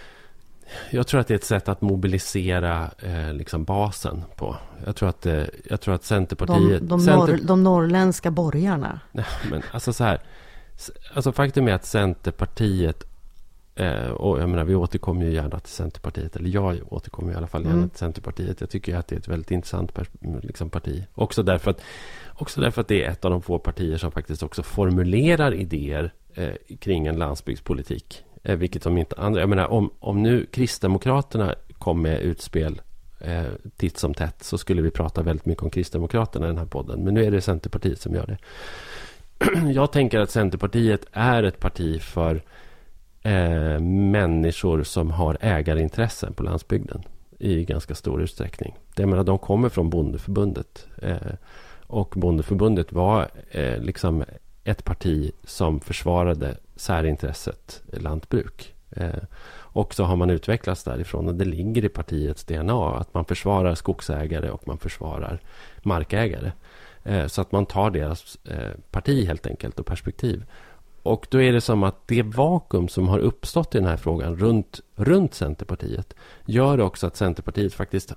Jag 0.90 1.08
tror 1.08 1.22
att 1.22 1.28
det 1.28 1.34
är 1.34 1.36
ett 1.36 1.44
sätt 1.44 1.70
att 1.70 1.82
mobilisera 1.82 2.92
eh, 3.00 3.34
liksom 3.34 3.64
basen 3.64 4.24
på. 4.36 4.58
Jag 4.86 4.96
tror 4.96 5.10
att, 5.10 5.26
eh, 5.26 5.44
jag 5.70 5.82
tror 5.82 5.96
att 5.96 6.04
Centerpartiet... 6.04 6.80
De, 6.80 6.88
de, 6.88 7.00
Center... 7.00 7.34
norr, 7.34 7.40
de 7.44 7.64
norrländska 7.64 8.32
borgarna. 8.32 9.00
Nej, 9.12 9.26
men 9.52 9.62
alltså 9.72 9.94
så 9.94 10.04
här. 10.04 10.22
Alltså 11.14 11.32
faktum 11.32 11.68
är 11.68 11.74
att 11.74 11.86
Centerpartiet 11.86 13.04
eh, 13.76 14.10
och 14.10 14.42
jag 14.42 14.50
menar, 14.50 14.64
vi 14.64 14.76
återkommer 14.76 15.26
ju 15.26 15.34
gärna 15.34 15.60
till 15.60 15.74
Centerpartiet. 15.74 16.36
Eller 16.36 16.50
jag 16.50 16.94
återkommer 16.94 17.34
i 17.34 17.36
alla 17.36 17.48
fall 17.48 17.64
gärna 17.64 17.76
mm. 17.76 17.90
till 17.90 18.00
Centerpartiet. 18.00 18.62
Jag 18.62 18.70
tycker 18.70 18.96
att 18.96 19.08
det 19.08 19.16
är 19.16 19.20
ett 19.20 19.28
väldigt 19.28 19.52
intressant 19.52 19.92
liksom, 20.42 20.70
parti. 20.70 21.04
Också 21.14 21.44
därför, 21.44 21.72
att, 21.72 21.82
också 22.34 22.62
därför 22.62 22.82
att 22.82 22.88
det 22.88 23.04
är 23.04 23.12
ett 23.12 23.26
av 23.26 23.32
de 23.32 23.42
få 23.42 23.60
partier 23.60 23.98
som 23.98 24.12
faktiskt 24.12 24.44
också 24.44 24.64
formulerar 24.64 25.54
idéer 25.54 26.14
eh, 26.34 26.54
kring 26.80 27.08
en 27.08 27.16
landsbygdspolitik. 27.16 28.24
Eh, 28.44 28.56
vilket 28.58 28.84
de 28.84 28.98
inte 28.98 29.16
andra... 29.16 29.40
Jag 29.40 29.50
menar, 29.50 29.68
om, 29.68 29.92
om 30.00 30.24
nu 30.24 30.46
Kristdemokraterna 30.46 31.56
kom 31.74 32.02
med 32.02 32.22
utspel 32.22 32.82
eh, 33.20 33.44
titt 33.78 33.98
som 33.98 34.14
tätt 34.14 34.44
så 34.44 34.58
skulle 34.58 34.82
vi 34.82 34.92
prata 34.92 35.22
väldigt 35.22 35.46
mycket 35.46 35.64
om 35.64 35.70
Kristdemokraterna 35.70 36.46
i 36.46 36.50
den 36.50 36.58
här 36.58 36.66
podden. 36.66 37.04
Men 37.04 37.14
nu 37.14 37.26
är 37.26 37.32
det 37.32 37.42
Centerpartiet 37.42 38.02
som 38.02 38.16
gör 38.16 38.26
det. 38.26 38.38
Jag 39.74 39.92
tänker 39.92 40.20
att 40.20 40.32
Centerpartiet 40.32 41.06
är 41.12 41.44
ett 41.44 41.60
parti 41.60 42.02
för 42.02 42.44
eh, 43.22 43.80
människor 43.80 44.84
som 44.84 45.12
har 45.12 45.38
ägarintressen 45.42 46.34
på 46.34 46.44
landsbygden 46.44 47.04
i 47.40 47.66
ganska 47.66 47.96
stor 47.96 48.22
utsträckning. 48.22 48.76
Det 48.96 49.06
menar, 49.06 49.24
de 49.24 49.38
kommer 49.38 49.70
från 49.70 49.90
Bondeförbundet. 49.90 50.88
Eh, 51.02 51.18
och 51.88 52.14
Bondeförbundet 52.18 52.92
var 52.92 53.28
eh, 53.52 53.82
liksom 53.82 54.24
ett 54.64 54.84
parti 54.84 55.32
som 55.44 55.80
försvarade 55.80 56.58
särintresset 56.80 57.84
lantbruk. 57.94 58.74
Eh, 58.92 59.24
och 59.52 59.94
så 59.94 60.04
har 60.04 60.16
man 60.16 60.30
utvecklats 60.30 60.84
därifrån 60.84 61.28
och 61.28 61.36
det 61.36 61.46
ligger 61.46 61.86
i 61.86 61.90
partiets 61.90 62.44
DNA 62.44 62.98
att 62.98 63.14
man 63.14 63.26
försvarar 63.26 63.76
skogsägare 63.76 64.50
och 64.50 64.68
man 64.68 64.78
försvarar 64.78 65.42
markägare. 65.84 66.52
Eh, 67.04 67.28
så 67.28 67.42
att 67.42 67.52
man 67.52 67.66
tar 67.66 67.92
deras 67.92 68.38
eh, 68.46 68.72
parti 68.92 69.28
helt 69.28 69.48
enkelt 69.48 69.80
och 69.80 69.86
perspektiv. 69.86 70.44
Och 71.04 71.28
då 71.30 71.42
är 71.42 71.54
det 71.54 71.62
som 71.62 71.84
att 71.84 72.08
det 72.08 72.22
vakuum 72.22 72.88
som 72.88 73.08
har 73.08 73.20
uppstått 73.20 73.76
i 73.76 73.78
den 73.78 73.88
här 73.88 73.98
frågan 73.98 74.36
runt, 74.36 74.80
runt 74.96 75.34
Centerpartiet 75.34 76.14
gör 76.46 76.80
också 76.80 77.08
att 77.08 77.16
Centerpartiet 77.16 77.74
faktiskt 77.74 78.14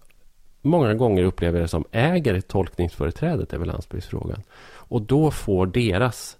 många 0.62 0.94
gånger 0.94 1.24
upplever 1.24 1.60
det 1.60 1.68
som 1.68 1.84
äger 1.90 2.40
tolkningsföreträdet 2.40 3.52
över 3.52 3.66
landsbygdsfrågan. 3.66 4.42
Och 4.64 5.02
då 5.02 5.30
får 5.30 5.66
deras 5.66 6.36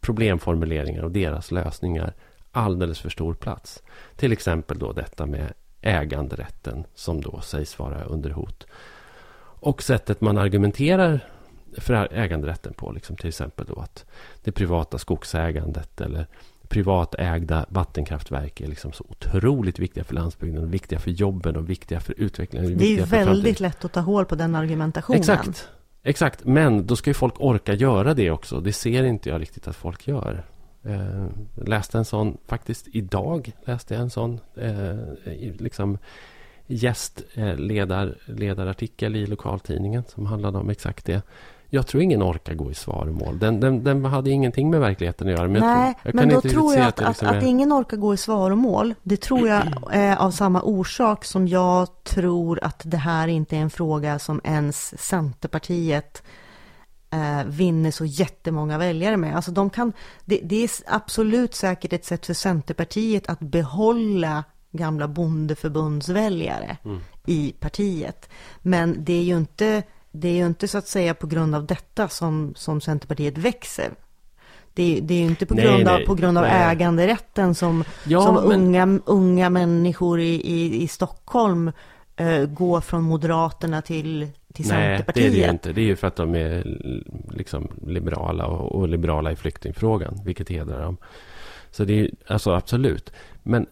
problemformuleringar 0.00 1.02
och 1.02 1.10
deras 1.10 1.50
lösningar 1.50 2.14
alldeles 2.52 2.98
för 2.98 3.10
stor 3.10 3.34
plats. 3.34 3.82
Till 4.16 4.32
exempel 4.32 4.78
då 4.78 4.92
detta 4.92 5.26
med 5.26 5.52
äganderätten 5.80 6.84
som 6.94 7.20
då 7.20 7.40
sägs 7.40 7.78
vara 7.78 8.04
under 8.04 8.30
hot. 8.30 8.66
Och 9.62 9.82
sättet 9.82 10.20
man 10.20 10.38
argumenterar 10.38 11.20
för 11.78 12.12
äganderätten 12.12 12.72
på, 12.72 12.92
liksom 12.92 13.16
till 13.16 13.28
exempel 13.28 13.66
då 13.66 13.80
att 13.80 14.04
det 14.44 14.52
privata 14.52 14.98
skogsägandet 14.98 16.00
eller 16.00 16.26
privatägda 16.68 17.66
vattenkraftverk 17.68 18.60
är 18.60 18.66
liksom 18.66 18.92
så 18.92 19.04
otroligt 19.08 19.78
viktiga 19.78 20.04
för 20.04 20.14
landsbygden, 20.14 20.70
viktiga 20.70 20.98
för 20.98 21.10
jobben 21.10 21.56
och 21.56 21.70
viktiga 21.70 22.00
för 22.00 22.14
utvecklingen. 22.20 22.78
Det 22.78 22.98
är 22.98 23.06
väldigt 23.06 23.60
lätt 23.60 23.84
att 23.84 23.92
ta 23.92 24.00
hål 24.00 24.24
på 24.24 24.34
den 24.34 24.54
argumentationen. 24.54 25.20
Exakt. 25.20 25.68
Exakt, 26.02 26.44
men 26.44 26.86
då 26.86 26.96
ska 26.96 27.10
ju 27.10 27.14
folk 27.14 27.40
orka 27.40 27.74
göra 27.74 28.14
det 28.14 28.30
också. 28.30 28.60
Det 28.60 28.72
ser 28.72 29.04
inte 29.04 29.28
jag 29.28 29.40
riktigt 29.40 29.68
att 29.68 29.76
folk 29.76 30.08
gör. 30.08 30.44
Eh, 30.82 31.26
läste 31.54 31.98
en 31.98 32.04
sån, 32.04 32.38
faktiskt 32.46 32.88
idag 32.92 33.52
läste 33.64 33.94
jag 33.94 34.02
en 34.02 34.10
sån 34.10 34.40
eh, 34.56 34.98
liksom 35.58 35.98
gästledarartikel 36.66 39.14
eh, 39.14 39.20
i 39.20 39.26
lokaltidningen 39.26 40.04
som 40.08 40.26
handlade 40.26 40.58
om 40.58 40.70
exakt 40.70 41.06
det. 41.06 41.22
Jag 41.70 41.86
tror 41.86 42.02
ingen 42.02 42.22
orkar 42.22 42.54
gå 42.54 42.70
i 42.70 42.74
svaromål. 42.74 43.38
Den, 43.38 43.60
den, 43.60 43.84
den 43.84 44.04
hade 44.04 44.30
ingenting 44.30 44.70
med 44.70 44.80
verkligheten 44.80 45.28
att 45.28 45.32
göra. 45.32 45.48
Men 45.48 45.62
Nej, 45.62 45.94
jag, 46.02 46.08
jag 46.08 46.14
men 46.14 46.28
då 46.28 46.40
tror 46.40 46.74
jag 46.74 46.86
att, 46.86 47.00
att, 47.00 47.08
liksom 47.08 47.28
att, 47.28 47.36
att, 47.36 47.42
ingen 47.42 47.72
orkar 47.72 47.96
gå 47.96 48.14
i 48.14 48.16
svaromål. 48.16 48.94
Det 49.02 49.16
tror 49.16 49.48
jag 49.48 49.62
är 49.90 50.16
av 50.16 50.30
samma 50.30 50.62
orsak 50.62 51.24
som 51.24 51.48
jag 51.48 52.04
tror 52.04 52.58
att 52.62 52.82
det 52.84 52.96
här 52.96 53.28
inte 53.28 53.56
är 53.56 53.60
en 53.60 53.70
fråga 53.70 54.18
som 54.18 54.40
ens 54.44 55.00
Centerpartiet 55.00 56.22
eh, 57.10 57.44
vinner 57.46 57.90
så 57.90 58.04
jättemånga 58.04 58.78
väljare 58.78 59.16
med. 59.16 59.36
Alltså 59.36 59.50
de 59.50 59.70
kan, 59.70 59.92
det, 60.24 60.40
det 60.44 60.64
är 60.64 60.70
absolut 60.86 61.54
säkert 61.54 61.92
ett 61.92 62.04
sätt 62.04 62.26
för 62.26 62.34
Centerpartiet 62.34 63.28
att 63.28 63.40
behålla 63.40 64.44
gamla 64.72 65.08
bondeförbundsväljare 65.08 66.76
mm. 66.84 67.00
i 67.26 67.54
partiet. 67.60 68.28
Men 68.58 69.04
det 69.04 69.12
är 69.12 69.22
ju 69.22 69.36
inte 69.36 69.82
det 70.12 70.28
är 70.28 70.32
ju 70.32 70.46
inte 70.46 70.68
så 70.68 70.78
att 70.78 70.88
säga 70.88 71.14
på 71.14 71.26
grund 71.26 71.54
av 71.54 71.66
detta 71.66 72.08
som, 72.08 72.52
som 72.56 72.80
Centerpartiet 72.80 73.38
växer. 73.38 73.90
Det, 74.74 75.00
det 75.02 75.14
är 75.14 75.18
ju 75.18 75.24
inte 75.26 75.46
på 75.46 75.54
grund 75.54 75.84
nej, 75.84 76.02
av, 76.02 76.06
på 76.06 76.14
grund 76.14 76.38
av 76.38 76.44
äganderätten 76.44 77.54
som, 77.54 77.84
ja, 78.04 78.22
som 78.22 78.34
men... 78.34 78.44
unga, 78.44 79.00
unga 79.06 79.50
människor 79.50 80.20
i, 80.20 80.34
i, 80.34 80.82
i 80.82 80.88
Stockholm 80.88 81.72
eh, 82.16 82.44
går 82.44 82.80
från 82.80 83.02
Moderaterna 83.02 83.82
till, 83.82 84.28
till 84.52 84.68
Centerpartiet. 84.68 85.16
Nej, 85.16 85.30
det 85.30 85.36
är 85.36 85.40
det 85.40 85.46
ju 85.46 85.52
inte. 85.52 85.72
Det 85.72 85.80
är 85.80 85.84
ju 85.84 85.96
för 85.96 86.06
att 86.06 86.16
de 86.16 86.34
är 86.34 86.78
liksom 87.30 87.68
liberala 87.86 88.46
och, 88.46 88.74
och 88.74 88.88
liberala 88.88 89.32
i 89.32 89.36
flyktingfrågan, 89.36 90.20
vilket 90.24 90.48
hedrar 90.48 90.82
dem. 90.82 90.96
Så 91.70 91.84
det 91.84 92.00
är 92.00 92.10
alltså 92.26 92.50
absolut. 92.50 93.12
Men 93.42 93.66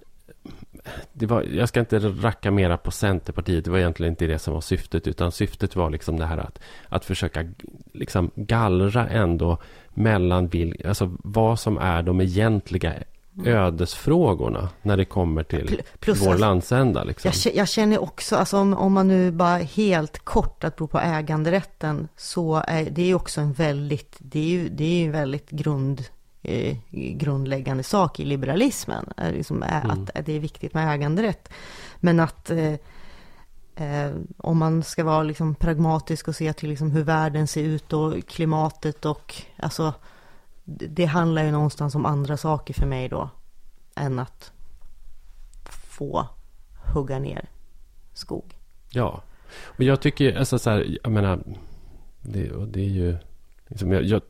det 1.12 1.26
var, 1.26 1.42
jag 1.42 1.68
ska 1.68 1.80
inte 1.80 1.98
racka 1.98 2.50
mera 2.50 2.76
på 2.76 2.90
Centerpartiet. 2.90 3.64
Det 3.64 3.70
var 3.70 3.78
egentligen 3.78 4.12
inte 4.12 4.26
det 4.26 4.38
som 4.38 4.54
var 4.54 4.60
syftet. 4.60 5.06
Utan 5.06 5.32
syftet 5.32 5.76
var 5.76 5.90
liksom 5.90 6.18
det 6.18 6.26
här 6.26 6.38
att, 6.38 6.58
att 6.88 7.04
försöka 7.04 7.44
liksom 7.92 8.30
gallra 8.34 9.08
ändå 9.08 9.58
mellan 9.94 10.48
vil, 10.48 10.82
alltså 10.88 11.16
vad 11.24 11.60
som 11.60 11.78
är 11.78 12.02
de 12.02 12.20
egentliga 12.20 12.94
ödesfrågorna 13.44 14.68
när 14.82 14.96
det 14.96 15.04
kommer 15.04 15.42
till 15.42 15.82
Plus, 16.00 16.26
vår 16.26 16.38
landsända. 16.38 17.04
Liksom. 17.04 17.30
Jag, 17.44 17.54
jag, 17.54 17.68
känner 17.68 17.98
också, 17.98 18.36
alltså 18.36 18.56
om, 18.56 18.74
om, 18.74 18.92
man 18.92 19.08
nu 19.08 19.30
bara 19.30 19.56
helt 19.56 20.18
kort 20.18 20.64
att 20.64 20.76
bero 20.76 20.86
på 20.86 20.98
äganderätten, 20.98 22.08
så 22.16 22.62
är 22.66 22.90
det 22.90 23.10
är 23.10 23.14
också 23.14 23.40
en 23.40 23.52
väldigt, 23.52 24.16
det 24.18 24.38
är 24.38 24.48
ju, 24.48 24.68
det 24.68 24.84
är 24.84 24.98
ju 24.98 25.04
en 25.04 25.12
väldigt 25.12 25.50
grund 25.50 26.04
eh, 26.42 26.76
grundläggande 26.92 27.82
sak 27.82 28.20
i 28.20 28.24
liberalismen. 28.24 29.12
Liksom 29.16 29.62
är 29.62 29.84
mm. 29.84 30.06
Att 30.14 30.26
det 30.26 30.32
är 30.32 30.40
viktigt 30.40 30.74
med 30.74 30.94
äganderätt. 30.94 31.48
Men 31.96 32.20
att 32.20 32.50
eh, 32.50 32.74
eh, 33.74 34.14
om 34.36 34.58
man 34.58 34.82
ska 34.82 35.04
vara 35.04 35.22
liksom 35.22 35.54
pragmatisk 35.54 36.28
och 36.28 36.36
se 36.36 36.52
till 36.52 36.68
liksom 36.68 36.90
hur 36.90 37.02
världen 37.02 37.46
ser 37.46 37.62
ut 37.62 37.92
och 37.92 38.26
klimatet 38.26 39.04
och 39.04 39.34
alltså 39.56 39.94
det 40.70 41.04
handlar 41.04 41.44
ju 41.44 41.50
någonstans 41.50 41.94
om 41.94 42.06
andra 42.06 42.36
saker 42.36 42.74
för 42.74 42.86
mig 42.86 43.08
då 43.08 43.30
än 43.94 44.18
att 44.18 44.52
få 45.64 46.26
hugga 46.94 47.18
ner 47.18 47.48
skog. 48.12 48.54
Ja, 48.90 49.22
och 49.62 49.82
jag 49.82 50.00
tycker, 50.00 50.36
alltså 50.38 50.58
så 50.58 50.70
här, 50.70 50.98
jag 51.02 51.12
menar, 51.12 51.42
det, 52.20 52.50
och 52.50 52.68
det 52.68 52.80
är 52.80 52.88
ju, 52.88 53.16
liksom, 53.68 53.92
jag, 53.92 54.04
jag, 54.04 54.22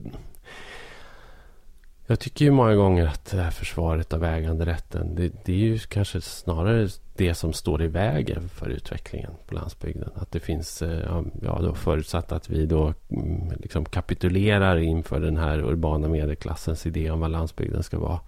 jag 2.10 2.20
tycker 2.20 2.44
ju 2.44 2.50
många 2.50 2.74
gånger 2.74 3.06
att 3.06 3.24
det 3.24 3.42
här 3.42 3.50
försvaret 3.50 4.12
av 4.12 4.24
äganderätten, 4.24 5.14
det, 5.14 5.32
det 5.44 5.52
är 5.52 5.56
ju 5.56 5.78
kanske 5.78 6.20
snarare 6.20 6.88
det 7.16 7.34
som 7.34 7.52
står 7.52 7.82
i 7.82 7.88
vägen 7.88 8.48
för 8.48 8.68
utvecklingen 8.68 9.30
på 9.46 9.54
landsbygden. 9.54 10.10
Att 10.14 10.32
det 10.32 10.40
finns, 10.40 10.82
eh, 10.82 11.22
ja, 11.42 11.58
då 11.62 11.74
förutsatt 11.74 12.32
att 12.32 12.50
vi 12.50 12.66
då 12.66 12.94
mm, 13.10 13.52
liksom 13.56 13.84
kapitulerar 13.84 14.76
inför 14.76 15.20
den 15.20 15.36
här 15.36 15.58
urbana 15.58 16.08
medelklassens 16.08 16.86
idé 16.86 17.10
om 17.10 17.20
vad 17.20 17.30
landsbygden 17.30 17.82
ska 17.82 17.98
vara. 17.98 18.20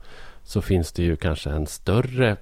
Så 0.42 0.62
finns 0.62 0.92
det 0.92 1.02
ju 1.02 1.16
kanske 1.16 1.50
en 1.50 1.66
större 1.66 2.36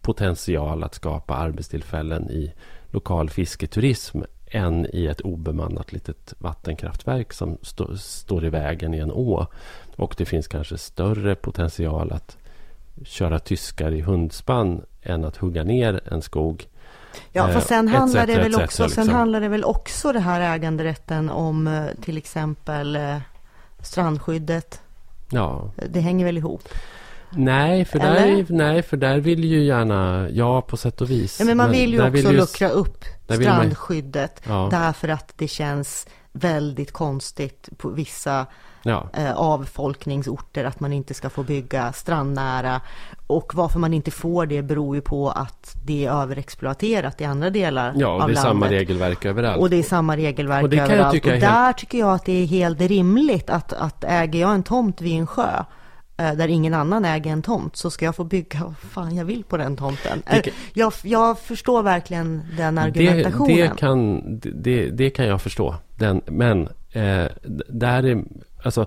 potential 0.00 0.84
att 0.84 0.94
skapa 0.94 1.34
arbetstillfällen 1.34 2.30
i 2.30 2.52
lokal 2.90 3.30
fisketurism 3.30 4.20
än 4.50 4.86
i 4.92 5.06
ett 5.06 5.20
obemannat 5.20 5.92
litet 5.92 6.34
vattenkraftverk 6.38 7.32
som 7.32 7.58
stå, 7.62 7.96
står 7.96 8.44
i 8.44 8.50
vägen 8.50 8.94
i 8.94 8.98
en 8.98 9.12
å. 9.12 9.46
Och 9.96 10.14
det 10.18 10.24
finns 10.24 10.48
kanske 10.48 10.78
större 10.78 11.34
potential 11.34 12.12
att 12.12 12.36
köra 13.04 13.38
tyskar 13.38 13.92
i 13.92 14.00
hundspann 14.00 14.82
än 15.02 15.24
att 15.24 15.36
hugga 15.36 15.64
ner 15.64 16.00
en 16.12 16.22
skog. 16.22 16.66
Ja, 17.32 17.48
för 17.48 17.60
sen 17.60 17.88
eh, 17.88 17.94
handlar 17.94 18.26
det 18.26 18.36
väl 18.36 18.54
också, 18.54 18.82
liksom. 18.82 19.04
sen 19.04 19.14
handlar 19.14 19.40
det 19.40 19.48
väl 19.48 19.64
också 19.64 20.12
det 20.12 20.20
här 20.20 20.54
äganderätten 20.54 21.30
om 21.30 21.66
eh, 21.66 21.84
till 22.02 22.18
exempel 22.18 22.96
eh, 22.96 23.16
strandskyddet. 23.82 24.80
Ja. 25.30 25.70
Det 25.90 26.00
hänger 26.00 26.24
väl 26.24 26.38
ihop? 26.38 26.68
Nej 27.30 27.84
för, 27.84 27.98
där, 27.98 28.46
nej, 28.48 28.82
för 28.82 28.96
där 28.96 29.18
vill 29.18 29.44
ju 29.44 29.64
gärna, 29.64 30.28
ja 30.30 30.62
på 30.62 30.76
sätt 30.76 31.00
och 31.00 31.10
vis. 31.10 31.40
Ja, 31.40 31.46
men 31.46 31.56
man 31.56 31.70
vill 31.70 31.92
ju 31.92 32.00
också 32.00 32.10
vill 32.10 32.36
luckra 32.36 32.68
upp 32.68 33.04
strandskyddet. 33.28 34.46
Man, 34.46 34.56
ja. 34.56 34.68
Därför 34.70 35.08
att 35.08 35.32
det 35.36 35.48
känns 35.48 36.06
väldigt 36.32 36.92
konstigt 36.92 37.68
på 37.78 37.88
vissa 37.88 38.46
ja. 38.82 39.08
eh, 39.14 39.32
avfolkningsorter 39.32 40.64
att 40.64 40.80
man 40.80 40.92
inte 40.92 41.14
ska 41.14 41.30
få 41.30 41.42
bygga 41.42 41.92
strandnära. 41.92 42.80
Och 43.26 43.54
varför 43.54 43.78
man 43.78 43.94
inte 43.94 44.10
får 44.10 44.46
det 44.46 44.62
beror 44.62 44.96
ju 44.96 45.02
på 45.02 45.30
att 45.30 45.76
det 45.84 46.06
är 46.06 46.22
överexploaterat 46.22 47.20
i 47.20 47.24
andra 47.24 47.50
delar 47.50 47.88
av 47.88 47.94
landet. 47.94 48.00
Ja, 48.00 48.22
och 48.24 48.30
det 48.30 48.34
är 48.34 48.42
samma 48.42 48.68
regelverk 48.68 49.24
överallt. 49.24 49.60
Och 49.60 49.70
det 49.70 49.76
är 49.76 49.82
samma 49.82 50.16
regelverk 50.16 50.64
och 50.64 50.72
överallt. 50.72 51.14
och 51.14 51.30
där 51.30 51.38
helt... 51.38 51.78
tycker 51.78 51.98
jag 51.98 52.14
att 52.14 52.24
det 52.24 52.42
är 52.42 52.46
helt 52.46 52.80
rimligt 52.80 53.50
att, 53.50 53.72
att 53.72 54.04
äger 54.04 54.40
jag 54.40 54.54
en 54.54 54.62
tomt 54.62 55.00
vid 55.00 55.18
en 55.20 55.26
sjö 55.26 55.64
där 56.22 56.48
ingen 56.48 56.74
annan 56.74 57.04
äger 57.04 57.32
en 57.32 57.42
tomt 57.42 57.76
så 57.76 57.90
ska 57.90 58.04
jag 58.04 58.16
få 58.16 58.24
bygga 58.24 58.64
vad 58.64 58.76
fan 58.76 59.16
jag 59.16 59.24
vill 59.24 59.44
på 59.44 59.56
den 59.56 59.76
tomten. 59.76 60.22
Det, 60.26 60.46
eh, 60.46 60.52
jag, 60.72 60.92
jag, 61.02 61.38
förstår 61.38 61.82
verkligen 61.82 62.42
den 62.56 62.78
argumentationen. 62.78 63.56
Det, 63.56 63.62
det, 63.62 63.76
kan, 63.76 64.22
det, 64.40 64.90
det 64.90 65.10
kan 65.10 65.26
jag 65.26 65.42
förstå. 65.42 65.74
Den, 65.96 66.20
men 66.26 66.68
eh, 66.92 67.26
där 67.68 68.06
är, 68.06 68.24
alltså, 68.62 68.86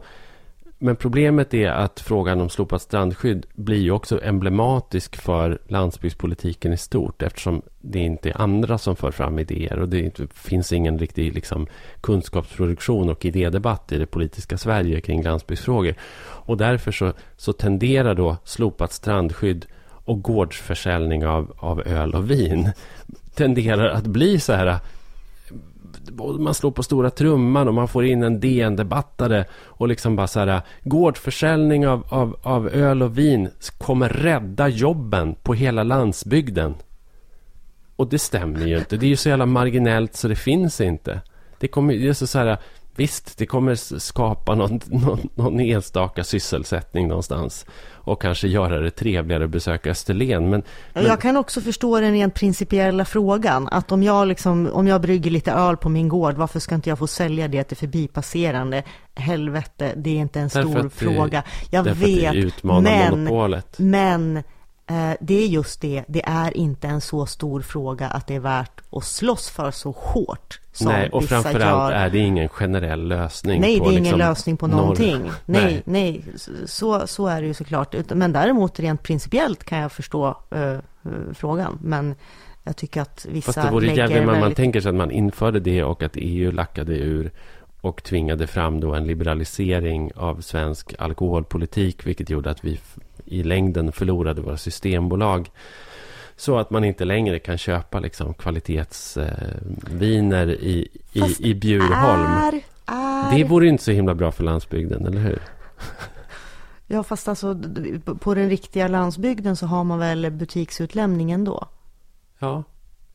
men 0.84 0.95
problemet 0.95 1.53
är 1.53 1.69
att 1.69 1.99
frågan 1.99 2.41
om 2.41 2.49
slopat 2.49 2.81
strandskydd 2.81 3.45
blir 3.53 3.81
ju 3.81 3.91
också 3.91 4.23
emblematisk 4.23 5.15
för 5.15 5.59
landsbygdspolitiken 5.67 6.73
i 6.73 6.77
stort 6.77 7.21
eftersom 7.21 7.61
det 7.81 7.99
inte 7.99 8.29
är 8.29 8.41
andra 8.41 8.77
som 8.77 8.95
för 8.95 9.11
fram 9.11 9.39
idéer 9.39 9.79
och 9.79 9.89
det 9.89 9.99
inte, 9.99 10.27
finns 10.34 10.73
ingen 10.73 10.99
riktig 10.99 11.34
liksom, 11.34 11.67
kunskapsproduktion 12.01 13.09
och 13.09 13.25
idédebatt 13.25 13.91
i 13.91 13.97
det 13.97 14.05
politiska 14.05 14.57
Sverige 14.57 15.01
kring 15.01 15.23
landsbygdsfrågor. 15.23 15.95
Och 16.45 16.57
därför 16.57 16.91
så, 16.91 17.13
så 17.37 17.53
tenderar 17.53 18.15
då 18.15 18.37
slopat 18.43 18.93
strandskydd 18.93 19.65
och 20.05 20.21
gårdsförsäljning 20.21 21.25
av, 21.25 21.53
av 21.57 21.81
öl 21.87 22.15
och 22.15 22.31
vin 22.31 22.71
tenderar 23.35 23.89
att 23.89 24.07
bli 24.07 24.39
så 24.39 24.53
här 24.53 24.67
eh, 24.67 24.77
man 26.39 26.53
slår 26.53 26.71
på 26.71 26.83
stora 26.83 27.09
trumman 27.09 27.67
och 27.67 27.73
man 27.73 27.87
får 27.87 28.05
in 28.05 28.23
en 28.23 28.39
DN-debattare 28.39 29.45
och 29.53 29.87
liksom 29.87 30.15
bara 30.15 30.27
så 30.27 30.39
här 30.39 30.61
gårdsförsäljning 30.83 31.87
av, 31.87 32.05
av, 32.09 32.37
av 32.43 32.69
öl 32.69 33.03
och 33.03 33.17
vin 33.17 33.49
kommer 33.77 34.09
rädda 34.09 34.67
jobben 34.67 35.35
på 35.43 35.53
hela 35.53 35.83
landsbygden. 35.83 36.75
Och 37.95 38.07
det 38.07 38.19
stämmer 38.19 38.67
ju 38.67 38.77
inte. 38.77 38.97
Det 38.97 39.05
är 39.05 39.09
ju 39.09 39.15
så 39.15 39.29
jävla 39.29 39.45
marginellt 39.45 40.15
så 40.15 40.27
det 40.27 40.35
finns 40.35 40.81
inte. 40.81 41.21
Det 41.59 41.67
kommer, 41.67 41.93
ju 41.93 42.09
är 42.09 42.13
så, 42.13 42.27
så 42.27 42.39
här, 42.39 42.57
Visst, 42.95 43.37
det 43.37 43.45
kommer 43.45 43.75
skapa 43.99 44.55
någon, 44.55 44.79
någon, 44.85 45.29
någon 45.35 45.59
enstaka 45.59 46.23
sysselsättning 46.23 47.07
någonstans 47.07 47.65
och 47.91 48.21
kanske 48.21 48.47
göra 48.47 48.79
det 48.79 48.91
trevligare 48.91 49.43
att 49.43 49.49
besöka 49.49 49.89
Österlen. 49.89 50.49
Men, 50.49 50.63
men... 50.93 51.05
Jag 51.05 51.21
kan 51.21 51.37
också 51.37 51.61
förstå 51.61 51.99
den 51.99 52.11
rent 52.11 52.33
principiella 52.33 53.05
frågan. 53.05 53.67
Att 53.71 53.91
om 53.91 54.03
jag, 54.03 54.27
liksom, 54.27 54.69
om 54.73 54.87
jag 54.87 55.01
brygger 55.01 55.31
lite 55.31 55.51
öl 55.51 55.77
på 55.77 55.89
min 55.89 56.09
gård, 56.09 56.35
varför 56.35 56.59
ska 56.59 56.75
inte 56.75 56.89
jag 56.89 56.99
få 56.99 57.07
sälja 57.07 57.47
det 57.47 57.63
till 57.63 57.77
förbipasserande? 57.77 58.83
Helvete, 59.15 59.93
det 59.95 60.09
är 60.09 60.17
inte 60.17 60.39
en 60.39 60.49
stor 60.49 60.89
fråga. 60.89 61.43
Jag 61.69 61.83
vet, 61.83 62.63
men, 62.63 62.83
monopolet. 62.83 63.79
men 63.79 64.43
det 65.19 65.43
är 65.43 65.47
just 65.47 65.81
det, 65.81 66.03
det 66.07 66.21
är 66.25 66.57
inte 66.57 66.87
en 66.87 67.01
så 67.01 67.25
stor 67.25 67.61
fråga 67.61 68.07
att 68.07 68.27
det 68.27 68.35
är 68.35 68.39
värt 68.39 68.81
att 68.91 69.03
slåss 69.03 69.49
för 69.49 69.71
så 69.71 69.91
hårt 69.91 70.59
Nej, 70.81 71.09
och 71.09 71.23
framförallt 71.23 71.93
är 71.93 72.09
det 72.09 72.17
ingen 72.17 72.49
generell 72.49 73.07
lösning. 73.07 73.61
Nej, 73.61 73.79
det 73.79 73.85
är 73.85 73.91
ingen 73.91 74.03
liksom 74.03 74.19
lösning 74.19 74.57
på 74.57 74.67
någonting. 74.67 75.19
Norr. 75.19 75.33
Nej, 75.45 75.81
nej, 75.85 76.23
så, 76.65 77.07
så 77.07 77.27
är 77.27 77.41
det 77.41 77.47
ju 77.47 77.53
såklart. 77.53 77.95
Men 78.09 78.33
däremot 78.33 78.79
rent 78.79 79.03
principiellt 79.03 79.63
kan 79.63 79.77
jag 79.79 79.91
förstå 79.91 80.37
uh, 80.55 80.77
frågan. 81.33 81.79
Men 81.81 82.15
jag 82.63 82.77
tycker 82.77 83.01
att 83.01 83.25
vissa 83.29 83.53
Fast 83.53 83.67
det 83.67 83.73
vore 83.73 83.87
jävligt, 83.87 84.17
väldigt... 84.17 84.39
man 84.39 84.53
tänker 84.53 84.81
sig 84.81 84.89
att 84.89 84.95
man 84.95 85.11
införde 85.11 85.59
det 85.59 85.83
och 85.83 86.03
att 86.03 86.13
EU 86.15 86.51
lackade 86.51 86.93
ur 86.93 87.31
och 87.81 88.03
tvingade 88.03 88.47
fram 88.47 88.79
då 88.79 88.93
en 88.93 89.07
liberalisering 89.07 90.11
av 90.15 90.41
svensk 90.41 90.93
alkoholpolitik, 90.99 92.07
vilket 92.07 92.29
gjorde 92.29 92.49
att 92.49 92.65
vi 92.65 92.79
i 93.26 93.43
längden 93.43 93.91
förlorade 93.91 94.41
våra 94.41 94.57
systembolag. 94.57 95.51
Så 96.36 96.57
att 96.57 96.69
man 96.69 96.84
inte 96.84 97.05
längre 97.05 97.39
kan 97.39 97.57
köpa 97.57 97.99
liksom 97.99 98.34
kvalitetsviner 98.34 100.51
i, 100.51 100.88
i, 101.13 101.24
i 101.39 101.53
Bjurholm. 101.53 102.21
Är, 102.21 102.61
är... 102.86 103.38
Det 103.38 103.43
vore 103.43 103.67
inte 103.67 103.84
så 103.84 103.91
himla 103.91 104.15
bra 104.15 104.32
för 104.32 104.43
landsbygden, 104.43 105.05
eller 105.05 105.19
hur? 105.19 105.41
Ja, 106.88 107.03
fast 107.03 107.28
alltså 107.28 107.59
på 108.19 108.34
den 108.34 108.49
riktiga 108.49 108.88
landsbygden 108.88 109.55
så 109.55 109.65
har 109.65 109.84
man 109.84 109.99
väl 109.99 110.32
butiksutlämning 110.32 111.32
ändå? 111.32 111.67
Ja, 112.39 112.63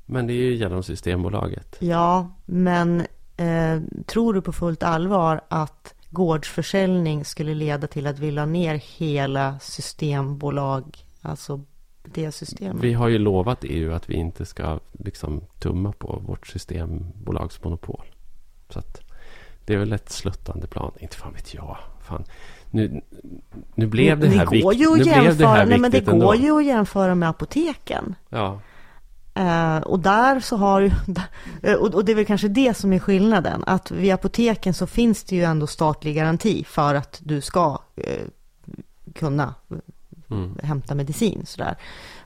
men 0.07 0.27
det 0.27 0.33
är 0.33 0.43
ju 0.43 0.55
genom 0.55 0.83
Systembolaget. 0.83 1.77
Ja, 1.79 2.31
men 2.45 3.01
eh, 3.37 3.81
tror 4.07 4.35
du 4.35 4.43
på 4.43 4.53
fullt 4.53 4.83
allvar 4.83 5.41
att 5.49 5.95
gårdsförsäljning 6.11 7.25
skulle 7.25 7.55
leda 7.55 7.87
till 7.87 8.07
att 8.07 8.19
vi 8.19 8.31
la 8.31 8.47
ner 8.47 8.75
hela 8.99 9.59
Systembolag, 9.59 10.97
alltså 11.23 11.65
det 12.05 12.33
systemet. 12.33 12.83
Vi 12.83 12.93
har 12.93 13.09
ju 13.09 13.19
lovat 13.19 13.59
EU 13.63 13.93
att 13.93 14.11
vi 14.11 14.15
inte 14.15 14.47
ska 14.47 14.81
liksom 14.93 15.41
tumma 15.59 15.93
på 15.93 16.23
vårt 16.27 16.47
systembolagsmonopol. 16.47 18.05
Så 18.69 18.79
att 18.79 19.01
det 19.65 19.75
är 19.75 19.79
väl 19.79 19.93
ett 19.93 20.11
sluttande 20.11 20.67
plan. 20.67 20.93
Inte 20.99 21.17
fan 21.17 21.33
vet 21.33 21.55
jag. 21.55 21.77
Fan. 22.01 22.25
Nu, 22.71 23.01
nu 23.75 23.87
blev 23.87 24.19
det 24.21 24.29
här, 24.29 25.67
nej, 25.67 25.79
men 25.79 25.91
det 25.91 26.01
går 26.01 26.13
ändå. 26.13 26.35
ju 26.35 26.59
att 26.59 26.65
jämföra 26.65 27.15
med 27.15 27.29
apoteken. 27.29 28.15
Ja. 28.29 28.61
Uh, 29.39 29.77
och 29.77 30.01
där 30.01 30.41
så 30.41 30.57
har 30.57 30.83
uh, 30.83 31.75
och 31.75 32.05
det 32.05 32.13
är 32.13 32.17
väl 32.17 32.27
kanske 32.27 32.49
det 32.49 32.77
som 32.77 32.93
är 32.93 32.99
skillnaden, 32.99 33.65
att 33.67 33.91
vid 33.91 34.13
apoteken 34.13 34.75
så 34.75 34.87
finns 34.87 35.25
det 35.25 35.37
ju 35.37 35.43
ändå 35.43 35.67
statlig 35.67 36.17
garanti 36.17 36.65
för 36.65 36.95
att 36.95 37.21
du 37.23 37.41
ska 37.41 37.79
uh, 38.07 38.27
kunna 39.15 39.55
mm. 40.31 40.59
hämta 40.63 40.95
medicin. 40.95 41.47
Sådär. 41.47 41.77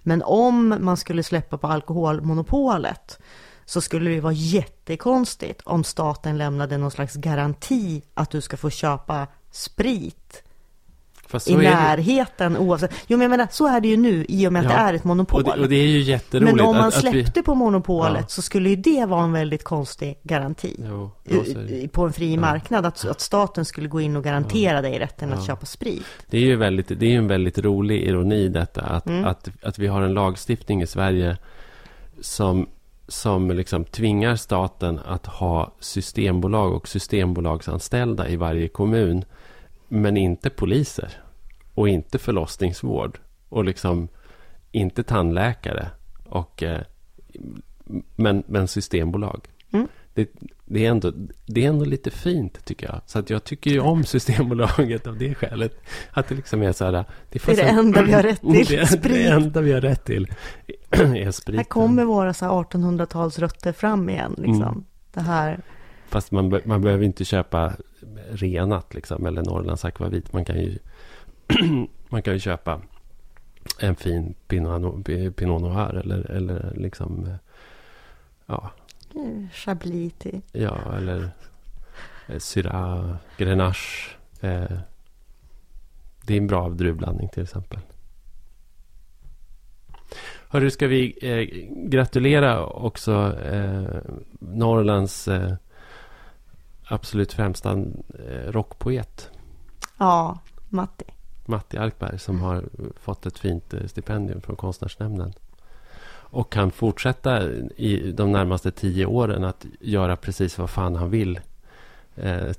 Men 0.03 0.23
om 0.23 0.77
man 0.81 0.97
skulle 0.97 1.23
släppa 1.23 1.59
på 1.59 1.67
alkoholmonopolet 1.67 3.19
så 3.65 3.81
skulle 3.81 4.11
det 4.11 4.21
vara 4.21 4.33
jättekonstigt 4.33 5.63
om 5.65 5.85
staten 5.85 6.39
lämnade 6.39 6.79
någon 6.79 6.91
slags 6.91 7.15
garanti 7.15 8.03
att 8.15 8.31
du 8.31 8.41
ska 8.41 8.57
få 8.57 8.71
köpa 8.71 9.27
sprit 9.51 10.43
i 11.47 11.57
närheten 11.57 12.57
oavsett. 12.57 12.93
Jo 13.07 13.17
men 13.17 13.23
jag 13.23 13.31
menar, 13.31 13.49
så 13.51 13.67
är 13.67 13.81
det 13.81 13.89
ju 13.89 13.97
nu 13.97 14.25
i 14.29 14.49
och 14.49 14.53
med 14.53 14.67
att 14.67 14.73
ja. 14.73 14.79
det 14.79 14.83
är 14.83 14.95
ett 14.95 15.05
monopol. 15.05 15.43
Och 15.43 15.57
det, 15.57 15.63
och 15.63 15.69
det, 15.69 15.77
är 15.77 15.87
ju 15.87 16.01
jätteroligt. 16.01 16.57
Men 16.57 16.67
om 16.67 16.77
man 16.77 16.89
att, 16.89 16.95
släppte 16.95 17.21
att 17.21 17.37
vi... 17.37 17.43
på 17.43 17.55
monopolet 17.55 18.21
ja. 18.21 18.27
så 18.29 18.43
skulle 18.43 18.69
ju 18.71 18.77
det 18.77 19.07
vara 19.07 19.25
en 19.25 19.33
väldigt 19.33 19.65
konstig 19.65 20.19
garanti. 20.23 20.77
Jo, 20.79 21.11
på 21.93 22.05
en 22.05 22.13
fri 22.13 22.35
ja. 22.35 22.41
marknad. 22.41 22.87
Att, 22.87 23.05
att 23.05 23.21
staten 23.21 23.65
skulle 23.65 23.89
gå 23.89 24.01
in 24.01 24.17
och 24.17 24.25
garantera 24.25 24.83
dig 24.83 24.99
rätten 24.99 25.33
att 25.33 25.47
köpa 25.47 25.67
sprit. 25.67 26.07
Det 26.31 26.37
är 26.37 26.43
ju 26.43 26.57
väldigt, 26.57 27.01
det 27.01 27.07
är 27.07 27.19
en 27.19 27.29
väldigt 27.29 27.59
rolig 27.59 28.03
ironi 28.03 28.49
detta. 28.49 28.83
Att, 28.83 29.07
mm. 29.07 29.25
att, 29.25 29.49
att 29.63 29.79
vi 29.79 29.87
har 29.87 30.03
en 30.03 30.15
lagstiftning 30.15 30.83
i 30.83 30.87
Sverige 30.87 31.37
som 32.21 32.67
som 33.09 33.51
liksom 33.51 33.85
tvingar 33.85 34.37
staten 34.37 35.01
att 35.07 35.27
ha 35.27 35.73
systembolag 35.81 36.73
och 36.73 36.89
systembolagsanställda 36.89 38.29
i 38.29 38.37
varje 38.37 38.69
kommun. 38.69 39.25
Men 39.95 40.17
inte 40.17 40.51
poliser. 40.51 41.09
Och 41.75 41.89
inte 41.89 42.19
förlossningsvård. 42.19 43.19
Och 43.49 43.65
liksom 43.65 44.09
inte 44.71 45.03
tandläkare. 45.03 45.89
Och 46.25 46.63
eh, 46.63 46.81
men, 48.17 48.43
men 48.47 48.69
systembolag. 48.69 49.49
Mm. 49.73 49.89
Det, 50.15 50.31
det, 50.65 50.87
är 50.87 50.91
ändå, 50.91 51.13
det 51.47 51.65
är 51.65 51.69
ändå 51.69 51.85
lite 51.85 52.11
fint 52.11 52.65
tycker 52.65 52.87
jag. 52.87 53.01
Så 53.07 53.19
att 53.19 53.31
jag 53.31 53.45
tycker 53.45 53.71
ju 53.71 53.81
om 53.81 54.05
Systembolaget 54.05 55.07
av 55.07 55.19
det 55.19 55.35
skälet. 55.35 55.81
Att 56.11 56.29
det 56.29 56.35
liksom 56.35 56.63
är 56.63 56.73
så 56.73 56.85
här. 56.85 57.05
Det, 57.31 57.49
är 57.49 57.57
det 57.57 57.63
enda 57.79 58.03
vi 58.03 58.13
har 58.13 58.23
rätt 58.23 58.41
till. 58.41 58.67
Det, 58.67 58.87
sprit. 58.87 59.03
det 59.03 59.25
enda 59.25 59.61
vi 59.61 59.73
har 59.73 59.81
rätt 59.81 60.05
till 60.05 60.33
är 60.91 61.31
sprit. 61.31 61.57
Här 61.57 61.65
kommer 61.65 62.05
våra 62.05 62.33
1800-talsrötter 62.33 63.73
fram 63.73 64.09
igen. 64.09 64.35
Liksom. 64.39 64.63
Mm. 64.63 64.85
Det 65.13 65.21
här. 65.21 65.61
Fast 66.13 66.31
man, 66.33 66.61
man 66.65 66.81
behöver 66.81 67.05
inte 67.05 67.25
köpa 67.25 67.73
renat 68.31 68.95
liksom. 68.95 69.27
Eller 69.27 69.43
Norrlands 69.43 69.85
akvavit. 69.85 70.33
Man 70.33 70.45
kan 70.45 70.57
ju, 70.61 70.79
man 72.09 72.23
kan 72.23 72.35
ju 72.35 72.41
köpa 72.41 72.81
en 73.79 73.97
fin 73.97 74.35
Pinot, 74.49 75.07
Pinot 75.37 75.63
Noir. 75.63 75.95
Eller, 75.95 76.31
eller 76.31 76.73
liksom. 76.77 77.29
Ja, 78.47 78.71
Chablis 79.53 80.13
till. 80.19 80.41
Ja, 80.53 80.79
eller 80.97 81.31
eh, 82.29 82.39
Syrah, 82.39 83.17
Grenache. 83.37 84.17
Eh, 84.41 84.79
det 86.27 86.35
är 86.35 86.39
en 86.39 86.47
bra 86.47 86.69
druvblandning 86.69 87.29
till 87.29 87.43
exempel. 87.43 87.79
Hörru, 90.49 90.71
ska 90.71 90.87
vi 90.87 91.19
eh, 91.23 91.69
gratulera 91.89 92.67
också 92.67 93.39
eh, 93.45 94.01
Norrlands 94.39 95.29
eh, 95.29 95.55
absolut 96.85 97.33
främsta 97.33 97.73
eh, 97.73 98.51
rockpoet. 98.53 99.31
Ja, 99.99 100.39
Matti. 100.69 101.05
Matti 101.45 101.77
Alkberg 101.77 102.19
som 102.19 102.41
har 102.41 102.65
fått 102.97 103.27
ett 103.27 103.39
fint 103.39 103.75
eh, 103.75 103.87
stipendium 103.87 104.41
från 104.41 104.57
Konstnärsnämnden 104.57 105.33
och 106.33 106.53
kan 106.53 106.71
fortsätta 106.71 107.51
i 107.77 108.13
de 108.13 108.33
närmaste 108.33 108.71
tio 108.71 109.07
åren 109.07 109.45
att 109.45 109.67
göra 109.81 110.17
precis 110.17 110.59
vad 110.59 110.71
fan 110.71 110.97
han 110.97 111.11
vill. 111.11 111.41
Eh, 112.17 112.53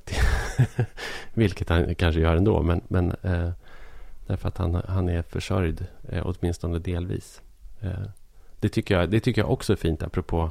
vilket 1.34 1.68
han 1.68 1.94
kanske 1.94 2.20
gör 2.20 2.36
ändå, 2.36 2.62
men, 2.62 2.80
men 2.88 3.10
eh, 3.22 3.50
därför 4.26 4.48
att 4.48 4.58
han, 4.58 4.82
han 4.88 5.08
är 5.08 5.22
försörjd, 5.22 5.86
eh, 6.08 6.22
åtminstone 6.26 6.78
delvis. 6.78 7.42
Eh, 7.80 8.02
det, 8.60 8.68
tycker 8.68 8.98
jag, 8.98 9.10
det 9.10 9.20
tycker 9.20 9.40
jag 9.40 9.50
också 9.50 9.72
är 9.72 9.76
fint, 9.76 10.02
apropå, 10.02 10.50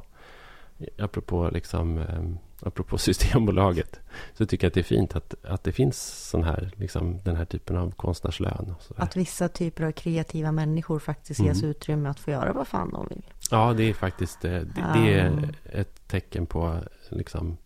apropå, 0.98 1.50
liksom, 1.54 1.98
eh, 1.98 2.24
apropå 2.66 2.98
Systembolaget. 3.08 4.00
Så 4.34 4.46
tycker 4.46 4.66
jag 4.66 4.70
att 4.70 4.74
det 4.74 4.82
är 4.82 4.84
fint 4.84 5.16
att, 5.16 5.36
att 5.44 5.64
det 5.64 5.72
finns 5.72 6.30
sån 6.30 6.44
här, 6.44 6.72
liksom, 6.76 7.20
den 7.24 7.36
här 7.36 7.46
typen 7.46 7.78
av 7.78 7.92
konstnärslön. 7.92 8.76
Att 8.96 9.16
vissa 9.16 9.48
typer 9.48 9.84
av 9.84 9.92
kreativa 9.92 10.52
människor 10.52 11.00
faktiskt 11.00 11.40
mm. 11.40 11.54
ges 11.54 11.64
utrymme 11.64 12.10
att 12.10 12.20
få 12.20 12.32
göra 12.32 12.54
vad 12.54 12.68
fan 12.68 12.92
de 12.92 13.08
vill. 13.10 13.24
Ja, 13.52 13.74
det 13.74 13.84
är 13.84 13.94
faktiskt 13.94 14.46
eh, 14.46 14.52
det, 14.52 14.86
det 14.94 15.14
är 15.14 15.56
ett 15.72 16.08
tecken 16.08 16.46
på 16.46 16.80
liksom, 17.10 17.58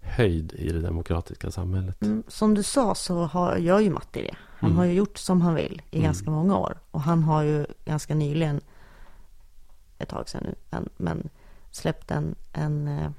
höjd 0.00 0.52
i 0.52 0.72
det 0.72 0.80
demokratiska 0.80 1.50
samhället. 1.50 2.02
Mm, 2.02 2.22
som 2.28 2.54
du 2.54 2.62
sa 2.62 2.94
så 2.94 3.24
har, 3.24 3.56
gör 3.56 3.80
ju 3.80 3.90
Matti 3.90 4.22
det. 4.22 4.36
Han 4.58 4.70
mm. 4.70 4.78
har 4.78 4.84
ju 4.84 4.92
gjort 4.92 5.18
som 5.18 5.40
han 5.40 5.54
vill 5.54 5.82
i 5.90 5.96
mm. 5.96 6.04
ganska 6.04 6.30
många 6.30 6.58
år. 6.58 6.78
Och 6.90 7.00
han 7.00 7.22
har 7.22 7.42
ju 7.42 7.66
ganska 7.84 8.14
nyligen, 8.14 8.60
ett 9.98 10.08
tag 10.08 10.28
sedan 10.28 10.42
nu, 10.44 10.54
en, 10.70 10.88
men 10.96 11.28
släppt 11.70 12.10
en, 12.10 12.34
en, 12.52 12.88
eh, 12.88 13.10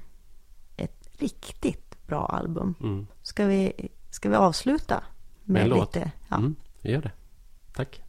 riktigt 1.22 2.06
bra 2.06 2.26
album. 2.26 2.74
Mm. 2.80 3.06
Ska, 3.22 3.46
vi, 3.46 3.72
ska 4.10 4.28
vi 4.28 4.36
avsluta 4.36 5.04
med, 5.44 5.68
med 5.68 5.78
lite? 5.78 6.12
Ja. 6.28 6.36
Mm, 6.36 6.54
vi 6.80 6.92
gör 6.92 7.02
det. 7.02 7.12
Tack. 7.72 8.02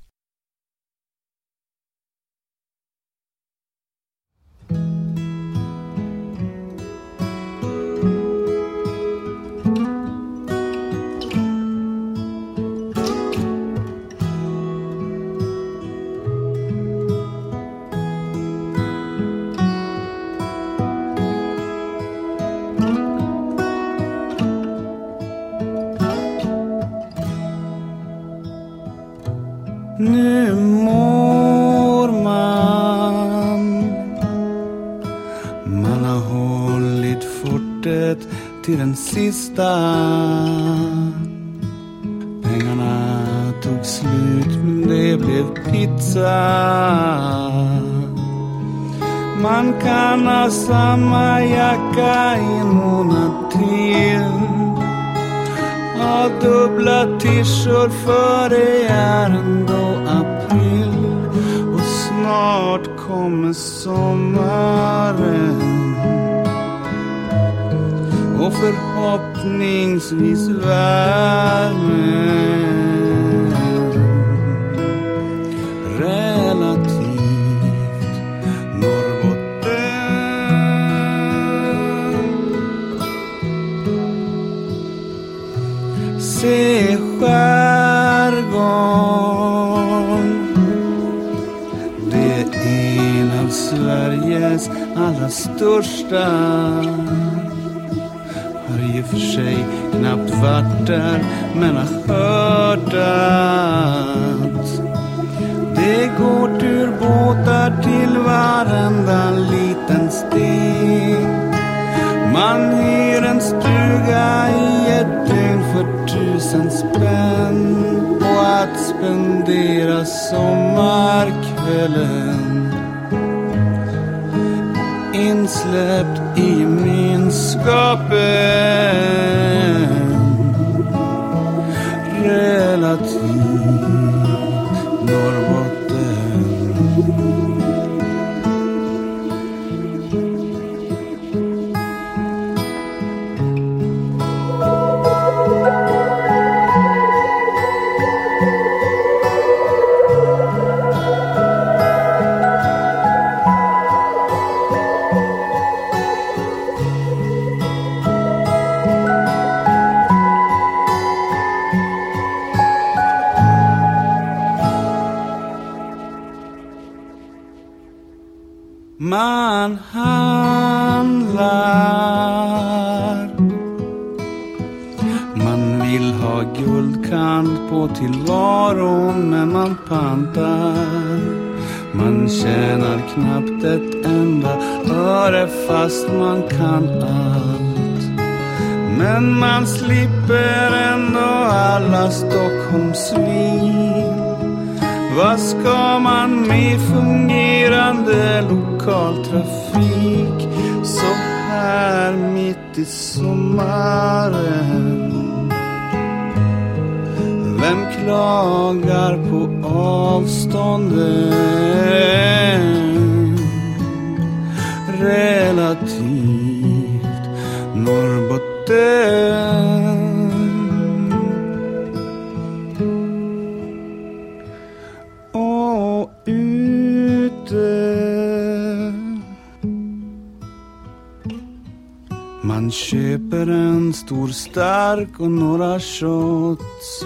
Stark 234.43 235.19
och 235.19 235.31
några 235.31 235.79
shots 235.79 237.05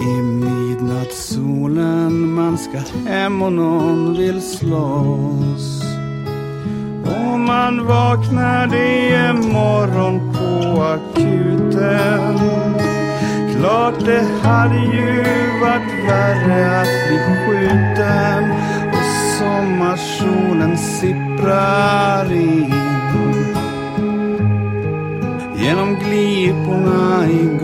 i 0.00 0.22
midnattssolen 0.22 2.34
man 2.34 2.58
ska 2.58 2.78
hem 3.10 3.42
och 3.42 3.52
någon 3.52 4.16
vill 4.16 4.42
slåss. 4.42 5.82
Och 7.04 7.40
man 7.40 7.86
vaknar 7.86 8.66
det 8.66 9.14
är 9.14 9.32
morgon 9.32 10.32
på 10.32 10.82
akuten. 10.82 12.38
Klart 13.56 14.04
det 14.04 14.26
hade 14.42 14.78
ju 14.78 15.27
kung 26.68 26.84
aing 26.84 27.56